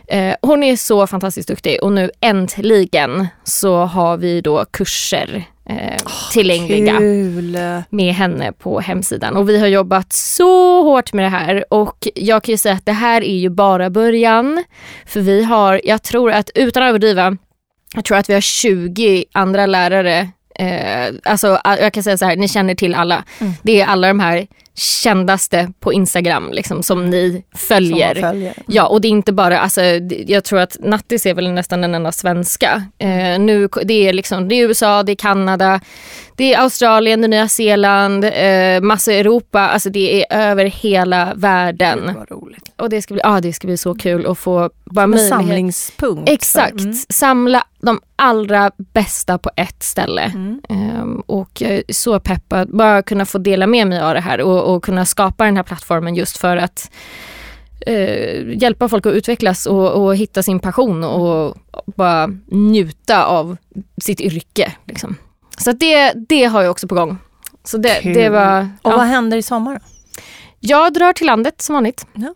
Eh, 0.08 0.34
hon 0.42 0.62
är 0.62 0.76
så 0.76 1.06
fantastiskt 1.06 1.48
duktig 1.48 1.82
och 1.82 1.92
nu 1.92 2.10
äntligen 2.20 3.26
så 3.44 3.76
har 3.76 4.16
vi 4.16 4.40
då 4.40 4.64
kurser 4.64 5.44
eh, 5.68 6.02
tillgängliga 6.32 6.98
Kul! 6.98 7.58
med 7.90 8.14
henne 8.14 8.52
på 8.52 8.80
hemsidan. 8.80 9.36
Och 9.36 9.48
vi 9.48 9.58
har 9.58 9.66
jobbat 9.66 10.12
så 10.12 10.82
hårt 10.82 11.12
med 11.12 11.24
det 11.24 11.28
här 11.28 11.64
och 11.74 12.08
jag 12.14 12.42
kan 12.42 12.52
ju 12.52 12.58
säga 12.58 12.74
att 12.74 12.86
det 12.86 12.92
här 12.92 13.24
är 13.24 13.36
ju 13.36 13.48
bara 13.48 13.90
början. 13.90 14.64
För 15.06 15.20
vi 15.20 15.44
har, 15.44 15.80
jag 15.84 16.02
tror 16.02 16.30
att 16.30 16.50
utan 16.54 16.82
att 16.82 16.88
överdriva, 16.88 17.36
jag 17.94 18.04
tror 18.04 18.18
att 18.18 18.30
vi 18.30 18.34
har 18.34 18.40
20 18.40 19.24
andra 19.32 19.66
lärare 19.66 20.28
Eh, 20.58 21.14
alltså 21.24 21.60
jag 21.64 21.92
kan 21.92 22.02
säga 22.02 22.18
så 22.18 22.24
här, 22.24 22.36
ni 22.36 22.48
känner 22.48 22.74
till 22.74 22.94
alla. 22.94 23.24
Mm. 23.38 23.52
Det 23.62 23.80
är 23.80 23.86
alla 23.86 24.08
de 24.08 24.20
här 24.20 24.46
kändaste 24.78 25.72
på 25.80 25.92
Instagram 25.92 26.50
liksom, 26.52 26.82
som 26.82 27.10
ni 27.10 27.30
Som 27.30 27.34
man 27.34 27.42
följer. 27.58 28.14
följer. 28.14 28.54
Ja, 28.66 28.86
och 28.86 29.00
det 29.00 29.08
är 29.08 29.10
inte 29.10 29.32
bara, 29.32 29.58
alltså, 29.58 29.80
det- 29.80 30.24
jag 30.28 30.44
tror 30.44 30.58
att 30.58 30.76
Nattis 30.80 31.26
är 31.26 31.34
väl 31.34 31.52
nästan 31.52 31.80
den 31.80 31.94
enda 31.94 32.12
svenska. 32.12 32.82
Eh, 32.98 33.38
nu, 33.38 33.68
det, 33.84 34.08
är 34.08 34.12
liksom, 34.12 34.48
det 34.48 34.54
är 34.54 34.68
USA, 34.68 35.02
det 35.02 35.12
är 35.12 35.16
Kanada, 35.16 35.80
det 36.36 36.54
är 36.54 36.58
Australien, 36.60 37.20
det 37.20 37.26
är 37.26 37.28
Nya 37.28 37.48
Zeeland, 37.48 38.24
eh, 38.24 38.80
massa 38.82 39.12
Europa. 39.12 39.60
Alltså 39.60 39.90
det 39.90 40.24
är 40.32 40.50
över 40.50 40.64
hela 40.64 41.32
världen. 41.36 42.10
Roligt. 42.30 42.72
Och 42.78 42.88
det 42.90 43.02
ska 43.02 43.14
bli, 43.14 43.20
ah, 43.24 43.40
det 43.40 43.52
ska 43.52 43.66
bli 43.66 43.76
så 43.76 43.94
kul 43.94 44.26
att 44.26 44.38
få 44.38 44.70
bara 44.84 45.02
Som 45.04 45.10
möjlighet. 45.10 45.28
samlingspunkt. 45.30 46.28
Exakt, 46.30 46.80
Mm. 46.80 46.94
samla 47.08 47.62
de 47.82 48.00
allra 48.16 48.70
bästa 48.92 49.38
på 49.38 49.50
ett 49.56 49.82
ställe. 49.82 50.22
Mm. 50.22 50.60
Ehm, 50.68 51.20
och 51.26 51.50
jag 51.58 51.70
är 51.72 51.82
så 51.88 52.20
peppad, 52.20 52.76
bara 52.76 53.02
kunna 53.02 53.26
få 53.26 53.38
dela 53.38 53.66
med 53.66 53.86
mig 53.86 54.00
av 54.00 54.14
det 54.14 54.20
här 54.20 54.40
och, 54.40 54.65
och 54.74 54.84
kunna 54.84 55.04
skapa 55.04 55.44
den 55.44 55.56
här 55.56 55.62
plattformen 55.64 56.14
just 56.14 56.36
för 56.36 56.56
att 56.56 56.90
eh, 57.86 58.58
hjälpa 58.62 58.88
folk 58.88 59.06
att 59.06 59.12
utvecklas 59.12 59.66
och, 59.66 59.92
och 60.04 60.16
hitta 60.16 60.42
sin 60.42 60.60
passion 60.60 61.04
och 61.04 61.56
bara 61.96 62.26
njuta 62.46 63.24
av 63.26 63.56
sitt 64.02 64.20
yrke. 64.20 64.72
Liksom. 64.84 65.16
Så 65.58 65.72
det, 65.72 66.12
det 66.28 66.44
har 66.44 66.62
jag 66.62 66.70
också 66.70 66.88
på 66.88 66.94
gång. 66.94 67.18
Så 67.64 67.78
det, 67.78 68.00
Kul. 68.02 68.14
det 68.14 68.28
var... 68.28 68.68
Och 68.82 68.92
Ja. 68.92 68.96
vad 68.96 69.06
händer 69.06 69.36
i 69.36 69.42
sommar? 69.42 69.74
då? 69.74 69.80
Jag 70.60 70.92
drar 70.94 71.12
till 71.12 71.26
landet 71.26 71.60
som 71.62 71.74
vanligt. 71.74 72.06
Hur 72.14 72.34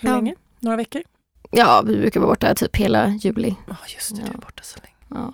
Ja. 0.00 0.14
länge? 0.16 0.34
Några 0.60 0.76
veckor? 0.76 1.02
Ja, 1.50 1.82
vi 1.86 1.96
brukar 1.96 2.20
vara 2.20 2.30
borta 2.30 2.54
typ 2.54 2.76
hela 2.76 3.08
juli. 3.08 3.54
Ja, 3.68 3.76
just 3.94 4.16
det. 4.16 4.22
Ja. 4.22 4.28
Du 4.32 4.38
är 4.38 4.40
borta 4.40 4.62
så 4.62 4.78
länge. 4.82 5.22
Ja. 5.24 5.32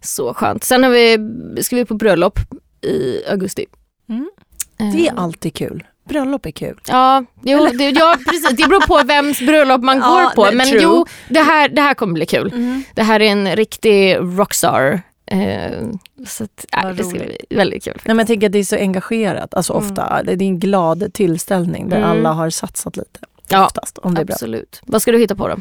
Så 0.00 0.34
skönt. 0.34 0.64
Sen 0.64 0.82
har 0.84 0.90
vi, 0.90 1.18
ska 1.62 1.76
vi 1.76 1.84
på 1.84 1.94
bröllop 1.94 2.38
i 2.80 3.24
augusti. 3.30 3.66
Mm. 4.08 4.30
Det 4.92 5.08
är 5.08 5.14
alltid 5.18 5.54
kul. 5.54 5.84
Bröllop 6.08 6.46
är 6.46 6.50
kul. 6.50 6.80
Ja, 6.88 7.24
jo, 7.42 7.68
det, 7.78 7.90
ja 7.90 8.16
precis. 8.30 8.48
det 8.56 8.68
beror 8.68 8.80
på 8.86 9.06
vems 9.06 9.38
bröllop 9.40 9.82
man 9.82 9.98
Ja, 10.02 10.22
går 10.36 10.44
på. 10.44 10.50
det- 10.50 10.56
Men 10.56 10.66
true. 10.66 10.80
jo, 10.82 11.06
det 11.28 11.40
här, 11.40 11.68
det 11.68 11.80
här 11.80 11.94
kommer 11.94 12.12
bli 12.14 12.26
kul. 12.26 12.52
Det 12.94 13.02
här 13.02 13.20
är 13.20 13.26
en 13.32 13.56
riktig 13.56 14.16
rockstar. 14.20 15.02
Eh, 15.26 15.72
så 16.26 16.44
att, 16.44 16.66
äh, 16.84 16.90
det 16.90 17.04
ska 17.04 17.18
bli 17.18 17.36
väldigt 17.50 17.84
kul. 17.84 17.94
Nej, 18.04 18.14
men 18.14 18.18
jag 18.18 18.26
tänker 18.26 18.46
att 18.46 18.52
det 18.52 18.58
är 18.58 18.64
så 18.64 18.76
engagerat. 18.76 19.54
Alltså 19.54 19.72
Mm. 19.72 19.84
ofta, 19.84 20.22
det 20.22 20.32
är 20.32 20.42
en 20.42 20.58
glad 20.58 21.12
tillställning 21.14 21.88
där 21.88 21.96
Mm. 21.96 22.10
alla 22.10 22.32
har 22.32 22.50
satsat 22.50 22.96
lite. 22.96 23.20
Ja, 23.48 23.66
Oftast, 23.66 23.98
om 23.98 24.14
det 24.14 24.20
är 24.20 24.24
bra. 24.24 24.34
Absolut. 24.34 24.80
Vad 24.86 25.02
ska 25.02 25.12
du 25.12 25.18
hitta 25.18 25.34
på 25.34 25.48
då? 25.48 25.56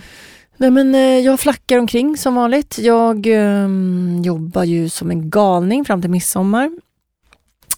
Nej, 0.57 0.71
men, 0.71 0.95
eh, 0.95 1.01
jag 1.19 1.39
flackar 1.39 1.77
omkring 1.77 2.17
som 2.17 2.35
vanligt. 2.35 2.79
Jag 2.79 3.27
ehm, 3.27 4.21
jobbar 4.23 4.63
ju 4.63 4.89
som 4.89 5.11
en 5.11 5.29
galning 5.29 5.85
fram 5.85 6.01
till 6.01 6.09
midsommar. 6.11 6.71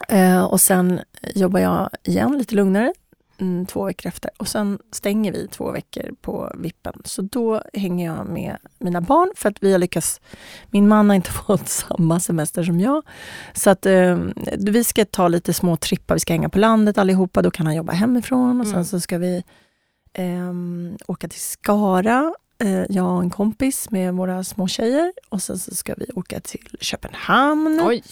Eh, 0.10 0.44
och 0.44 0.62
sen 0.62 1.00
jobbar 1.36 1.60
jag 1.60 1.90
igen 2.04 2.38
lite 2.38 2.56
lugnare 2.56 2.94
mm, 3.38 3.66
två 3.66 3.86
veckor 3.86 4.08
efter. 4.08 4.32
Och 4.38 4.48
sen 4.48 4.80
stänger 4.92 5.32
vi 5.32 5.48
två 5.48 5.72
veckor 5.72 6.12
på 6.22 6.52
vippen. 6.58 6.94
Så 7.06 7.22
då 7.22 7.62
hänger 7.74 8.06
jag 8.06 8.28
med 8.28 8.58
mina 8.80 9.02
barn 9.02 9.32
för 9.36 9.50
att 9.50 9.58
vi 9.64 9.72
har 9.72 9.80
lyckats. 9.80 10.22
Min 10.70 10.88
man 10.88 11.10
har 11.10 11.16
inte 11.16 11.32
fått 11.48 11.68
samma 11.70 12.20
semester 12.20 12.64
som 12.64 12.80
jag. 12.80 13.04
Så 13.54 13.70
att 13.70 13.86
eh, 13.86 14.18
vi 14.58 14.84
ska 14.84 15.06
ta 15.06 15.28
lite 15.28 15.54
små 15.54 15.78
trippar. 15.78 16.16
Vi 16.16 16.20
ska 16.20 16.34
hänga 16.34 16.50
på 16.50 16.60
landet 16.60 16.98
allihopa. 16.98 17.42
Då 17.42 17.52
kan 17.52 17.66
han 17.66 17.76
jobba 17.76 17.94
hemifrån. 17.94 18.60
Och 18.62 18.68
sen 18.68 18.74
Mm. 18.74 18.86
så 18.86 19.00
ska 19.00 19.18
vi 19.18 19.44
ehm, 20.14 20.98
åka 21.08 21.28
till 21.28 21.42
Skara 21.42 22.20
eh, 22.20 22.32
jag 22.90 23.16
och 23.16 23.24
en 23.24 23.30
kompis 23.30 23.92
med 23.92 24.14
våra 24.14 24.44
små 24.44 24.68
tjejer 24.68 25.14
och 25.30 25.42
sen 25.42 25.60
så 25.60 25.76
ska 25.76 25.94
vi 25.98 26.06
åka 26.16 26.40
till 26.40 26.78
Köpenhamn 26.82 27.82
Oj, 27.86 28.04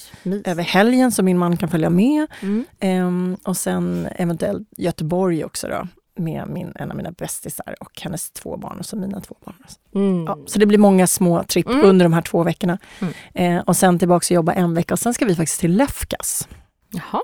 över 0.44 0.62
helgen 0.62 1.12
så 1.12 1.22
min 1.22 1.38
man 1.38 1.56
kan 1.56 1.68
följa 1.68 1.90
med. 1.90 2.26
Mm. 2.42 2.64
Ehm, 2.80 3.36
och 3.44 3.56
sen 3.56 4.08
eventuellt 4.16 4.68
Göteborg 4.76 5.44
också 5.44 5.68
då 5.68 5.88
med 6.16 6.48
min, 6.48 6.72
en 6.74 6.90
av 6.90 6.96
mina 6.96 7.10
bästisar 7.12 7.76
och 7.80 8.00
hennes 8.00 8.30
två 8.30 8.56
barn 8.56 8.78
och 8.78 8.86
så 8.86 8.96
mina 8.96 9.20
två 9.20 9.36
barn. 9.44 9.54
Mm. 9.94 10.24
Ja, 10.24 10.38
så 10.46 10.58
det 10.58 10.66
blir 10.66 10.78
många 10.78 11.06
små 11.06 11.42
tripp 11.42 11.66
Mm. 11.68 11.84
under 11.86 12.04
de 12.04 12.12
här 12.12 12.22
två 12.22 12.42
veckorna. 12.42 12.78
Eh, 13.34 13.58
och 13.58 13.76
sen 13.76 13.98
tillbaka 13.98 14.24
och 14.24 14.30
jobba 14.30 14.52
en 14.52 14.74
vecka 14.74 14.94
och 14.94 14.98
sen 15.00 15.14
ska 15.14 15.24
vi 15.24 15.34
faktiskt 15.34 15.60
till 15.60 15.76
Lefkas, 15.76 16.48
Jaha, 16.90 17.22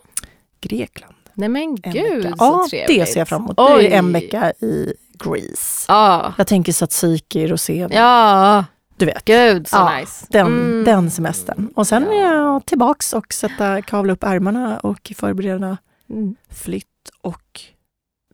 Grekland. 0.61 1.15
Nej 1.37 1.49
men 1.49 1.63
En 1.63 1.93
gud 1.93 2.23
vecka. 2.23 2.37
så 2.37 2.45
Ja, 2.45 2.67
trevligt. 2.71 3.01
det 3.01 3.07
ser 3.07 3.21
jag 3.21 3.29
fram 3.29 3.43
emot. 3.43 3.55
Oj. 3.61 3.83
Det 3.83 3.95
är 3.95 3.99
en 3.99 4.13
vecka 4.13 4.53
i 4.61 4.95
Greece. 5.25 5.85
Ja, 5.89 6.35
Jag 6.39 6.47
tänker 6.47 6.73
tzatziki, 6.73 7.47
rosé, 7.47 7.87
ja, 7.91 8.65
du 8.97 9.07
vet. 9.07 9.25
gud 9.25 9.69
så 9.69 9.77
Ja, 9.77 9.99
nice. 9.99 10.27
Den, 10.31 10.47
Mm. 10.47 10.85
den 10.85 11.11
semestern. 11.11 11.69
Och 11.77 11.87
sen 11.87 12.03
Ja. 12.03 12.13
är 12.13 12.35
jag 12.35 12.67
tillbaks 12.67 13.13
och 13.13 13.33
sätta, 13.33 13.83
kavla 13.83 14.13
upp 14.13 14.25
ärmarna 14.25 14.79
och 14.79 15.13
förbereda 15.17 15.77
Mm. 16.11 16.37
flytt. 16.51 16.87
Och 17.21 17.61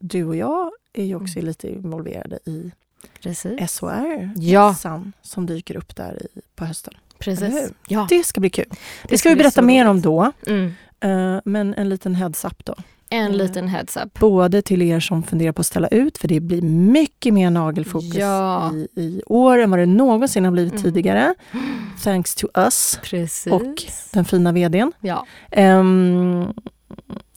du 0.00 0.24
och 0.24 0.36
jag 0.36 0.70
är 0.92 1.04
ju 1.04 1.14
också 1.16 1.38
Mm. 1.38 1.46
lite 1.46 1.68
involverade 1.68 2.38
i 2.46 2.72
Precis. 3.22 3.60
SHR, 3.60 4.30
Ja. 4.36 4.68
mässan 4.68 5.12
som 5.22 5.46
dyker 5.46 5.76
upp 5.76 5.96
där 5.96 6.22
i, 6.22 6.40
på 6.56 6.64
hösten. 6.64 6.94
Precis. 7.18 7.70
Ja. 7.88 8.06
Det 8.10 8.24
ska 8.26 8.40
bli 8.40 8.50
kul. 8.50 8.64
Det, 9.02 9.08
ska 9.08 9.16
ska 9.18 9.28
vi 9.28 9.36
berätta 9.36 9.62
mer 9.62 9.86
om 9.88 10.00
då. 10.00 10.32
Mm. 10.46 10.72
Eh, 11.00 11.40
men 11.44 11.74
en 11.74 11.88
liten 11.88 12.14
heads-up 12.14 12.64
då. 12.64 12.74
En 13.12 13.24
Mm. 13.26 13.36
liten 13.38 13.68
heads 13.68 13.96
up. 13.96 14.18
Både 14.18 14.62
till 14.62 14.82
er 14.82 15.00
som 15.00 15.22
funderar 15.22 15.52
på 15.52 15.60
att 15.60 15.66
ställa 15.66 15.88
ut, 15.88 16.18
för 16.18 16.28
det 16.28 16.40
blir 16.40 16.62
mycket 16.62 17.34
mer 17.34 17.50
nagelfokus 17.50 18.14
Ja. 18.14 18.72
i, 18.74 18.88
i 19.00 19.22
år 19.26 19.58
än 19.58 19.70
vad 19.70 19.78
det 19.78 19.86
någonsin 19.86 20.44
har 20.44 20.52
blivit 20.52 20.72
Mm. 20.72 20.82
tidigare. 20.82 21.34
Thanks 22.04 22.34
to 22.34 22.46
us, 22.54 22.98
Precis. 23.02 23.52
Och 23.52 23.62
den 24.12 24.24
fina 24.24 24.52
vdn. 24.52 24.92
ja. 25.00 25.26
Ehm, 25.50 26.52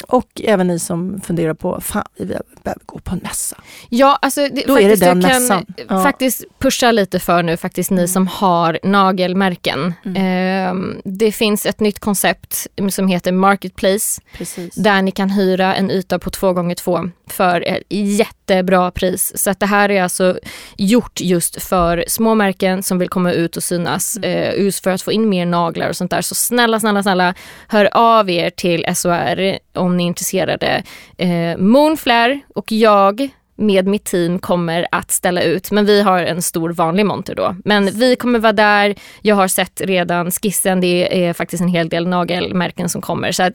Och 0.08 0.42
även 0.44 0.68
ni 0.68 0.80
som 0.80 1.22
funderar 1.22 1.54
på, 1.54 1.82
fan 1.82 2.06
vi 2.18 2.26
behöver 2.26 2.86
gå 2.86 3.00
på 3.00 3.12
en 3.12 3.20
mässa. 3.24 3.56
Ja, 3.90 4.20
alltså 4.22 4.42
det, 4.42 4.64
Då 4.68 4.80
är 4.80 4.90
det 4.90 4.96
den 4.96 5.22
jag 5.22 5.32
kan 5.32 5.42
mässan. 5.42 5.66
Ja. 5.90 6.04
faktiskt 6.04 6.46
pusha 6.60 6.92
lite 6.92 7.20
för 7.20 7.44
nu, 7.44 7.58
faktiskt 7.58 7.92
ni 7.92 8.08
som 8.08 8.28
har 8.28 8.80
nagelmärken. 8.84 9.94
Eh, 10.16 10.74
det 11.04 11.32
finns 11.32 11.66
ett 11.66 11.80
nytt 11.80 12.00
koncept 12.00 12.68
som 12.90 13.08
heter 13.08 13.32
Marketplace 13.32 14.22
Precis. 14.38 14.76
där 14.76 15.02
ni 15.02 15.12
kan 15.12 15.30
hyra 15.30 15.76
en 15.76 15.92
yta 15.92 16.20
på 16.20 16.30
två 16.30 16.54
gånger 16.54 16.76
två 16.76 17.00
för 17.28 17.62
ett 17.62 17.84
jättebra 17.90 18.92
pris. 18.92 19.32
Så 19.36 19.50
att 19.50 19.60
det 19.60 19.66
här 19.66 19.92
är 19.92 20.04
alltså 20.04 20.40
gjort 20.78 21.22
just 21.22 21.64
för 21.64 22.06
små 22.08 22.36
märken 22.36 22.84
som 22.84 23.00
vill 23.00 23.10
komma 23.10 23.32
ut 23.32 23.58
och 23.58 23.64
synas, 23.64 24.18
eh, 24.18 24.64
just 24.64 24.84
för 24.84 24.92
att 24.92 25.02
få 25.02 25.12
in 25.12 25.30
mer 25.30 25.46
naglar 25.46 25.90
och 25.90 25.96
sånt 25.96 26.12
där. 26.12 26.22
Så 26.22 26.36
snälla, 26.36 26.80
snälla, 26.80 27.04
snälla, 27.04 27.34
hör 27.68 27.90
av 27.92 28.30
er 28.30 28.50
till 28.50 28.86
SOR 28.96 29.58
om 29.74 29.95
ni 29.98 30.04
är 30.04 30.08
intresserade. 30.08 30.84
Eh, 31.18 31.58
Moonflare 31.58 32.40
och 32.56 32.72
jag 32.72 33.30
med 33.58 33.88
mitt 33.88 34.04
team 34.06 34.40
kommer 34.40 34.88
att 34.92 35.12
ställa 35.12 35.42
ut, 35.44 35.72
men 35.72 35.86
vi 35.86 36.02
har 36.02 36.20
en 36.20 36.42
stor 36.42 36.70
vanlig 36.70 37.06
monter 37.06 37.36
då. 37.36 37.56
Men 37.66 37.86
vi 37.86 38.16
kommer 38.16 38.40
vara 38.40 38.54
där, 38.54 38.96
jag 39.22 39.36
har 39.36 39.48
sett 39.48 39.82
redan 39.82 40.32
skissen, 40.32 40.82
det 40.82 41.26
är 41.28 41.34
faktiskt 41.34 41.62
en 41.62 41.68
hel 41.68 41.90
del 41.90 42.08
nagelmärken 42.08 42.90
som 42.90 43.02
kommer. 43.02 43.32
Så 43.32 43.44
att 43.44 43.54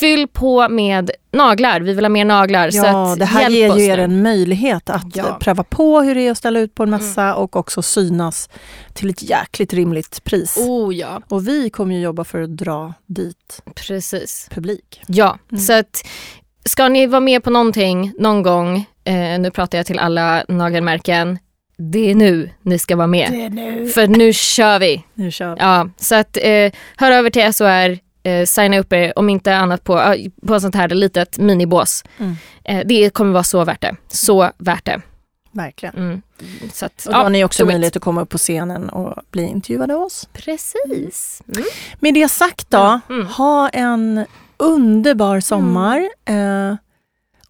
fyll 0.00 0.28
på 0.28 0.68
med 0.68 1.10
naglar, 1.32 1.80
vi 1.80 1.94
vill 1.94 2.04
ha 2.04 2.08
mer 2.08 2.24
naglar. 2.24 2.70
så 2.70 2.76
Ja, 2.76 3.12
att 3.12 3.18
det 3.18 3.24
här 3.24 3.50
ger 3.50 3.76
ju 3.76 3.84
er 3.84 3.96
nu. 3.96 4.02
en 4.02 4.22
möjlighet 4.22 4.90
att 4.90 5.16
Ja. 5.16 5.26
Mm. 5.26 5.38
pröva 5.38 5.62
på 5.64 6.00
hur 6.00 6.14
det 6.14 6.20
är 6.26 6.30
att 6.30 6.38
ställa 6.38 6.60
ut 6.60 6.74
på 6.74 6.82
en 6.82 6.90
mässa 6.90 7.34
och 7.34 7.56
också 7.56 7.82
synas 7.82 8.48
till 8.92 9.10
ett 9.10 9.22
jäkligt 9.22 9.72
rimligt 9.72 10.24
pris. 10.24 10.56
Oh 10.58 10.94
ja, 10.94 11.20
Och 11.28 11.48
vi 11.48 11.70
kommer 11.70 11.94
ju 11.94 12.00
jobba 12.00 12.24
för 12.24 12.42
att 12.42 12.56
dra 12.56 12.94
dit 13.06 13.62
precis. 13.74 14.48
publik. 14.50 15.00
Ja, 15.06 15.38
Mm. 15.52 15.60
så 15.62 15.72
att 15.72 16.04
ska 16.64 16.88
ni 16.88 17.06
vara 17.06 17.20
med 17.20 17.44
på 17.44 17.50
någonting 17.50 18.12
någon 18.18 18.42
gång, 18.42 18.76
eh, 19.04 19.38
nu 19.40 19.50
pratar 19.50 19.78
jag 19.78 19.86
till 19.86 19.98
alla 19.98 20.44
nagelmärken, 20.48 21.38
det 21.76 22.10
är 22.10 22.14
nu 22.14 22.50
ni 22.62 22.78
ska 22.78 22.96
vara 22.96 23.06
med. 23.06 23.32
är 23.34 23.50
nu. 23.50 23.88
För 23.88 24.06
nu 24.06 24.32
kör 24.32 24.78
vi! 24.78 25.04
Nu 25.14 25.30
kör 25.30 25.54
vi. 25.54 25.60
Ja, 25.60 25.88
så 25.96 26.14
att 26.14 26.36
eh, 26.42 26.72
hör 26.96 27.12
över 27.12 27.30
till 27.30 27.54
SOR, 27.54 27.98
eh, 28.22 28.44
signa 28.46 28.78
upp 28.78 28.92
er 28.92 29.12
om 29.18 29.28
inte 29.28 29.56
annat 29.56 29.84
på, 29.84 30.14
på 30.46 30.60
sånt 30.60 30.74
här 30.74 30.88
litet 30.88 31.38
minibås. 31.38 32.04
Mm. 32.18 32.36
Eh, 32.64 32.86
det 32.86 33.10
kommer 33.10 33.32
vara 33.32 33.42
så 33.44 33.64
värt 33.64 33.80
det. 33.80 33.96
Så 34.08 34.50
värt 34.58 34.84
det. 34.84 35.00
Verkligen. 35.54 35.94
Mm. 35.96 36.22
Så 36.72 36.86
att, 36.86 37.06
Och 37.06 37.12
då 37.12 37.18
har 37.18 37.30
ni 37.30 37.44
också 37.44 37.64
möjlighet 37.66 37.96
att 37.96 38.02
komma 38.02 38.20
upp 38.22 38.28
på 38.28 38.38
scenen 38.38 38.88
och 38.88 39.22
bli 39.30 39.42
intervjuade 39.42 39.94
av 39.94 40.02
oss. 40.02 40.28
Precis. 40.32 41.42
Mm. 41.56 41.64
Med 42.00 42.14
det 42.14 42.28
sagt 42.28 42.70
då, 42.70 43.00
Mm. 43.10 43.26
ha 43.26 43.68
en 43.68 44.24
underbar 44.62 45.40
sommar 45.40 46.08
eh, 46.24 46.76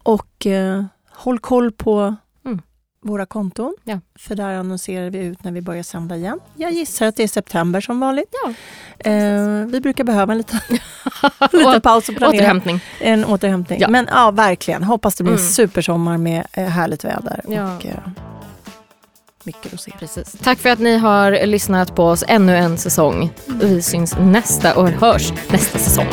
och 0.02 0.46
eh, 0.46 0.84
håll 1.10 1.38
koll 1.38 1.72
på 1.72 2.14
Mm. 2.44 2.60
våra 3.02 3.26
konton. 3.26 3.74
Ja. 3.84 4.00
För 4.18 4.34
där 4.34 4.54
annonserar 4.54 5.10
vi 5.10 5.18
ut 5.18 5.44
när 5.44 5.52
vi 5.52 5.60
börjar 5.60 5.82
sända 5.82 6.16
igen. 6.16 6.40
Jag 6.56 6.72
gissar 6.72 7.06
att 7.06 7.16
det 7.16 7.22
är 7.22 7.28
september 7.28 7.80
som 7.80 8.00
vanligt. 8.00 8.34
Ja. 8.44 8.50
Eh, 9.10 9.66
vi 9.66 9.80
brukar 9.82 10.04
behöva 10.04 10.32
en 10.32 10.38
liten, 10.38 10.60
en 11.52 11.58
liten 11.58 11.80
paus 11.80 12.08
och 12.08 12.16
planera 12.16 12.36
Återhämtning. 12.38 12.80
en 13.00 13.24
återhämtning. 13.24 13.80
Ja. 13.80 13.88
Men 13.88 14.08
ja, 14.10 14.30
verkligen. 14.30 14.82
Hoppas 14.84 15.14
det 15.14 15.24
blir 15.24 15.34
Mm. 15.34 15.46
supersommar 15.48 16.18
med 16.18 16.46
eh, 16.52 16.64
härligt 16.64 17.04
väder 17.04 17.40
Ja. 17.48 17.76
och 17.76 17.86
eh, 17.86 17.94
mycket 19.44 19.72
rosé. 19.72 19.92
Precis. 19.98 20.32
Tack 20.42 20.58
för 20.58 20.68
att 20.68 20.78
ni 20.78 20.96
har 20.98 21.46
lyssnat 21.46 21.94
på 21.96 22.04
oss 22.04 22.24
ännu 22.28 22.56
en 22.56 22.78
säsong. 22.78 23.30
Vi 23.46 23.82
syns 23.82 24.16
nästa 24.20 24.74
och 24.76 24.88
hörs 24.88 25.32
nästa 25.50 25.78
säsong. 25.78 26.06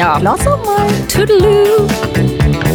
Ja. 0.00 0.18
Glad 0.18 0.40
sommar! 0.42 0.88
Toodaloo! 1.08 2.69